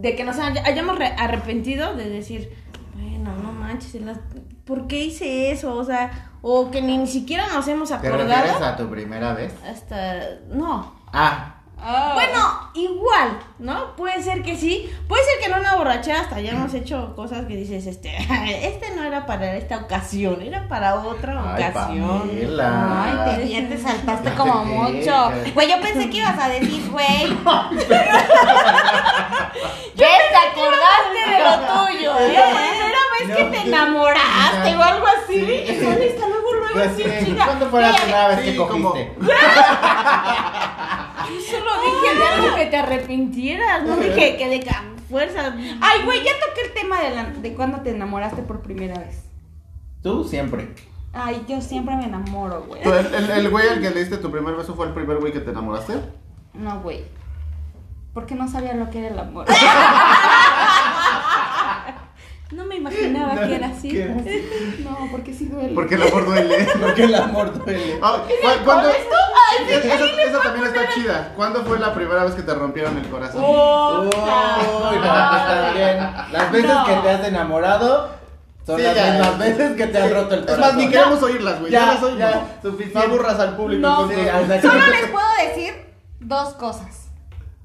de, 0.00 0.16
que 0.16 0.24
nos 0.24 0.36
hay- 0.38 0.58
hayamos 0.64 0.98
re- 0.98 1.14
arrepentido 1.16 1.94
de 1.94 2.08
decir, 2.10 2.50
bueno, 2.94 3.34
no 3.42 3.52
manches, 3.52 4.00
las- 4.02 4.18
¿por 4.64 4.86
qué 4.86 5.04
hice 5.06 5.50
eso? 5.50 5.74
O 5.76 5.84
sea, 5.84 6.30
o 6.42 6.70
que 6.70 6.82
ni, 6.82 6.98
ni 6.98 7.06
siquiera 7.06 7.46
nos 7.48 7.66
hemos 7.68 7.88
¿Te 7.88 7.96
refieres 7.96 8.50
acordado. 8.50 8.64
a 8.66 8.76
tu 8.76 8.88
primera 8.90 9.32
vez? 9.34 9.54
Hasta. 9.64 10.20
No. 10.50 10.94
Ah, 11.12 11.61
Bueno, 11.82 12.70
igual, 12.74 13.38
¿no? 13.58 13.96
Puede 13.96 14.22
ser 14.22 14.42
que 14.42 14.56
sí. 14.56 14.88
Puede 15.08 15.22
ser 15.24 15.34
que 15.40 15.46
en 15.52 15.58
una 15.58 15.74
borrachera 15.76 16.20
hasta 16.20 16.36
hayamos 16.36 16.72
hecho 16.74 17.12
cosas 17.16 17.46
que 17.46 17.56
dices, 17.56 17.86
este, 17.86 18.16
este 18.66 18.94
no 18.94 19.02
era 19.02 19.26
para 19.26 19.56
esta 19.56 19.78
ocasión, 19.78 20.40
era 20.42 20.68
para 20.68 20.94
otra 20.96 21.54
Ay, 21.56 21.64
ocasión. 21.70 22.20
Pamela. 22.28 23.04
Ay, 23.04 23.36
te, 23.36 23.48
ya 23.48 23.68
te 23.68 23.78
saltaste 23.78 24.28
Ya 24.30 24.34
como 24.36 24.64
mucho. 24.64 25.32
Güey, 25.54 25.68
yo 25.70 25.80
pensé 25.80 26.08
que 26.08 26.18
ibas 26.18 26.38
a 26.38 26.48
decir, 26.48 26.88
güey. 26.90 27.06
¿Ves? 29.96 30.22
Te 30.30 30.36
acordaste 30.36 31.20
de 31.30 31.38
lo 31.44 31.52
tuyo. 31.86 32.12
La 32.12 32.44
primera 32.46 33.02
vez 33.18 33.36
que 33.36 33.44
No, 33.44 33.50
te 33.50 33.60
enamoraste 33.68 34.76
o 34.76 34.82
algo 34.82 35.06
así. 35.06 35.34
Sí. 35.34 35.52
Y 35.72 35.84
saliste 35.84 36.20
luego, 36.28 36.52
luego 36.52 36.74
pues, 36.74 36.88
así, 36.90 37.02
chinga. 37.26 37.44
¿cuándo 37.44 37.66
fue 37.70 37.80
la 37.82 37.90
Ya, 37.90 37.96
primera 37.96 38.28
vez 38.28 38.40
que 38.40 38.56
cogiste? 38.56 39.12
Dije 42.02 42.14
de 42.18 42.24
algo 42.24 42.56
que 42.56 42.66
te 42.66 42.76
arrepintieras, 42.76 43.84
no 43.84 43.96
dije 43.96 44.36
que 44.36 44.48
de 44.48 44.66
fuerza. 45.08 45.54
Ay, 45.80 46.04
güey, 46.04 46.24
ya 46.24 46.32
toqué 46.46 46.62
el 46.66 46.72
tema 46.72 47.00
de, 47.00 47.10
la, 47.10 47.24
de 47.24 47.54
cuando 47.54 47.80
te 47.82 47.90
enamoraste 47.90 48.42
por 48.42 48.62
primera 48.62 48.98
vez. 48.98 49.24
Tú 50.02 50.24
siempre. 50.24 50.74
Ay, 51.12 51.44
yo 51.46 51.60
siempre 51.60 51.94
me 51.96 52.06
enamoro, 52.06 52.64
güey. 52.64 52.82
¿Tú, 52.82 52.92
el, 52.92 53.14
el, 53.14 53.30
el 53.30 53.50
güey 53.50 53.68
al 53.68 53.80
que 53.80 53.90
le 53.90 54.00
diste 54.00 54.16
tu 54.16 54.30
primer 54.30 54.54
beso 54.56 54.74
fue 54.74 54.86
el 54.86 54.94
primer 54.94 55.18
güey 55.18 55.32
que 55.32 55.40
te 55.40 55.50
enamoraste? 55.50 55.94
No, 56.54 56.80
güey. 56.80 57.04
Porque 58.14 58.34
no 58.34 58.48
sabía 58.48 58.74
lo 58.74 58.90
que 58.90 59.00
era 59.00 59.08
el 59.08 59.18
amor. 59.18 59.46
No 62.52 62.64
me 62.66 62.76
imaginaba 62.76 63.46
que 63.46 63.54
era 63.56 63.68
así. 63.68 63.88
¿Qué? 63.92 64.78
No, 64.84 65.08
porque 65.10 65.32
sí 65.32 65.46
duele. 65.46 65.74
Porque 65.74 65.94
el 65.94 66.02
amor 66.02 66.26
duele. 66.26 66.66
Porque 66.80 67.04
el 67.04 67.14
amor 67.14 67.64
duele. 67.64 67.98
Ah, 68.02 68.22
¿cu- 68.26 68.64
¿Cuándo? 68.64 68.88
Esa, 68.88 69.94
esa 70.24 70.40
también 70.42 70.66
está 70.66 70.88
chida. 70.94 71.32
¿Cuándo 71.36 71.62
fue 71.64 71.78
la 71.78 71.94
primera 71.94 72.24
vez 72.24 72.34
que 72.34 72.42
te 72.42 72.54
rompieron 72.54 72.96
el 72.98 73.08
corazón? 73.08 73.42
Uy, 73.44 73.50
no, 73.52 74.92
está 74.92 75.72
bien. 75.74 75.98
Las 76.32 76.52
veces 76.52 76.70
No. 76.74 76.84
que 76.84 76.92
te 76.94 77.10
has 77.10 77.26
enamorado 77.28 78.10
son 78.66 78.76
Sí, 78.78 78.82
las 78.82 78.94
ya. 78.94 79.10
mismas 79.12 79.38
veces 79.38 79.72
que 79.76 79.86
te 79.88 79.98
has 79.98 80.12
roto 80.12 80.34
el 80.34 80.40
Es 80.40 80.46
corazón. 80.46 80.60
más, 80.60 80.74
ni 80.76 80.88
queremos 80.90 81.22
oírlas, 81.22 81.60
güey. 81.60 81.72
Ya, 81.72 81.98
Ya, 82.00 82.16
ya, 82.18 82.46
suficiente. 82.62 82.94
No 82.94 83.00
aburras 83.14 83.38
al 83.40 83.56
público. 83.56 83.80
No, 83.80 84.08
Sí, 84.08 84.14
Solo 84.62 84.86
les 84.86 85.10
puedo 85.10 85.26
decir 85.48 85.74
dos 86.20 86.54
cosas. 86.54 87.08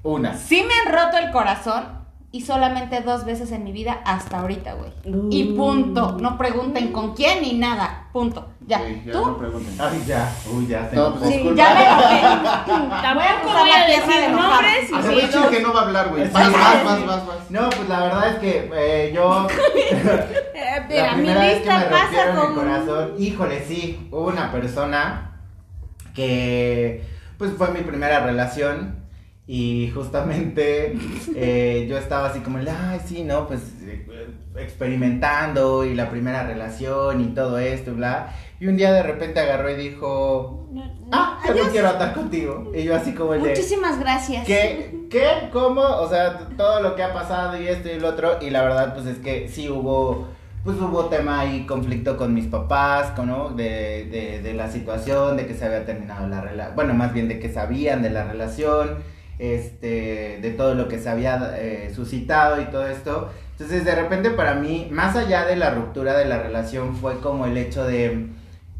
Una. 0.02 0.34
Sí 0.36 0.64
me 0.66 0.74
han 0.74 0.92
roto 1.04 1.18
el 1.18 1.30
corazón 1.30 1.97
y 2.30 2.42
solamente 2.42 3.00
dos 3.00 3.24
veces 3.24 3.52
en 3.52 3.64
mi 3.64 3.72
vida 3.72 4.00
hasta 4.04 4.40
ahorita, 4.40 4.74
güey. 4.74 4.92
Y 5.30 5.54
punto. 5.54 6.16
No 6.20 6.36
pregunten 6.36 6.92
con 6.92 7.14
quién 7.14 7.40
ni 7.40 7.54
nada. 7.54 8.08
Punto. 8.12 8.46
Ya. 8.66 8.80
Sí, 8.86 9.02
ya 9.06 9.12
¿Tú? 9.12 9.26
no 9.26 9.38
pregunten. 9.38 9.74
Ay, 9.80 10.04
ya. 10.06 10.30
Uy, 10.52 10.66
ya. 10.66 10.90
se 10.90 10.96
No, 10.96 11.14
pues, 11.14 11.30
Sí, 11.30 11.42
ya 11.56 11.74
me 11.74 11.84
usar 13.46 13.60
voy 13.62 13.70
la 13.70 13.82
a 13.82 13.86
tierra 13.86 14.06
de 14.06 14.12
decir 14.12 14.24
enojar. 14.24 14.62
nombres 14.62 14.90
y 14.90 14.94
A 14.94 15.02
sí, 15.02 15.08
ver, 15.08 15.30
chico 15.30 15.48
que 15.50 15.60
no 15.60 15.72
va 15.72 15.80
a 15.80 15.84
hablar, 15.84 16.08
güey. 16.10 16.26
Sí, 16.26 16.30
Vas, 16.34 16.46
sí, 16.46 16.52
vas, 16.52 16.72
sí. 16.80 16.84
vas, 16.84 17.06
vas, 17.06 17.26
vas. 17.26 17.50
No, 17.50 17.70
pues 17.70 17.88
la 17.88 18.00
verdad 18.00 18.28
es 18.32 18.38
que 18.40 18.70
eh, 18.74 19.12
yo. 19.14 19.46
Eh, 20.60 20.84
mira, 20.88 21.06
la 21.06 21.12
mi 21.12 21.22
primera 21.22 21.40
vez 21.40 21.62
que 21.62 21.68
me 21.68 21.80
pasa 21.86 22.04
rompieron 22.04 22.36
el 22.36 22.42
con. 22.42 22.54
corazón, 22.56 23.12
híjole, 23.18 23.64
sí, 23.64 24.08
hubo 24.10 24.26
una 24.26 24.52
persona 24.52 25.40
que 26.14 27.04
pues 27.38 27.52
fue 27.56 27.70
mi 27.70 27.80
primera 27.80 28.20
relación 28.20 28.96
Y 29.50 29.90
justamente 29.94 30.94
eh, 31.34 31.86
yo 31.88 31.96
estaba 31.96 32.28
así 32.28 32.40
como, 32.40 32.58
ay, 32.58 33.00
sí, 33.06 33.24
¿no? 33.24 33.46
Pues 33.46 33.62
eh, 33.80 34.06
experimentando 34.58 35.86
y 35.86 35.94
la 35.94 36.10
primera 36.10 36.46
relación 36.46 37.22
y 37.22 37.28
todo 37.28 37.58
esto 37.58 37.92
y 37.92 37.94
bla. 37.94 38.34
Y 38.60 38.66
un 38.66 38.76
día 38.76 38.92
de 38.92 39.02
repente 39.02 39.40
agarró 39.40 39.70
y 39.70 39.76
dijo, 39.76 40.68
ah, 41.12 41.40
yo 41.46 41.64
no 41.64 41.70
quiero 41.70 41.88
andar 41.88 42.12
contigo. 42.12 42.70
Y 42.74 42.82
yo 42.82 42.94
así 42.94 43.14
como 43.14 43.32
el 43.32 43.42
de, 43.42 43.48
Muchísimas 43.48 43.98
gracias. 43.98 44.46
¿Qué? 44.46 45.06
¿Qué? 45.10 45.48
¿Cómo? 45.50 45.80
O 45.80 46.06
sea, 46.10 46.40
todo 46.58 46.82
lo 46.82 46.94
que 46.94 47.02
ha 47.02 47.14
pasado 47.14 47.58
y 47.58 47.68
esto 47.68 47.88
y 47.88 47.98
lo 47.98 48.08
otro. 48.08 48.36
Y 48.42 48.50
la 48.50 48.60
verdad, 48.60 48.92
pues 48.92 49.06
es 49.06 49.16
que 49.16 49.48
sí 49.48 49.70
hubo, 49.70 50.28
pues 50.62 50.76
hubo 50.76 51.06
tema 51.06 51.40
ahí, 51.40 51.64
conflicto 51.64 52.18
con 52.18 52.34
mis 52.34 52.48
papás, 52.48 53.16
¿no? 53.24 53.48
De, 53.48 54.04
de, 54.10 54.42
de 54.42 54.52
la 54.52 54.70
situación, 54.70 55.38
de 55.38 55.46
que 55.46 55.54
se 55.54 55.64
había 55.64 55.86
terminado 55.86 56.28
la 56.28 56.42
relación. 56.42 56.76
Bueno, 56.76 56.92
más 56.92 57.14
bien 57.14 57.28
de 57.28 57.38
que 57.38 57.50
sabían 57.50 58.02
de 58.02 58.10
la 58.10 58.24
relación, 58.24 58.98
este, 59.38 60.38
de 60.42 60.50
todo 60.56 60.74
lo 60.74 60.88
que 60.88 60.98
se 60.98 61.08
había 61.08 61.54
eh, 61.58 61.92
suscitado 61.94 62.60
y 62.60 62.66
todo 62.66 62.86
esto. 62.86 63.30
Entonces, 63.52 63.84
de 63.84 63.94
repente 63.94 64.30
para 64.30 64.54
mí, 64.54 64.88
más 64.90 65.16
allá 65.16 65.44
de 65.44 65.56
la 65.56 65.70
ruptura 65.70 66.16
de 66.16 66.26
la 66.26 66.42
relación, 66.42 66.96
fue 66.96 67.18
como 67.20 67.46
el 67.46 67.56
hecho 67.56 67.84
de... 67.84 68.28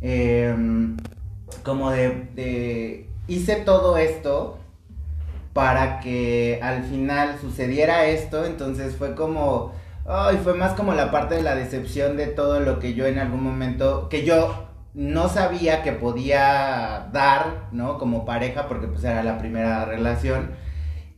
em, 0.01 0.97
como 1.63 1.91
de, 1.91 2.29
de 2.35 3.09
hice 3.27 3.57
todo 3.57 3.99
esto 3.99 4.59
para 5.53 6.01
que 6.01 6.61
al 6.63 6.85
final 6.85 7.37
sucediera 7.41 8.07
esto, 8.07 8.45
entonces 8.45 8.95
fue 8.97 9.15
como, 9.15 9.73
ay, 10.07 10.39
fue 10.43 10.55
más 10.55 10.75
como 10.75 10.95
la 10.95 11.11
parte 11.11 11.35
de 11.35 11.43
la 11.43 11.55
decepción 11.55 12.17
de 12.17 12.27
todo 12.29 12.61
lo 12.61 12.79
que 12.79 12.95
yo 12.95 13.07
en 13.07 13.19
algún 13.19 13.43
momento, 13.43 14.09
que 14.09 14.25
yo 14.25 14.68
no 14.95 15.29
sabía 15.29 15.83
que 15.83 15.93
podía 15.93 17.09
dar, 17.13 17.69
¿no? 17.73 17.99
Como 17.99 18.25
pareja, 18.25 18.67
porque 18.69 18.87
pues 18.89 19.05
era 19.05 19.23
la 19.23 19.39
primera 19.39 19.85
relación. 19.85 20.51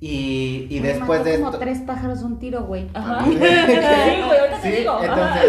Y, 0.03 0.67
y 0.71 0.79
después 0.79 1.25
de 1.25 1.35
como 1.35 1.47
esto... 1.49 1.59
tres 1.59 1.81
pájaros 1.81 2.23
un 2.23 2.39
tiro, 2.39 2.65
güey. 2.65 2.89
Ajá. 2.95 3.23
Sí, 3.25 3.33
Sí, 3.39 4.23
güey, 4.27 4.39
ahorita 4.39 4.61
te 4.63 4.71
Sí, 4.71 4.77
digo. 4.79 4.99
entonces 5.03 5.45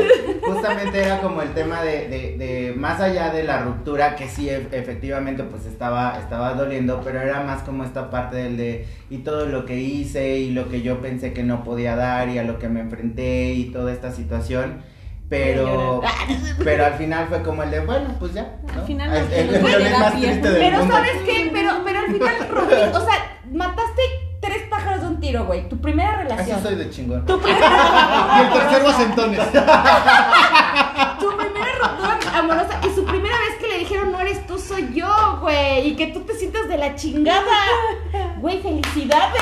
justamente 0.46 1.02
era 1.02 1.22
como 1.22 1.42
el 1.42 1.54
tema 1.54 1.82
de, 1.84 2.08
de, 2.10 2.38
de 2.38 2.74
más 2.76 3.00
allá 3.00 3.32
de 3.32 3.44
la 3.44 3.62
ruptura 3.62 4.16
que 4.18 4.28
sí 4.28 4.50
e- 4.50 4.68
efectivamente 4.74 5.44
pues 5.44 5.66
estaba, 5.66 6.20
estaba 6.20 6.54
doliendo, 6.54 7.00
pero 7.02 7.22
era 7.22 7.42
más 7.44 7.64
como 7.64 7.86
esta 7.86 8.10
parte 8.10 8.36
del 8.38 8.58
de 8.58 8.88
y 9.10 9.20
todo 9.20 9.46
lo 9.46 9.66
que 9.66 9.80
hice 9.80 10.40
y 10.40 10.52
lo 10.52 10.68
que 10.68 10.82
yo 10.82 11.00
pensé 11.02 11.32
que 11.32 11.44
no 11.44 11.64
podía 11.64 11.96
dar 11.96 12.28
y 12.28 12.38
a 12.38 12.44
lo 12.44 12.60
que 12.60 12.68
me 12.68 12.82
enfrenté 12.82 13.54
y 13.54 13.72
toda 13.72 13.92
esta 13.94 14.12
situación. 14.12 14.82
Pero, 15.32 16.02
pero 16.64 16.86
al 16.88 16.94
final 16.96 17.26
fue 17.30 17.42
como 17.42 17.64
el 17.64 17.72
de, 17.72 17.80
bueno, 17.86 18.14
pues 18.20 18.34
ya. 18.34 18.48
¿no? 18.76 18.82
Al 18.82 18.86
final 18.86 19.16
el, 19.16 19.24
no 19.30 19.34
el, 19.34 19.48
tenemos 19.48 19.72
el 19.72 19.78
violín 19.78 20.00
más 20.00 20.12
triste 20.14 20.52
del 20.52 20.60
Pero 20.62 20.78
mundo. 20.80 20.94
¿sabes 20.94 21.12
qué? 21.26 21.50
Pero, 21.54 21.72
pero 21.86 22.00
al 22.00 22.06
final 22.08 22.36
rompí- 22.52 22.96
o 22.96 23.00
sea, 23.06 23.38
mataste 23.50 24.02
tres 24.42 24.64
pájaros 24.70 25.02
de 25.02 25.08
un 25.08 25.20
tiro, 25.22 25.46
güey. 25.46 25.70
Tu 25.70 25.80
primera 25.80 26.12
Así 26.20 26.24
relación. 26.24 26.62
soy 26.62 26.76
de 26.76 26.90
chingón. 26.90 27.26
Tu 27.26 27.40
primera 27.44 28.38
Y 28.38 28.42
el 28.46 28.54
tercero 28.60 28.90
a 28.90 28.94
centones. 28.94 29.40
Tu 31.22 31.38
primera 31.38 31.72
ruptura 31.82 32.18
amorosa 32.40 32.80
y 32.86 32.90
su 32.96 33.06
primera 33.06 33.36
vez 33.40 33.56
que 33.60 33.68
le 33.68 33.78
dijeron 33.80 34.12
no 34.12 34.20
eres 34.20 34.46
tú, 34.48 34.60
soy 34.60 34.92
yo, 34.94 35.38
güey. 35.40 35.88
Y 35.92 35.96
que 35.96 36.08
tú 36.08 36.22
te 36.22 36.34
sientas 36.34 36.68
de 36.68 36.78
la 36.78 36.94
chingada. 36.96 37.46
Güey, 38.40 38.62
felicidades. 38.62 39.42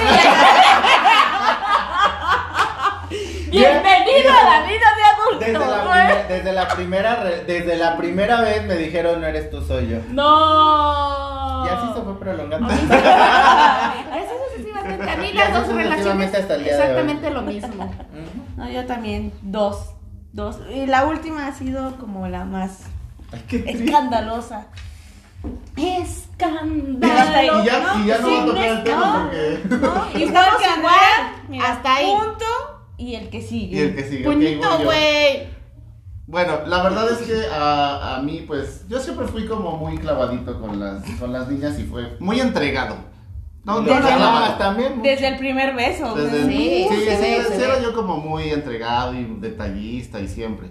Bienvenido 3.49 4.29
a 4.31 4.43
la 4.43 4.61
vida 4.67 4.87
de 4.95 5.03
Desde 5.39 5.53
la, 5.53 5.85
güey. 5.85 6.07
primer- 6.07 6.27
desde 6.27 6.51
la 6.53 6.67
primera 6.67 7.23
desde 7.45 7.75
la 7.77 7.97
primera 7.97 8.41
vez 8.41 8.65
me 8.65 8.75
dijeron 8.75 9.21
no 9.21 9.27
eres 9.27 9.49
tú 9.49 9.61
soy 9.61 9.87
yo. 9.89 9.97
No. 10.09 11.65
Y 11.65 11.69
así 11.69 11.87
se 11.95 12.01
fue 12.01 12.19
prolongando. 12.19 12.67
Así 12.67 12.81
sucesivamente. 14.55 15.09
A 15.09 15.15
mí 15.17 15.33
las 15.33 15.53
dos 15.53 15.67
relaciones 15.75 16.33
hasta 16.33 16.55
el 16.55 16.63
día 16.63 16.73
de 16.75 16.79
hoy. 16.81 16.87
exactamente 16.87 17.29
lo 17.31 17.41
mismo. 17.41 17.93
No, 18.57 18.69
yo 18.69 18.85
también. 18.85 19.33
Dos. 19.41 19.91
Dos. 20.31 20.57
Y 20.71 20.85
la 20.85 21.05
última 21.05 21.47
ha 21.47 21.53
sido 21.53 21.95
como 21.97 22.27
la 22.27 22.45
más 22.45 22.81
Ay, 23.31 23.63
escandalosa. 23.67 24.67
Escándalo. 25.75 27.61
Y 27.63 27.65
ya, 27.65 27.95
y 28.03 28.05
ya 28.07 28.17
no 28.19 28.31
va 28.31 28.41
a 28.41 28.45
tocar 28.45 28.65
el 28.65 28.83
tema 28.83 28.99
no. 29.07 29.21
porque. 29.23 29.61
¿no? 29.69 30.05
Y 30.19 30.23
Estamos 30.23 30.61
igual, 30.77 31.63
hasta 31.65 31.95
ahí. 31.95 32.05
Punto 32.05 32.45
y 32.99 33.15
el 33.15 33.29
que 33.29 33.41
sigue. 33.41 33.77
Y 33.77 33.79
el 33.79 33.95
que 33.95 34.03
sigue. 34.03 34.27
ok, 34.27 34.33
Puñito, 34.33 34.67
güey. 34.83 35.47
Bueno, 36.27 36.59
la 36.67 36.83
verdad 36.83 37.11
es 37.11 37.17
que 37.27 37.47
a, 37.51 38.17
a 38.17 38.21
mí, 38.21 38.43
pues, 38.45 38.85
yo 38.87 38.99
siempre 38.99 39.25
fui 39.27 39.47
como 39.47 39.77
muy 39.77 39.97
clavadito 39.97 40.59
con 40.61 40.79
las, 40.79 41.03
con 41.19 41.33
las 41.33 41.47
niñas 41.47 41.79
y 41.79 41.83
fue 41.85 42.17
muy 42.19 42.39
entregado. 42.39 42.97
No, 43.63 43.81
no, 43.81 43.93
Desde 43.95 44.11
no, 44.11 44.19
la- 44.19 44.49
no, 44.51 44.57
también. 44.57 45.01
Desde 45.01 45.27
el 45.27 45.37
primer 45.37 45.75
beso. 45.75 46.13
Desde- 46.15 46.45
Sí, 46.45 46.85
sí, 46.89 46.95
sí, 46.99 47.05
ve, 47.05 47.43
sí, 47.55 47.61
era 47.63 47.81
yo 47.81 47.93
como 47.93 48.17
muy 48.17 48.49
entregado 48.51 49.13
y 49.15 49.23
detallista 49.39 50.19
y 50.19 50.27
siempre. 50.27 50.69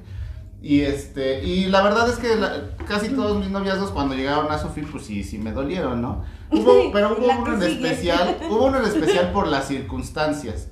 Y 0.63 0.81
este, 0.81 1.45
y 1.45 1.67
la 1.67 1.83
verdad 1.83 2.09
es 2.09 2.17
que 2.17 2.35
la- 2.37 2.77
casi 2.87 3.09
todos 3.11 3.37
mis 3.39 3.51
noviazgos 3.51 3.91
cuando 3.91 4.15
llegaron 4.15 4.51
a 4.51 4.59
Sofía, 4.59 4.85
pues 4.91 5.05
sí, 5.07 5.23
sí 5.25 5.39
me 5.39 5.53
dolieron, 5.53 6.01
¿no? 6.01 6.25
Hubo, 6.51 6.91
pero 6.93 7.17
hubo 7.19 7.31
uno 7.43 7.55
en 7.55 7.63
especial, 7.65 8.39
hubo 8.49 8.65
uno 8.67 8.79
en 8.79 8.85
especial 8.85 9.33
por 9.33 9.47
las 9.49 9.67
circunstancias. 9.69 10.69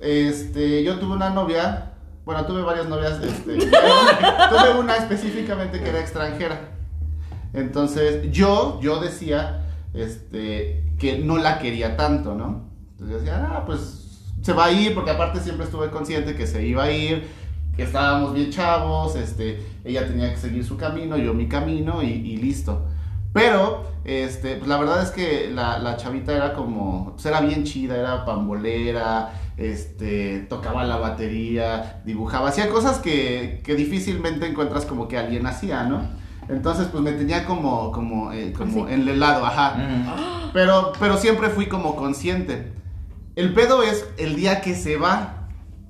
Este, 0.00 0.82
yo 0.82 0.98
tuve 0.98 1.14
una 1.14 1.30
novia, 1.30 1.92
bueno, 2.24 2.44
tuve 2.46 2.62
varias 2.62 2.88
novias, 2.88 3.20
este, 3.22 3.56
tuve 3.56 4.78
una 4.78 4.96
específicamente 4.96 5.80
que 5.80 5.88
era 5.88 6.00
extranjera. 6.00 6.70
Entonces, 7.52 8.30
yo, 8.30 8.78
yo 8.82 9.00
decía, 9.00 9.66
este, 9.94 10.84
que 10.98 11.18
no 11.18 11.38
la 11.38 11.58
quería 11.58 11.96
tanto, 11.96 12.34
¿no? 12.34 12.70
Entonces 12.92 13.12
yo 13.12 13.18
decía, 13.18 13.48
ah, 13.50 13.64
pues 13.64 14.06
se 14.42 14.52
va 14.52 14.66
a 14.66 14.72
ir, 14.72 14.94
porque 14.94 15.10
aparte 15.10 15.40
siempre 15.40 15.64
estuve 15.64 15.90
consciente 15.90 16.34
que 16.34 16.46
se 16.46 16.64
iba 16.66 16.84
a 16.84 16.92
ir, 16.92 17.26
que 17.76 17.82
estábamos 17.82 18.32
bien 18.32 18.50
chavos, 18.50 19.16
este, 19.16 19.62
ella 19.84 20.06
tenía 20.06 20.30
que 20.30 20.38
seguir 20.38 20.64
su 20.64 20.76
camino, 20.76 21.16
yo 21.16 21.34
mi 21.34 21.48
camino 21.48 22.02
y, 22.02 22.06
y 22.06 22.36
listo. 22.36 22.86
Pero, 23.32 23.84
este, 24.04 24.56
pues 24.56 24.68
la 24.68 24.78
verdad 24.78 25.02
es 25.02 25.10
que 25.10 25.50
la, 25.50 25.78
la 25.78 25.96
chavita 25.96 26.34
era 26.34 26.54
como, 26.54 27.12
pues 27.12 27.26
era 27.26 27.40
bien 27.40 27.64
chida, 27.64 27.96
era 27.96 28.24
pambolera, 28.24 29.30
este, 29.56 30.40
tocaba 30.48 30.84
la 30.84 30.96
batería, 30.96 32.02
dibujaba, 32.04 32.48
hacía 32.48 32.68
cosas 32.68 32.98
que, 32.98 33.60
que 33.64 33.74
difícilmente 33.74 34.46
encuentras 34.46 34.84
como 34.84 35.08
que 35.08 35.18
alguien 35.18 35.46
hacía, 35.46 35.84
¿no? 35.84 36.02
Entonces, 36.48 36.88
pues 36.92 37.02
me 37.02 37.12
tenía 37.12 37.44
como, 37.44 37.90
como, 37.90 38.32
eh, 38.32 38.52
como 38.52 38.84
Así. 38.84 38.94
en 38.94 39.08
el 39.08 39.18
lado, 39.18 39.44
ajá. 39.44 39.76
Ujú. 39.76 40.50
Pero, 40.52 40.92
pero 41.00 41.16
siempre 41.16 41.48
fui 41.48 41.66
como 41.66 41.96
consciente. 41.96 42.72
El 43.34 43.52
pedo 43.52 43.82
es 43.82 44.06
el 44.16 44.36
día 44.36 44.60
que 44.60 44.74
se 44.74 44.96
va. 44.96 45.35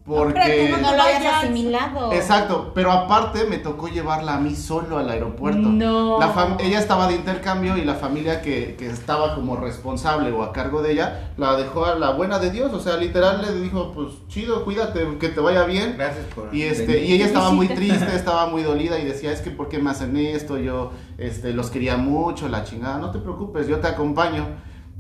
Porque. 0.07 0.39
Hombre, 0.39 0.71
No 0.83 0.95
lo 0.95 1.03
habías 1.03 1.19
Vayas. 1.19 1.43
asimilado. 1.45 2.13
Exacto, 2.13 2.71
pero 2.75 2.93
aparte 2.93 3.45
me 3.47 3.59
tocó 3.59 3.89
llevarla 3.89 4.37
a 4.37 4.39
mí 4.39 4.55
solo 4.55 4.99
al 4.99 5.11
aeropuerto. 5.11 5.59
No. 5.69 6.21
La 6.21 6.33
fam- 6.33 6.57
ella 6.61 6.79
estaba 6.79 7.09
de 7.09 7.17
intercambio 7.17 7.77
y 7.77 7.85
la 7.85 7.95
familia 7.97 8.41
que, 8.41 8.77
que 8.79 8.87
estaba 8.87 9.35
como 9.35 9.57
responsable 9.57 10.31
o 10.31 10.45
a 10.45 10.53
cargo 10.53 10.81
de 10.83 10.93
ella 10.93 11.33
la 11.37 11.57
dejó 11.57 11.87
a 11.87 11.97
la 11.97 12.11
buena 12.13 12.39
de 12.39 12.53
Dios. 12.53 12.73
O 12.73 12.79
sea, 12.81 12.97
literal 12.97 13.43
le 13.43 13.61
dijo, 13.61 13.91
pues 13.93 14.09
chido, 14.29 14.65
cuídate, 14.65 15.19
que 15.19 15.29
te 15.29 15.41
vaya 15.41 15.65
bien. 15.65 15.95
Gracias 15.99 16.25
por 16.35 16.55
Y 16.55 16.63
este, 16.63 16.87
venir. 16.87 17.03
y 17.11 17.13
ella 17.15 17.27
estaba 17.27 17.51
muy 17.51 17.67
triste, 17.67 18.15
estaba 18.15 18.47
muy 18.47 18.63
dolida 18.63 18.99
y 19.01 19.05
decía, 19.05 19.33
es 19.33 19.41
que 19.41 19.51
¿por 19.51 19.69
qué 19.69 19.79
me 19.81 19.91
hacen 19.91 20.17
esto? 20.17 20.57
Yo 20.57 20.93
este, 21.19 21.53
los 21.53 21.71
quería 21.71 21.97
mucho, 21.97 22.49
la 22.49 22.63
chingada, 22.63 22.99
no 22.99 23.11
te 23.11 23.19
preocupes, 23.19 23.67
yo 23.67 23.81
te 23.81 23.89
acompaño. 23.89 24.47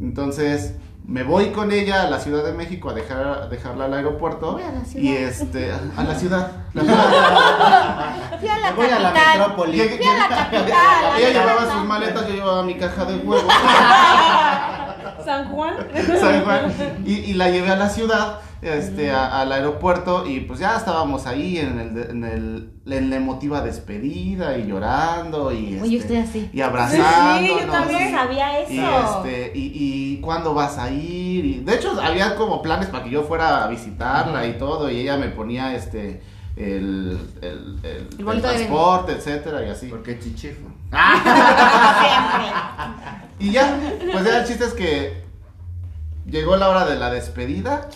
Entonces 0.01 0.75
me 1.07 1.23
voy 1.23 1.51
con 1.53 1.71
ella 1.71 2.03
a 2.03 2.11
la 2.11 2.19
Ciudad 2.19 2.43
de 2.45 2.53
México 2.53 2.91
a 2.91 2.93
dejar, 2.95 3.25
a 3.27 3.47
dejarla 3.47 3.85
al 3.85 3.95
aeropuerto. 3.95 4.53
Voy 4.55 4.63
a 4.63 4.73
la 4.73 4.85
ciudad. 4.85 5.05
Y 5.05 5.17
este, 5.17 5.71
a 5.97 6.03
la 6.03 6.15
ciudad. 6.17 6.51
la 6.75 6.83
ciudad. 6.85 8.39
Fui 8.41 8.49
a 8.49 8.59
la 8.59 8.71
Me 8.71 8.77
voy 8.77 8.87
a 8.91 8.99
la 8.99 9.13
metrópoli. 9.13 9.79
Llegué- 9.79 9.97
Fui 9.99 10.07
a 10.07 10.17
la 10.17 10.29
capital. 10.37 11.19
Ella 11.19 11.29
llevaba 11.31 11.73
sus 11.73 11.85
maletas, 11.85 12.27
yo 12.29 12.35
llevaba 12.35 12.63
mi 12.65 12.75
caja 12.77 13.05
de 13.05 13.17
huevos. 13.19 13.45
San 15.27 15.49
Juan. 15.51 15.75
San 16.21 16.45
Juan. 16.45 16.73
Y, 17.05 17.13
y 17.15 17.35
la 17.35 17.51
llevé 17.51 17.69
a 17.71 17.77
la 17.77 17.89
ciudad, 17.91 18.39
este, 18.63 19.11
a- 19.11 19.41
al 19.43 19.53
aeropuerto, 19.53 20.27
y 20.27 20.41
pues 20.41 20.61
ya 20.61 20.77
estábamos 20.77 21.27
ahí 21.27 21.59
en, 21.59 21.79
el, 21.79 22.11
en, 22.11 22.25
el, 22.25 22.71
en 22.87 23.11
la 23.11 23.17
emotiva 23.17 23.61
despedida 23.61 24.57
y 24.57 24.67
llorando 24.69 25.53
y, 25.53 25.75
este, 25.75 25.97
estoy 25.97 26.17
así. 26.17 26.51
y 26.53 26.61
abrazándonos. 26.63 27.39
Sí, 27.41 27.49
yo 27.61 27.71
también 27.71 28.09
y- 28.09 28.13
sabía 28.13 28.59
eso. 28.61 28.73
Y, 28.73 28.79
este, 28.81 29.53
y, 29.59 29.73
y 29.75 30.21
cuándo 30.21 30.55
vas 30.55 30.79
a 30.79 30.91
ir. 30.91 31.45
Y, 31.45 31.55
de 31.61 31.75
hecho, 31.75 32.01
había 32.01 32.35
como 32.37 32.63
planes 32.63 32.89
para 32.89 33.05
que 33.05 33.11
yo 33.11 33.25
fuera 33.25 33.65
a 33.65 33.69
visitarla 33.69 34.47
y 34.47 34.55
todo, 34.59 34.91
y 34.91 35.01
ella 35.01 35.17
me 35.19 35.29
ponía 35.29 35.75
este 35.75 36.23
el, 36.57 37.19
el, 37.43 38.41
transporte, 38.41 39.13
etcétera, 39.13 39.67
y 39.67 39.69
así. 39.69 39.89
Porque 39.89 40.19
chichifo. 40.19 40.69
Y 43.39 43.53
ya, 43.53 43.79
pues 44.13 44.25
ya 44.25 44.39
el 44.41 44.47
chiste 44.47 44.65
es 44.65 44.73
que 44.73 45.23
llegó 46.27 46.57
la 46.57 46.69
hora 46.71 46.87
de 46.87 46.97
la 46.97 47.11
despedida. 47.11 47.89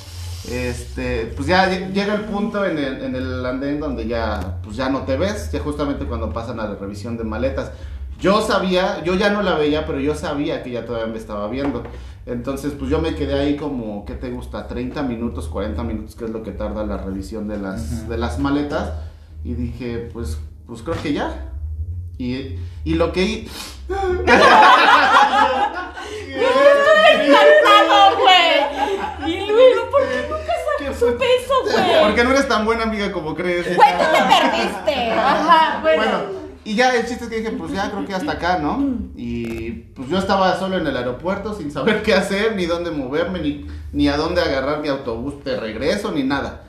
Este, 0.51 1.33
pues 1.37 1.49
ya 1.49 1.71
lle- 1.71 1.93
llega 1.93 2.15
el 2.15 2.23
punto 2.23 2.65
en 2.65 2.79
el, 2.79 3.03
en 3.03 3.15
el 3.15 3.45
andén 3.47 3.81
donde 3.81 4.07
ya, 4.07 4.59
pues 4.63 4.77
ya 4.77 4.89
no 4.91 5.03
te 5.03 5.17
ves, 5.17 5.51
ya 5.53 5.61
justamente 5.61 6.05
cuando 6.07 6.31
pasan 6.33 6.61
a 6.61 6.65
la 6.67 6.75
revisión 6.75 7.17
de 7.17 7.25
maletas. 7.25 7.73
yo 8.21 8.43
sabía, 8.43 9.03
yo 9.03 9.15
ya 9.15 9.31
no 9.31 9.41
la 9.43 9.55
veía, 9.55 9.87
pero 9.87 9.99
yo 9.99 10.15
sabía 10.15 10.63
que 10.63 10.71
ella 10.71 10.85
todavía 10.85 11.11
me 11.11 11.19
estaba 11.19 11.49
viendo. 11.49 11.83
Entonces, 12.27 12.73
pues 12.79 12.91
yo 12.91 13.01
me 13.01 13.15
quedé 13.15 13.39
ahí 13.41 13.57
como, 13.57 14.05
¿qué 14.05 14.15
te 14.15 14.31
gusta? 14.31 14.69
30 14.69 15.03
minutos, 15.03 15.49
40 15.49 15.83
minutos, 15.85 16.17
que 16.17 16.27
es 16.27 16.31
lo 16.31 16.43
que 16.43 16.53
tarda 16.53 16.85
la 16.85 16.99
revisión 16.99 17.49
de 17.49 17.57
las, 17.59 18.09
de 18.09 18.19
las 18.19 18.39
maletas. 18.39 18.93
Y 19.43 19.55
dije, 19.55 20.11
pues, 20.13 20.37
pues 20.67 20.83
creo 20.83 21.01
que 21.03 21.15
ya. 21.15 21.47
Y, 22.21 22.59
y 22.85 22.95
lo 22.95 23.13
que... 23.13 23.23
hi- 23.23 23.49
¡Encantado, 27.15 28.19
güey! 28.19 29.33
Y 29.33 29.47
luego, 29.47 29.91
¿por 29.91 30.03
qué 30.03 30.27
nunca 30.29 30.53
sacó 30.79 30.95
su 30.95 31.17
peso, 31.19 31.55
güey? 31.65 32.03
Porque 32.05 32.25
no 32.25 32.31
eres 32.31 32.49
tan 32.49 32.65
buena 32.65 32.85
amiga 32.85 33.11
como 33.13 33.35
crees. 33.35 33.75
Güey, 33.75 33.77
tú 33.93 34.05
te 34.13 34.19
perdiste. 34.23 35.11
Ajá, 35.13 35.79
bueno. 35.83 36.03
Bueno, 36.03 36.19
y 36.65 36.75
ya 36.75 36.95
el 36.95 37.07
chiste 37.07 37.25
es 37.25 37.31
que 37.31 37.37
dije, 37.39 37.51
pues 37.53 37.73
ya 37.73 37.91
creo 37.91 38.05
que 38.07 38.15
hasta 38.15 38.33
acá, 38.33 38.59
¿no? 38.59 38.85
Y 39.17 39.71
pues 39.95 40.09
yo 40.09 40.19
estaba 40.19 40.59
solo 40.59 40.77
en 40.79 40.87
el 40.87 40.97
aeropuerto 40.97 41.55
sin 41.55 41.71
saber 41.73 42.03
qué 42.03 42.15
hacer, 42.15 42.55
ni 42.55 42.67
dónde 42.67 42.91
moverme, 42.91 43.41
ni, 43.41 43.67
ni 43.93 44.09
a 44.09 44.17
dónde 44.17 44.43
agarrar 44.43 44.81
mi 44.81 44.89
autobús 44.89 45.43
de 45.45 45.59
regreso, 45.59 46.13
ni 46.13 46.23
nada. 46.23 46.65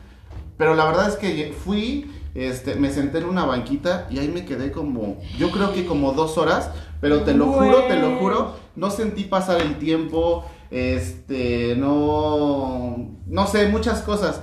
Pero 0.58 0.76
la 0.76 0.86
verdad 0.86 1.10
es 1.10 1.16
que 1.16 1.54
fui, 1.66 2.10
este, 2.36 2.75
me 2.75 2.89
senté 2.91 3.19
en 3.19 3.25
una 3.25 3.45
banquita 3.45 4.07
y 4.09 4.19
ahí 4.19 4.27
me 4.29 4.45
quedé 4.45 4.71
como, 4.71 5.19
yo 5.38 5.51
creo 5.51 5.73
que 5.73 5.86
como 5.86 6.13
dos 6.13 6.38
horas, 6.38 6.71
pero 6.99 7.21
te 7.23 7.34
lo 7.34 7.45
juro, 7.65 7.84
te 7.88 7.95
lo 7.99 8.17
juro, 8.19 8.55
no 8.75 8.89
sentí 8.91 9.23
pasar 9.25 9.61
el 9.61 9.77
tiempo, 9.77 10.45
este, 10.69 11.75
no, 11.77 13.09
no 13.27 13.47
sé, 13.47 13.67
muchas 13.69 14.01
cosas. 14.01 14.41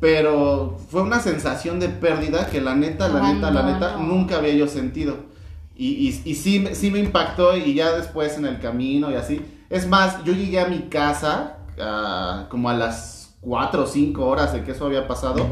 Pero 0.00 0.78
fue 0.90 1.02
una 1.02 1.20
sensación 1.20 1.78
de 1.78 1.88
pérdida 1.88 2.48
que 2.48 2.60
la 2.60 2.74
neta, 2.74 3.08
la 3.08 3.20
neta, 3.34 3.50
la 3.52 3.62
neta, 3.72 3.96
nunca 3.98 4.38
había 4.38 4.54
yo 4.54 4.66
sentido. 4.66 5.16
Y, 5.76 6.08
y, 6.08 6.22
y 6.24 6.34
sí, 6.34 6.58
me- 6.58 6.74
sí 6.74 6.90
me 6.90 6.98
impactó 6.98 7.56
y 7.56 7.74
ya 7.74 7.92
después 7.92 8.36
en 8.36 8.46
el 8.46 8.58
camino 8.58 9.10
y 9.10 9.14
así. 9.14 9.40
Es 9.70 9.86
más, 9.86 10.22
yo 10.24 10.32
llegué 10.32 10.58
a 10.60 10.66
mi 10.66 10.88
casa 10.88 11.58
ah, 11.80 12.46
como 12.50 12.68
a 12.68 12.74
las 12.74 13.34
4 13.42 13.84
o 13.84 13.86
5 13.86 14.26
horas 14.26 14.52
de 14.52 14.64
que 14.64 14.72
eso 14.72 14.86
había 14.86 15.06
pasado. 15.06 15.46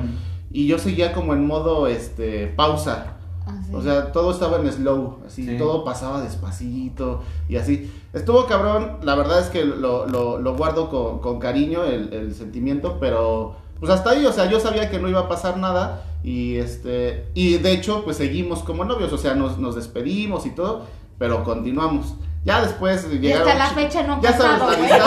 Y 0.51 0.66
yo 0.66 0.78
seguía 0.78 1.12
como 1.12 1.32
en 1.34 1.46
modo 1.46 1.86
este 1.86 2.46
pausa. 2.48 3.14
Así. 3.46 3.74
O 3.74 3.82
sea, 3.82 4.12
todo 4.12 4.30
estaba 4.32 4.59
en 4.59 4.70
slow, 4.70 5.18
así, 5.26 5.44
Sí. 5.46 5.59
todo 5.59 5.84
pasaba 5.84 6.20
despacito 6.20 7.22
y 7.48 7.57
así. 7.57 7.90
Estuvo 8.12 8.46
cabrón, 8.46 8.98
la 9.03 9.14
verdad 9.14 9.40
es 9.40 9.46
que 9.48 9.64
lo, 9.64 10.07
lo- 10.07 10.38
lo 10.38 10.57
guardo 10.57 10.88
con, 10.90 11.18
con 11.20 11.38
cariño, 11.40 11.82
el, 11.84 12.12
el 12.12 12.34
sentimiento, 12.34 12.98
pero 13.01 13.57
pues 13.80 13.90
hasta 13.90 14.11
ahí, 14.11 14.26
o 14.26 14.32
sea, 14.32 14.46
yo 14.51 14.61
sabía 14.61 14.90
que 14.90 14.98
no 14.98 15.09
iba 15.09 15.20
a 15.20 15.28
pasar 15.28 15.57
nada 15.57 16.03
y 16.22 16.57
este, 16.59 17.26
y 17.34 17.57
de 17.57 17.72
hecho, 17.72 18.05
pues 18.05 18.18
seguimos 18.18 18.61
como 18.61 18.84
novios, 18.84 19.12
o 19.12 19.18
sea, 19.18 19.34
nos, 19.34 19.59
nos 19.59 19.74
despedimos 19.74 20.44
y 20.46 20.51
todo, 20.51 20.84
pero 21.18 21.42
continuamos. 21.44 22.14
Ya 22.44 22.61
después 22.62 23.07
Y 23.12 23.18
llegaron... 23.18 23.48
hasta 23.48 23.59
la 23.59 23.70
fecha 23.70 24.03
no 24.03 24.20
Ya 24.22 24.32
sabes, 24.36 24.59
cortado, 24.62 24.72
amistad. 24.78 25.07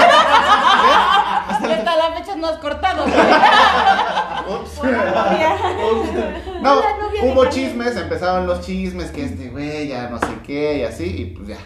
Y 1.61 1.65
hasta 1.71 1.95
la 1.97 2.15
fecha 2.17 2.35
no 2.35 2.47
has 2.47 2.57
cortado. 2.57 3.05
¿eh? 3.07 3.11
Ups. 4.49 4.81
No, 6.63 6.79
hubo 7.23 7.45
chismes, 7.47 7.95
empezaron 7.97 8.47
los 8.47 8.61
chismes, 8.61 9.11
que 9.11 9.25
este 9.25 9.49
güey 9.49 9.87
ya 9.89 10.09
no 10.09 10.17
sé 10.17 10.27
qué 10.45 10.77
y 10.79 10.83
así, 10.83 11.03
y 11.03 11.25
pues 11.35 11.49
ya, 11.49 11.57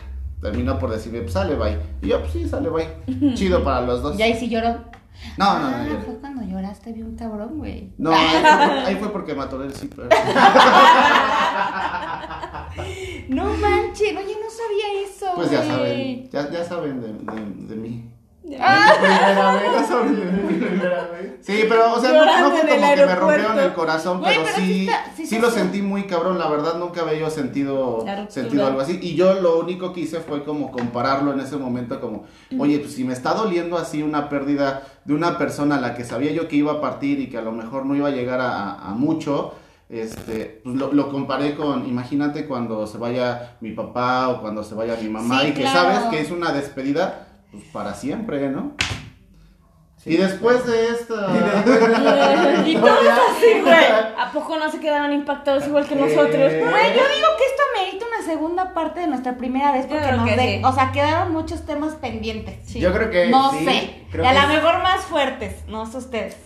terminó 0.42 0.80
por 0.80 0.90
decirme, 0.90 1.20
pues 1.22 1.34
sale, 1.34 1.54
bye. 1.56 1.78
Y 2.02 2.08
yo, 2.08 2.20
pues 2.22 2.34
sí, 2.34 2.48
sale, 2.50 2.70
bye. 2.70 2.88
Chido 3.36 3.64
para 3.64 3.82
los 3.82 4.02
dos. 4.02 4.18
Y 4.20 4.24
ahí 4.24 4.34
sí 4.34 4.50
lloró. 4.50 4.70
No, 5.38 5.60
no, 5.60 5.70
no, 5.70 5.78
Ah, 5.78 5.86
yo- 5.88 6.00
fue 6.02 6.16
cuando 6.20 6.44
lloraste 6.44 6.94
bien 6.94 7.16
cabrón, 7.16 7.58
güey. 7.60 7.92
no, 7.98 8.12
ahí 8.16 8.28
fue, 8.42 8.80
ahí 8.86 8.96
fue 8.96 9.12
porque 9.12 9.34
mató 9.36 9.62
el 9.64 9.74
zipper. 9.74 10.08
No 13.30 13.44
manches, 13.46 14.14
no, 14.14 14.22
yo 14.22 14.28
no 14.40 14.50
sabía 14.50 15.04
eso, 15.06 15.26
Pues 15.36 15.52
ya 15.52 15.64
saben, 15.64 16.30
ya, 16.30 16.50
ya 16.50 16.64
saben 16.64 17.02
de, 17.02 17.08
de, 17.08 17.68
de 17.68 17.76
mí. 17.76 18.10
Ah. 18.60 19.60
Sí, 21.42 21.64
pero, 21.70 21.94
o 21.94 22.00
sea, 22.02 22.12
no, 22.12 22.26
no 22.26 22.32
fue 22.52 22.60
como 22.62 22.66
que 22.96 23.06
me 23.06 23.16
rompieron 23.16 23.60
el 23.60 23.74
corazón, 23.74 24.20
Güey, 24.20 24.34
pero, 24.36 24.46
pero 24.46 24.58
sí, 24.58 24.90
sí 25.16 25.36
está- 25.36 25.40
lo 25.48 25.52
sentí 25.52 25.82
muy 25.82 26.04
cabrón, 26.04 26.38
la 26.40 26.48
verdad 26.50 26.76
nunca 26.78 27.02
había 27.02 27.20
yo 27.20 27.30
sentido, 27.30 28.04
sentido 28.30 28.66
algo 28.68 28.82
así. 28.82 29.00
Y 29.02 29.16
yo 29.16 29.34
lo 29.36 29.60
único 29.60 29.94
que 29.94 30.02
hice 30.02 30.20
fue 30.20 30.44
como 30.44 30.72
compararlo 30.72 31.32
en 31.34 31.40
ese 31.40 31.56
momento 31.58 32.02
como, 32.02 32.26
oye, 32.60 32.80
pues 32.80 32.94
si 32.94 33.04
me 33.04 33.14
está 33.14 33.34
doliendo 33.34 33.78
así 33.78 34.02
una 34.04 34.30
pérdida 34.30 34.84
de 35.06 35.14
una 35.14 35.38
persona 35.38 35.76
a 35.78 35.82
la 35.82 35.96
que 35.96 36.04
sabía 36.04 36.32
yo 36.32 36.48
que 36.48 36.58
iba 36.58 36.74
a 36.74 36.82
partir 36.82 37.20
y 37.20 37.30
que 37.30 37.38
a 37.38 37.42
lo 37.42 37.52
mejor 37.52 37.86
no 37.86 37.96
iba 37.96 38.08
a 38.10 38.12
llegar 38.12 38.40
a, 38.42 38.94
mucho, 38.98 39.54
este, 39.90 40.60
pues 40.64 40.76
lo, 40.76 40.92
lo 40.92 41.10
comparé 41.10 41.56
con, 41.56 41.88
imagínate 41.88 42.46
cuando 42.46 42.86
se 42.88 42.98
vaya 42.98 43.56
mi 43.62 43.72
papá 43.72 44.28
o 44.30 44.42
cuando 44.42 44.64
se 44.64 44.76
vaya 44.76 44.98
mi 45.02 45.08
mamá 45.08 45.44
y 45.46 45.54
que 45.54 45.64
sabes 45.72 46.00
que 46.10 46.20
es 46.20 46.32
una 46.32 46.52
despedida, 46.52 47.27
pues 47.52 47.64
para 47.72 47.94
siempre, 47.94 48.50
¿no? 48.50 48.74
y 50.06 50.16
después 50.16 50.66
de 50.66 50.90
esta... 50.92 51.28
Y 52.66 52.76
todos 52.76 53.08
así, 53.30 53.62
güey. 53.62 53.86
¿A 54.18 54.32
poco 54.32 54.58
no 54.58 54.72
se 54.72 54.80
quedaron 54.80 55.12
impactados 55.12 55.68
igual 55.68 55.86
que 55.86 55.96
nosotros? 55.96 56.34
Eh, 56.34 56.60
Güey, 56.70 56.88
yo 56.94 57.02
digo 57.02 57.28
que 57.38 57.44
esto 57.44 57.64
merita 57.78 58.06
una 58.06 58.26
segunda 58.26 58.74
parte 58.74 59.02
de 59.02 59.08
nuestra 59.08 59.36
primera 59.36 59.74
vez 59.74 59.86
porque 59.86 60.12
nos 60.14 60.26
de- 60.26 60.58
sí. 60.60 60.62
o 60.64 60.72
sea, 60.72 60.92
quedaron 60.94 61.34
muchos 61.34 61.66
temas 61.66 61.96
pendientes. 61.96 62.56
Sí. 62.66 62.80
Yo 62.80 62.94
creo 62.94 63.10
que 63.10 63.28
no 63.28 63.52
sí, 63.52 63.66
sé. 63.66 64.06
creo 64.12 64.24
y 64.24 64.28
a 64.28 64.34
lo 64.34 64.48
mejor 64.48 64.82
más 64.82 65.02
fuertes, 65.02 65.68
no 65.68 65.86
sé 65.86 65.98
ustedes. 65.98 66.38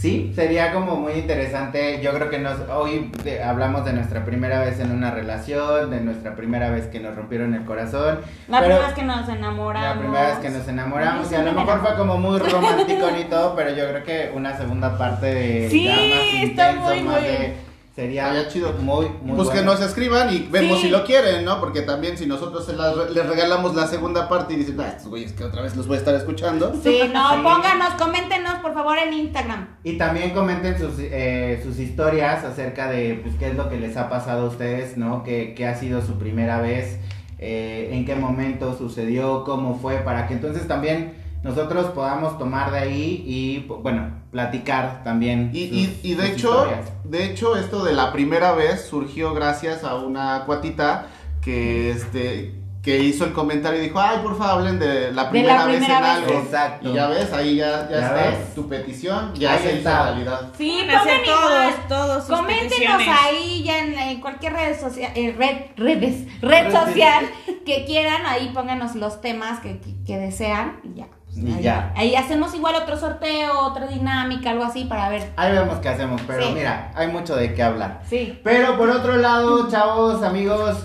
Sí, 0.00 0.32
sería 0.36 0.72
como 0.72 0.94
muy 0.94 1.14
interesante. 1.14 2.00
Yo 2.00 2.12
creo 2.12 2.30
que 2.30 2.38
nos 2.38 2.60
hoy 2.70 3.10
de- 3.24 3.42
hablamos 3.42 3.84
de 3.84 3.92
nuestra 3.94 4.24
primera 4.24 4.60
vez 4.60 4.78
en 4.78 4.92
una 4.92 5.10
relación, 5.10 5.90
de 5.90 6.00
nuestra 6.00 6.36
primera 6.36 6.70
vez 6.70 6.86
que 6.86 7.00
nos 7.00 7.16
rompieron 7.16 7.52
el 7.52 7.64
corazón. 7.64 8.20
La 8.46 8.60
primera 8.60 8.86
vez 8.86 8.94
que 8.94 9.02
nos 9.02 9.28
enamoramos. 9.28 9.96
La 9.96 10.00
primera 10.00 10.26
vez 10.28 10.38
que 10.38 10.50
nos 10.50 10.68
enamoramos 10.68 11.32
y 11.32 11.34
a 11.34 11.42
lo 11.42 11.52
me 11.52 11.64
mejor 11.64 11.80
fue 11.80 11.96
como 11.96 12.16
muy 12.16 12.38
romántico 12.52 13.08
y 13.20 13.24
todo, 13.24 13.56
pero 13.56 13.70
yo 13.70 13.88
creo 13.88 14.04
que 14.04 14.30
una 14.36 14.56
segunda 14.56 14.96
parte 14.96 15.26
de 15.34 15.68
Sí, 15.68 15.84
ya 15.86 15.90
más 15.96 16.00
está 16.00 16.72
intenso, 16.72 16.84
muy, 16.90 17.00
más 17.02 17.20
muy- 17.20 17.28
de 17.30 17.56
sería 18.02 18.46
chido. 18.48 18.72
muy 18.80 19.06
muy 19.22 19.34
Pues 19.36 19.48
que 19.48 19.56
bueno. 19.56 19.72
nos 19.72 19.80
escriban 19.80 20.32
y 20.32 20.46
vemos 20.50 20.76
Sí. 20.78 20.84
si 20.84 20.90
lo 20.90 21.04
quieren, 21.04 21.44
¿no? 21.44 21.58
Porque 21.58 21.82
también 21.82 22.16
si 22.16 22.26
nosotros 22.26 22.64
se 22.64 22.74
las 22.76 22.96
re- 22.96 23.10
les 23.10 23.26
regalamos 23.26 23.74
la 23.74 23.88
segunda 23.88 24.28
parte 24.28 24.54
y 24.54 24.56
dicen, 24.58 24.80
ah, 24.80 24.86
estos 24.88 25.08
güeyes 25.08 25.32
que 25.32 25.42
otra 25.42 25.62
vez 25.62 25.74
los 25.74 25.88
voy 25.88 25.96
a 25.96 25.98
estar 25.98 26.14
escuchando. 26.14 26.72
Sí, 26.82 27.00
no, 27.12 27.30
Sí. 27.34 27.40
pónganos, 27.42 27.94
coméntenos 27.98 28.54
por 28.60 28.72
favor 28.72 28.96
en 28.98 29.12
Instagram. 29.14 29.66
Y 29.82 29.98
también 29.98 30.30
comenten 30.30 30.78
sus, 30.78 30.94
eh, 30.98 31.60
sus 31.64 31.80
historias 31.80 32.44
acerca 32.44 32.88
de 32.88 33.18
pues, 33.22 33.34
qué 33.36 33.48
es 33.48 33.56
lo 33.56 33.68
que 33.68 33.78
les 33.80 33.96
ha 33.96 34.08
pasado 34.08 34.46
a 34.46 34.48
ustedes, 34.48 34.96
¿no? 34.96 35.24
¿Qué, 35.24 35.54
qué 35.56 35.66
ha 35.66 35.74
sido 35.74 36.00
su 36.00 36.18
primera 36.18 36.60
vez? 36.60 37.00
Eh, 37.40 37.90
¿En 37.92 38.04
qué 38.04 38.14
momento 38.14 38.76
sucedió? 38.78 39.42
¿Cómo 39.44 39.76
fue? 39.78 39.96
Para 39.96 40.28
que 40.28 40.34
entonces 40.34 40.68
también 40.68 41.14
nosotros 41.42 41.86
podamos 41.86 42.38
tomar 42.38 42.70
de 42.70 42.78
ahí 42.78 43.24
y, 43.26 43.66
bueno, 43.68 44.17
platicar 44.30 45.02
también. 45.04 45.50
Y, 45.52 45.68
sus- 45.68 45.76
y, 46.04 46.10
y 46.12 46.14
de 46.14 46.26
hecho, 46.28 46.48
historias. 46.50 46.92
de 47.04 47.24
hecho, 47.24 47.56
esto 47.56 47.84
de 47.84 47.94
la 47.94 48.12
primera 48.12 48.52
vez 48.52 48.86
surgió 48.88 49.32
gracias 49.34 49.84
a 49.84 49.94
una 49.96 50.42
cuatita 50.46 51.06
que 51.40 51.90
este 51.90 52.54
que 52.82 53.00
hizo 53.00 53.24
el 53.24 53.32
comentario 53.32 53.80
y 53.80 53.86
dijo, 53.86 54.00
ay, 54.00 54.18
por 54.22 54.38
favor, 54.38 54.60
hablen 54.60 54.78
de 54.78 55.12
la 55.12 55.28
primera, 55.28 55.66
vez 55.66 55.78
primera 55.78 55.98
en 55.98 56.02
vez. 56.24 56.30
algo. 56.30 56.40
Exacto. 56.46 56.88
Y 56.90 56.94
ya 56.94 57.08
ves, 57.08 57.32
ahí 57.34 57.56
ya, 57.56 57.86
ya, 57.90 57.90
Ya 57.90 58.06
está 58.06 58.14
ves. 58.30 58.54
tu 58.54 58.68
petición, 58.68 59.34
ya 59.34 59.52
Ahí 59.52 59.58
se 59.58 59.68
hizo 59.70 59.76
está. 59.78 60.04
realidad. 60.04 60.52
Sí, 60.56 60.78
igual. 60.84 61.08
todos, 61.26 61.88
todos 61.88 62.26
sus 62.26 62.36
Coméntenos 62.36 63.02
ahí 63.20 63.62
ya 63.64 63.80
en, 63.80 63.98
en 63.98 64.20
cualquier 64.20 64.52
red 64.54 64.80
social, 64.80 65.10
eh, 65.16 65.34
red, 65.36 65.56
redes, 65.76 66.28
red 66.40 66.72
social 66.72 67.26
que 67.66 67.84
quieran, 67.84 68.22
ahí 68.24 68.52
pónganos 68.54 68.94
los 68.94 69.20
temas 69.20 69.58
que, 69.60 69.80
que- 69.80 69.96
que 70.06 70.16
desean 70.16 70.80
y 70.84 71.00
ya. 71.00 71.08
Y 71.40 71.52
ahí, 71.54 71.62
ya. 71.62 71.92
ahí 71.96 72.14
hacemos 72.16 72.54
igual 72.54 72.74
otro 72.74 72.96
sorteo, 72.98 73.60
otra 73.60 73.86
dinámica, 73.86 74.50
algo 74.50 74.64
así 74.64 74.84
para 74.84 75.08
ver. 75.08 75.30
Ahí 75.36 75.52
vemos 75.52 75.78
qué 75.78 75.88
hacemos, 75.88 76.20
pero 76.26 76.42
Sí. 76.48 76.52
mira, 76.54 76.90
hay 76.94 77.08
mucho 77.08 77.36
de 77.36 77.54
qué 77.54 77.62
hablar. 77.62 78.00
Sí. 78.08 78.40
Pero 78.42 78.76
por 78.76 78.90
otro 78.90 79.16
lado, 79.16 79.68
chavos, 79.70 80.22
amigos, 80.22 80.84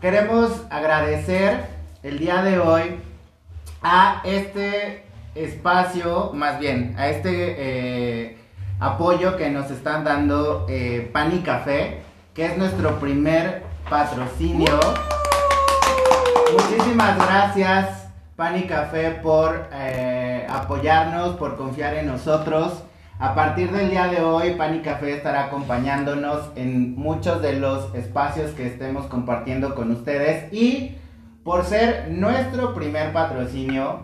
queremos 0.00 0.50
agradecer 0.70 1.66
el 2.02 2.18
día 2.18 2.42
de 2.42 2.58
hoy 2.58 3.00
a 3.82 4.20
este 4.24 5.04
espacio, 5.34 6.30
más 6.32 6.58
bien, 6.58 6.94
a 6.98 7.08
este 7.08 7.54
eh, 7.58 8.38
apoyo 8.80 9.36
que 9.36 9.50
nos 9.50 9.70
están 9.70 10.04
dando 10.04 10.66
eh, 10.68 11.10
Pan 11.12 11.34
y 11.34 11.40
Café, 11.40 12.02
que 12.34 12.46
es 12.46 12.56
nuestro 12.58 12.98
primer 13.00 13.62
patrocinio. 13.90 14.78
Muchísimas 16.52 17.16
gracias, 17.16 18.03
Pan 18.36 18.58
y 18.58 18.62
Café, 18.62 19.12
por 19.22 19.68
eh, 19.72 20.44
apoyarnos, 20.50 21.36
por 21.36 21.56
confiar 21.56 21.94
en 21.94 22.06
nosotros. 22.08 22.82
A 23.20 23.32
partir 23.32 23.70
del 23.70 23.90
día 23.90 24.08
de 24.08 24.22
hoy, 24.22 24.54
Pan 24.54 24.74
y 24.74 24.80
Café 24.80 25.14
estará 25.14 25.44
acompañándonos 25.44 26.50
en 26.56 26.96
muchos 26.96 27.40
de 27.42 27.52
los 27.60 27.94
espacios 27.94 28.50
que 28.50 28.66
estemos 28.66 29.06
compartiendo 29.06 29.76
con 29.76 29.92
ustedes. 29.92 30.52
Y 30.52 30.96
por 31.44 31.64
ser 31.64 32.08
nuestro 32.10 32.74
primer 32.74 33.12
patrocinio, 33.12 34.00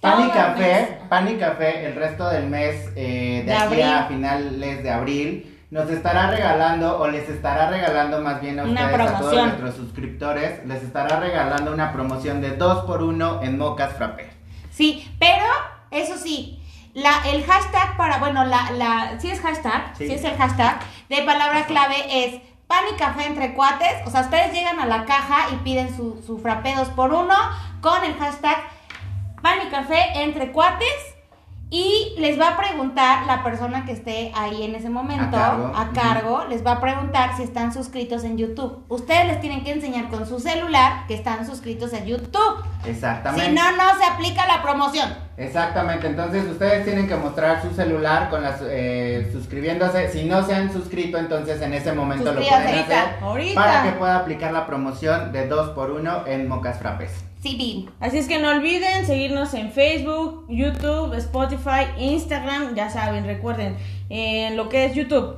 Pan 0.00 0.26
y 0.26 0.30
Café. 0.30 0.98
Pan 1.10 1.30
y 1.30 1.34
Café, 1.34 1.86
el 1.86 1.96
resto 1.96 2.28
del 2.30 2.46
mes, 2.48 2.90
eh, 2.96 3.42
de, 3.44 3.52
De 3.52 3.54
aquí 3.54 3.82
a 3.82 4.04
abril. 4.04 4.16
finales 4.16 4.82
de 4.82 4.90
abril, 4.90 5.53
nos 5.74 5.90
estará 5.90 6.30
regalando 6.30 7.00
o 7.00 7.08
les 7.08 7.28
estará 7.28 7.68
regalando 7.68 8.20
más 8.20 8.40
bien 8.40 8.60
a 8.60 8.62
ustedes, 8.62 9.00
a 9.00 9.18
todos 9.18 9.34
nuestros 9.34 9.74
suscriptores, 9.74 10.64
les 10.64 10.84
estará 10.84 11.18
regalando 11.18 11.72
una 11.72 11.92
promoción 11.92 12.40
de 12.40 12.56
2 12.56 12.84
por 12.84 13.02
1 13.02 13.42
en 13.42 13.58
Mocas 13.58 13.92
Frappé. 13.94 14.30
Sí, 14.70 15.10
pero 15.18 15.44
eso 15.90 16.16
sí, 16.16 16.62
la, 16.92 17.22
el 17.26 17.42
hashtag 17.44 17.96
para, 17.96 18.18
bueno, 18.18 18.44
la, 18.44 18.70
la, 18.70 19.18
sí 19.18 19.28
es 19.28 19.40
hashtag, 19.40 19.96
sí. 19.98 20.06
Sí. 20.06 20.14
es 20.14 20.22
el 20.22 20.36
hashtag 20.36 20.78
de 21.08 21.22
palabra 21.22 21.66
clave 21.66 21.96
es 22.08 22.40
pan 22.68 22.84
y 22.94 22.96
café 22.96 23.26
entre 23.26 23.54
cuates. 23.54 24.06
O 24.06 24.10
sea, 24.12 24.20
ustedes 24.20 24.52
llegan 24.52 24.78
a 24.78 24.86
la 24.86 25.04
caja 25.04 25.48
y 25.52 25.56
piden 25.64 25.96
su, 25.96 26.22
su 26.24 26.38
frappé 26.38 26.76
2 26.76 26.90
por 26.90 27.12
1 27.12 27.34
con 27.80 28.04
el 28.04 28.14
hashtag 28.14 28.58
pan 29.42 29.58
y 29.66 29.70
café 29.70 30.22
entre 30.22 30.52
cuates. 30.52 31.13
Y 31.70 32.14
les 32.18 32.38
va 32.38 32.50
a 32.50 32.56
preguntar 32.56 33.26
la 33.26 33.42
persona 33.42 33.84
que 33.84 33.92
esté 33.92 34.30
ahí 34.36 34.62
en 34.62 34.74
ese 34.76 34.90
momento, 34.90 35.36
A 35.36 35.40
cargo. 35.40 35.72
a 35.74 35.90
cargo, 35.92 36.44
les 36.48 36.64
va 36.64 36.72
a 36.72 36.80
preguntar 36.80 37.36
si 37.36 37.42
están 37.42 37.72
suscritos 37.72 38.22
en 38.22 38.38
YouTube. 38.38 38.84
Ustedes 38.88 39.26
les 39.26 39.40
tienen 39.40 39.64
que 39.64 39.72
enseñar 39.72 40.08
con 40.08 40.24
su 40.26 40.38
celular 40.38 41.06
que 41.08 41.14
están 41.14 41.44
suscritos 41.44 41.92
en 41.92 42.06
YouTube. 42.06 42.64
Exactamente. 42.84 43.46
Si 43.46 43.52
no, 43.52 43.72
no 43.72 43.98
se 43.98 44.04
aplica 44.04 44.46
la 44.46 44.62
promoción. 44.62 45.12
Exactamente, 45.36 46.06
entonces 46.06 46.44
ustedes 46.46 46.84
tienen 46.84 47.08
que 47.08 47.16
mostrar 47.16 47.60
su 47.60 47.70
celular 47.74 48.30
con 48.30 48.42
las 48.42 48.60
eh, 48.62 49.28
suscribiéndose. 49.32 50.12
Si 50.12 50.24
no 50.26 50.44
se 50.46 50.54
han 50.54 50.72
suscrito, 50.72 51.18
entonces 51.18 51.60
en 51.60 51.74
ese 51.74 51.92
momento 51.92 52.32
lo 52.32 52.40
pueden 52.40 52.54
ahorita, 52.54 53.02
hacer 53.02 53.22
ahorita. 53.22 53.60
para 53.60 53.82
que 53.82 53.90
pueda 53.92 54.16
aplicar 54.18 54.52
la 54.52 54.64
promoción 54.66 55.32
de 55.32 55.48
2 55.48 55.70
por 55.70 55.90
1 55.90 56.26
en 56.28 56.46
Mocas 56.46 56.78
Frappes. 56.78 57.24
Así 58.00 58.18
es 58.18 58.26
que 58.28 58.38
no 58.38 58.50
olviden 58.50 59.06
seguirnos 59.06 59.52
en 59.54 59.70
Facebook, 59.72 60.46
YouTube, 60.48 61.14
Spotify, 61.14 61.86
Instagram, 61.98 62.74
ya 62.74 62.88
saben, 62.90 63.24
recuerden, 63.26 63.76
en 64.08 64.56
lo 64.56 64.68
que 64.68 64.86
es 64.86 64.94
YouTube, 64.94 65.36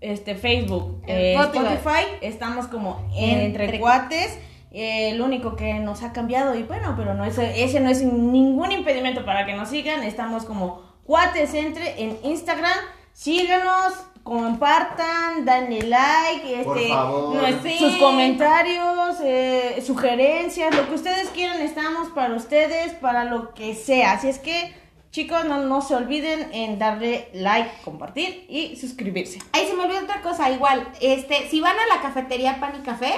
este 0.00 0.34
Facebook, 0.34 1.02
eh, 1.06 1.34
Spotify. 1.78 2.04
Estamos 2.20 2.66
como 2.68 3.08
entre, 3.16 3.64
Entre- 3.64 3.80
cuates. 3.80 4.38
eh, 4.70 5.14
lo 5.14 5.24
único 5.24 5.54
que 5.56 5.74
nos 5.74 6.02
ha 6.02 6.12
cambiado, 6.12 6.54
y 6.56 6.64
bueno, 6.64 6.94
pero 6.96 7.14
no 7.14 7.24
es, 7.24 7.38
ese 7.38 7.78
no 7.80 7.88
es 7.90 8.02
ningún 8.02 8.72
impedimento 8.72 9.24
para 9.24 9.46
que 9.46 9.54
nos 9.54 9.68
sigan. 9.68 10.02
Estamos 10.02 10.44
como 10.44 10.82
cuates 11.04 11.54
entre 11.54 12.02
en 12.02 12.18
Instagram. 12.24 12.76
Síganos, 13.14 13.94
compartan, 14.24 15.44
danle 15.44 15.82
like, 15.84 16.64
Por 16.64 16.76
este, 16.78 16.88
favor. 16.90 17.36
nues- 17.36 17.62
Sí. 17.62 17.78
sus 17.78 17.96
comentarios, 17.96 19.20
eh, 19.22 19.80
sugerencias, 19.86 20.74
lo 20.74 20.88
que 20.88 20.94
ustedes 20.96 21.28
quieran, 21.28 21.60
estamos 21.62 22.08
para 22.08 22.34
ustedes, 22.34 22.92
para 22.94 23.24
lo 23.24 23.54
que 23.54 23.76
sea. 23.76 24.12
Así 24.14 24.28
es 24.28 24.40
que, 24.40 24.74
chicos, 25.12 25.44
no, 25.44 25.58
no 25.58 25.80
se 25.80 25.94
olviden 25.94 26.52
en 26.52 26.80
darle 26.80 27.28
like, 27.34 27.70
compartir 27.84 28.46
y 28.48 28.74
suscribirse. 28.76 29.38
Ahí 29.52 29.64
se 29.68 29.74
me 29.74 29.84
olvidó 29.84 30.00
otra 30.00 30.20
cosa, 30.20 30.50
igual, 30.50 30.88
este, 31.00 31.48
si 31.48 31.60
van 31.60 31.76
a 31.78 31.94
la 31.94 32.02
cafetería 32.02 32.58
Pan 32.58 32.72
y 32.80 32.84
Café, 32.84 33.12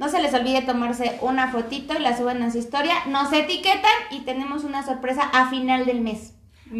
no 0.00 0.08
se 0.08 0.20
les 0.20 0.34
olvide 0.34 0.62
tomarse 0.62 1.18
una 1.20 1.52
fotito 1.52 1.94
y 1.94 2.00
la 2.00 2.16
suben 2.16 2.42
a 2.42 2.50
su 2.50 2.58
historia, 2.58 2.94
nos 3.06 3.32
etiquetan 3.32 3.92
y 4.10 4.22
tenemos 4.22 4.64
una 4.64 4.84
sorpresa 4.84 5.22
a 5.32 5.48
final 5.50 5.86
del 5.86 6.00
mes. 6.00 6.32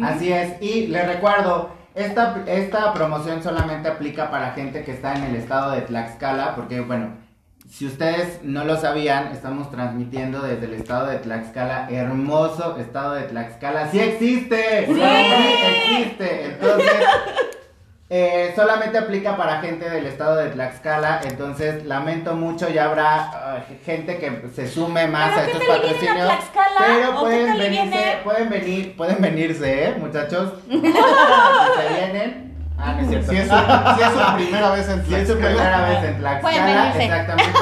Así 0.03 0.33
es, 0.33 0.61
y 0.61 0.87
les 0.87 1.07
recuerdo, 1.07 1.79
esta, 1.95 2.43
esta 2.47 2.93
promoción 2.93 3.43
solamente 3.43 3.89
aplica 3.89 4.31
para 4.31 4.51
gente 4.51 4.83
que 4.83 4.91
está 4.91 5.15
en 5.15 5.23
el 5.23 5.35
estado 5.35 5.71
de 5.71 5.81
Tlaxcala, 5.81 6.55
porque 6.55 6.79
bueno, 6.81 7.11
si 7.69 7.85
ustedes 7.85 8.43
no 8.43 8.65
lo 8.65 8.77
sabían, 8.77 9.27
estamos 9.27 9.71
transmitiendo 9.71 10.41
desde 10.41 10.65
el 10.65 10.73
estado 10.73 11.07
de 11.07 11.17
Tlaxcala, 11.17 11.89
hermoso 11.89 12.77
estado 12.77 13.13
de 13.13 13.23
Tlaxcala, 13.23 13.89
sí 13.89 13.99
existe, 13.99 14.85
sí, 14.87 15.01
existe, 15.01 16.45
entonces... 16.45 16.93
eh, 18.13 18.51
solamente 18.57 18.97
aplica 18.97 19.37
para 19.37 19.61
gente 19.61 19.89
del 19.89 20.05
estado 20.05 20.35
de 20.35 20.49
Tlaxcala, 20.49 21.21
entonces 21.23 21.85
lamento 21.85 22.33
mucho, 22.35 22.67
ya 22.67 22.85
habrá 22.85 23.15
ah, 23.33 23.63
gente 23.85 24.17
que 24.17 24.49
se 24.53 24.67
sume 24.67 25.07
más 25.07 25.29
¿Pero 25.29 25.39
a 25.39 25.45
estos 25.45 25.61
a 25.61 25.67
patrocinios, 25.67 26.27
Tlaxcala? 26.27 26.79
pero 26.85 27.09
¿O 27.09 27.13
qué 27.13 27.19
pueden 27.21 27.57
venirse, 27.57 28.17
pueden 28.25 28.49
venir, 28.49 28.97
pueden 28.97 29.21
venirse, 29.21 29.87
¿eh, 29.87 29.95
muchachos? 29.97 30.51
Si 30.67 30.81
se 30.81 31.93
vienen, 31.95 32.53
ah, 32.77 32.93
no 32.93 32.99
es 33.01 33.07
cierto. 33.07 33.31
Si 33.31 33.37
es, 33.37 33.47
su, 33.47 33.55
si 33.95 34.01
es 34.03 34.11
su 34.11 34.35
primera 34.35 34.71
vez 34.71 34.89
en 34.89 35.05
Si 35.05 35.15
es 35.15 35.27
su 35.29 35.35
Tlaxcala. 35.37 35.55
primera 35.55 35.81
vez 35.89 35.97
en 35.97 36.01
Pueden 36.01 36.19
Tlaxcala, 36.19 36.65
venirse. 36.65 37.03
exactamente. 37.05 37.59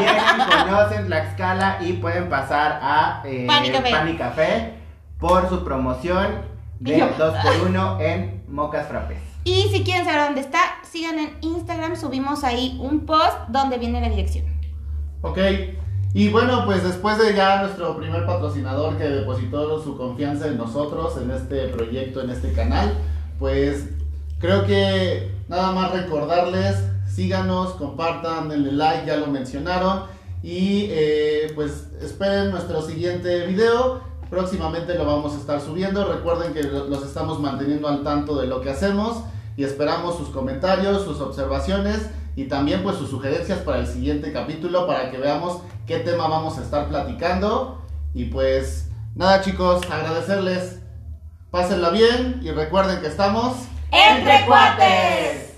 Vienen, 0.00 0.66
conocen 0.66 1.06
Tlaxcala 1.06 1.76
y 1.80 1.92
pueden 1.94 2.28
pasar 2.30 2.78
a 2.82 3.20
eh, 3.26 3.44
Pan 3.46 3.64
y 3.66 3.70
Café. 3.70 3.90
Pan 3.90 4.08
y 4.08 4.16
Café 4.16 4.72
por 5.20 5.46
su 5.50 5.62
promoción 5.62 6.40
de 6.80 6.94
Y 6.94 7.00
yo. 7.00 7.08
2x1 7.18 8.00
en 8.00 8.44
Mocas 8.48 8.86
Frappés. 8.88 9.33
Y 9.44 9.68
si 9.70 9.84
quieren 9.84 10.04
saber 10.06 10.24
dónde 10.26 10.40
está, 10.40 10.60
sigan 10.90 11.18
en 11.18 11.36
Instagram, 11.42 11.96
subimos 11.96 12.44
ahí 12.44 12.78
un 12.80 13.04
post 13.06 13.36
donde 13.48 13.78
viene 13.78 14.00
la 14.00 14.08
dirección. 14.08 14.46
Ok, 15.22 15.38
y 16.14 16.28
bueno, 16.30 16.64
pues 16.64 16.82
después 16.82 17.18
de 17.18 17.34
ya 17.34 17.60
nuestro 17.62 17.96
primer 17.96 18.24
patrocinador 18.24 18.96
que 18.96 19.04
depositó 19.04 19.82
su 19.82 19.96
confianza 19.96 20.46
en 20.46 20.56
nosotros, 20.56 21.16
en 21.20 21.30
este 21.30 21.68
proyecto, 21.68 22.22
en 22.22 22.30
este 22.30 22.52
canal, 22.52 22.94
pues 23.38 23.88
creo 24.38 24.64
que 24.64 25.30
nada 25.48 25.72
más 25.72 25.92
recordarles, 25.92 26.76
síganos, 27.08 27.72
compartan, 27.74 28.48
denle 28.48 28.72
like, 28.72 29.06
ya 29.06 29.16
lo 29.16 29.26
mencionaron, 29.26 30.04
y 30.42 30.86
eh, 30.90 31.52
pues 31.54 31.88
esperen 32.00 32.50
nuestro 32.50 32.80
siguiente 32.82 33.46
video. 33.46 34.00
Próximamente 34.30 34.94
lo 34.94 35.04
vamos 35.06 35.32
a 35.34 35.36
estar 35.38 35.60
subiendo. 35.60 36.12
Recuerden 36.12 36.52
que 36.52 36.62
lo- 36.64 36.86
los 36.88 37.04
estamos 37.04 37.40
manteniendo 37.40 37.88
al 37.88 38.02
tanto 38.02 38.36
de 38.40 38.46
lo 38.46 38.60
que 38.60 38.70
hacemos 38.70 39.22
y 39.56 39.64
esperamos 39.64 40.16
sus 40.16 40.28
comentarios, 40.28 41.04
sus 41.04 41.20
observaciones 41.20 42.10
y 42.36 42.44
también 42.44 42.82
pues 42.82 42.96
sus 42.96 43.10
sugerencias 43.10 43.60
para 43.60 43.78
el 43.78 43.86
siguiente 43.86 44.32
capítulo 44.32 44.86
para 44.86 45.10
que 45.10 45.18
veamos 45.18 45.62
qué 45.86 45.98
tema 45.98 46.28
vamos 46.28 46.58
a 46.58 46.62
estar 46.62 46.88
platicando. 46.88 47.82
Y 48.12 48.26
pues 48.26 48.88
nada 49.14 49.40
chicos, 49.40 49.82
agradecerles. 49.90 50.80
Pásenla 51.50 51.90
bien 51.90 52.40
y 52.42 52.50
recuerden 52.50 53.00
que 53.00 53.06
estamos 53.06 53.54
¡Entre 53.92 54.44
cuates! 54.46 55.53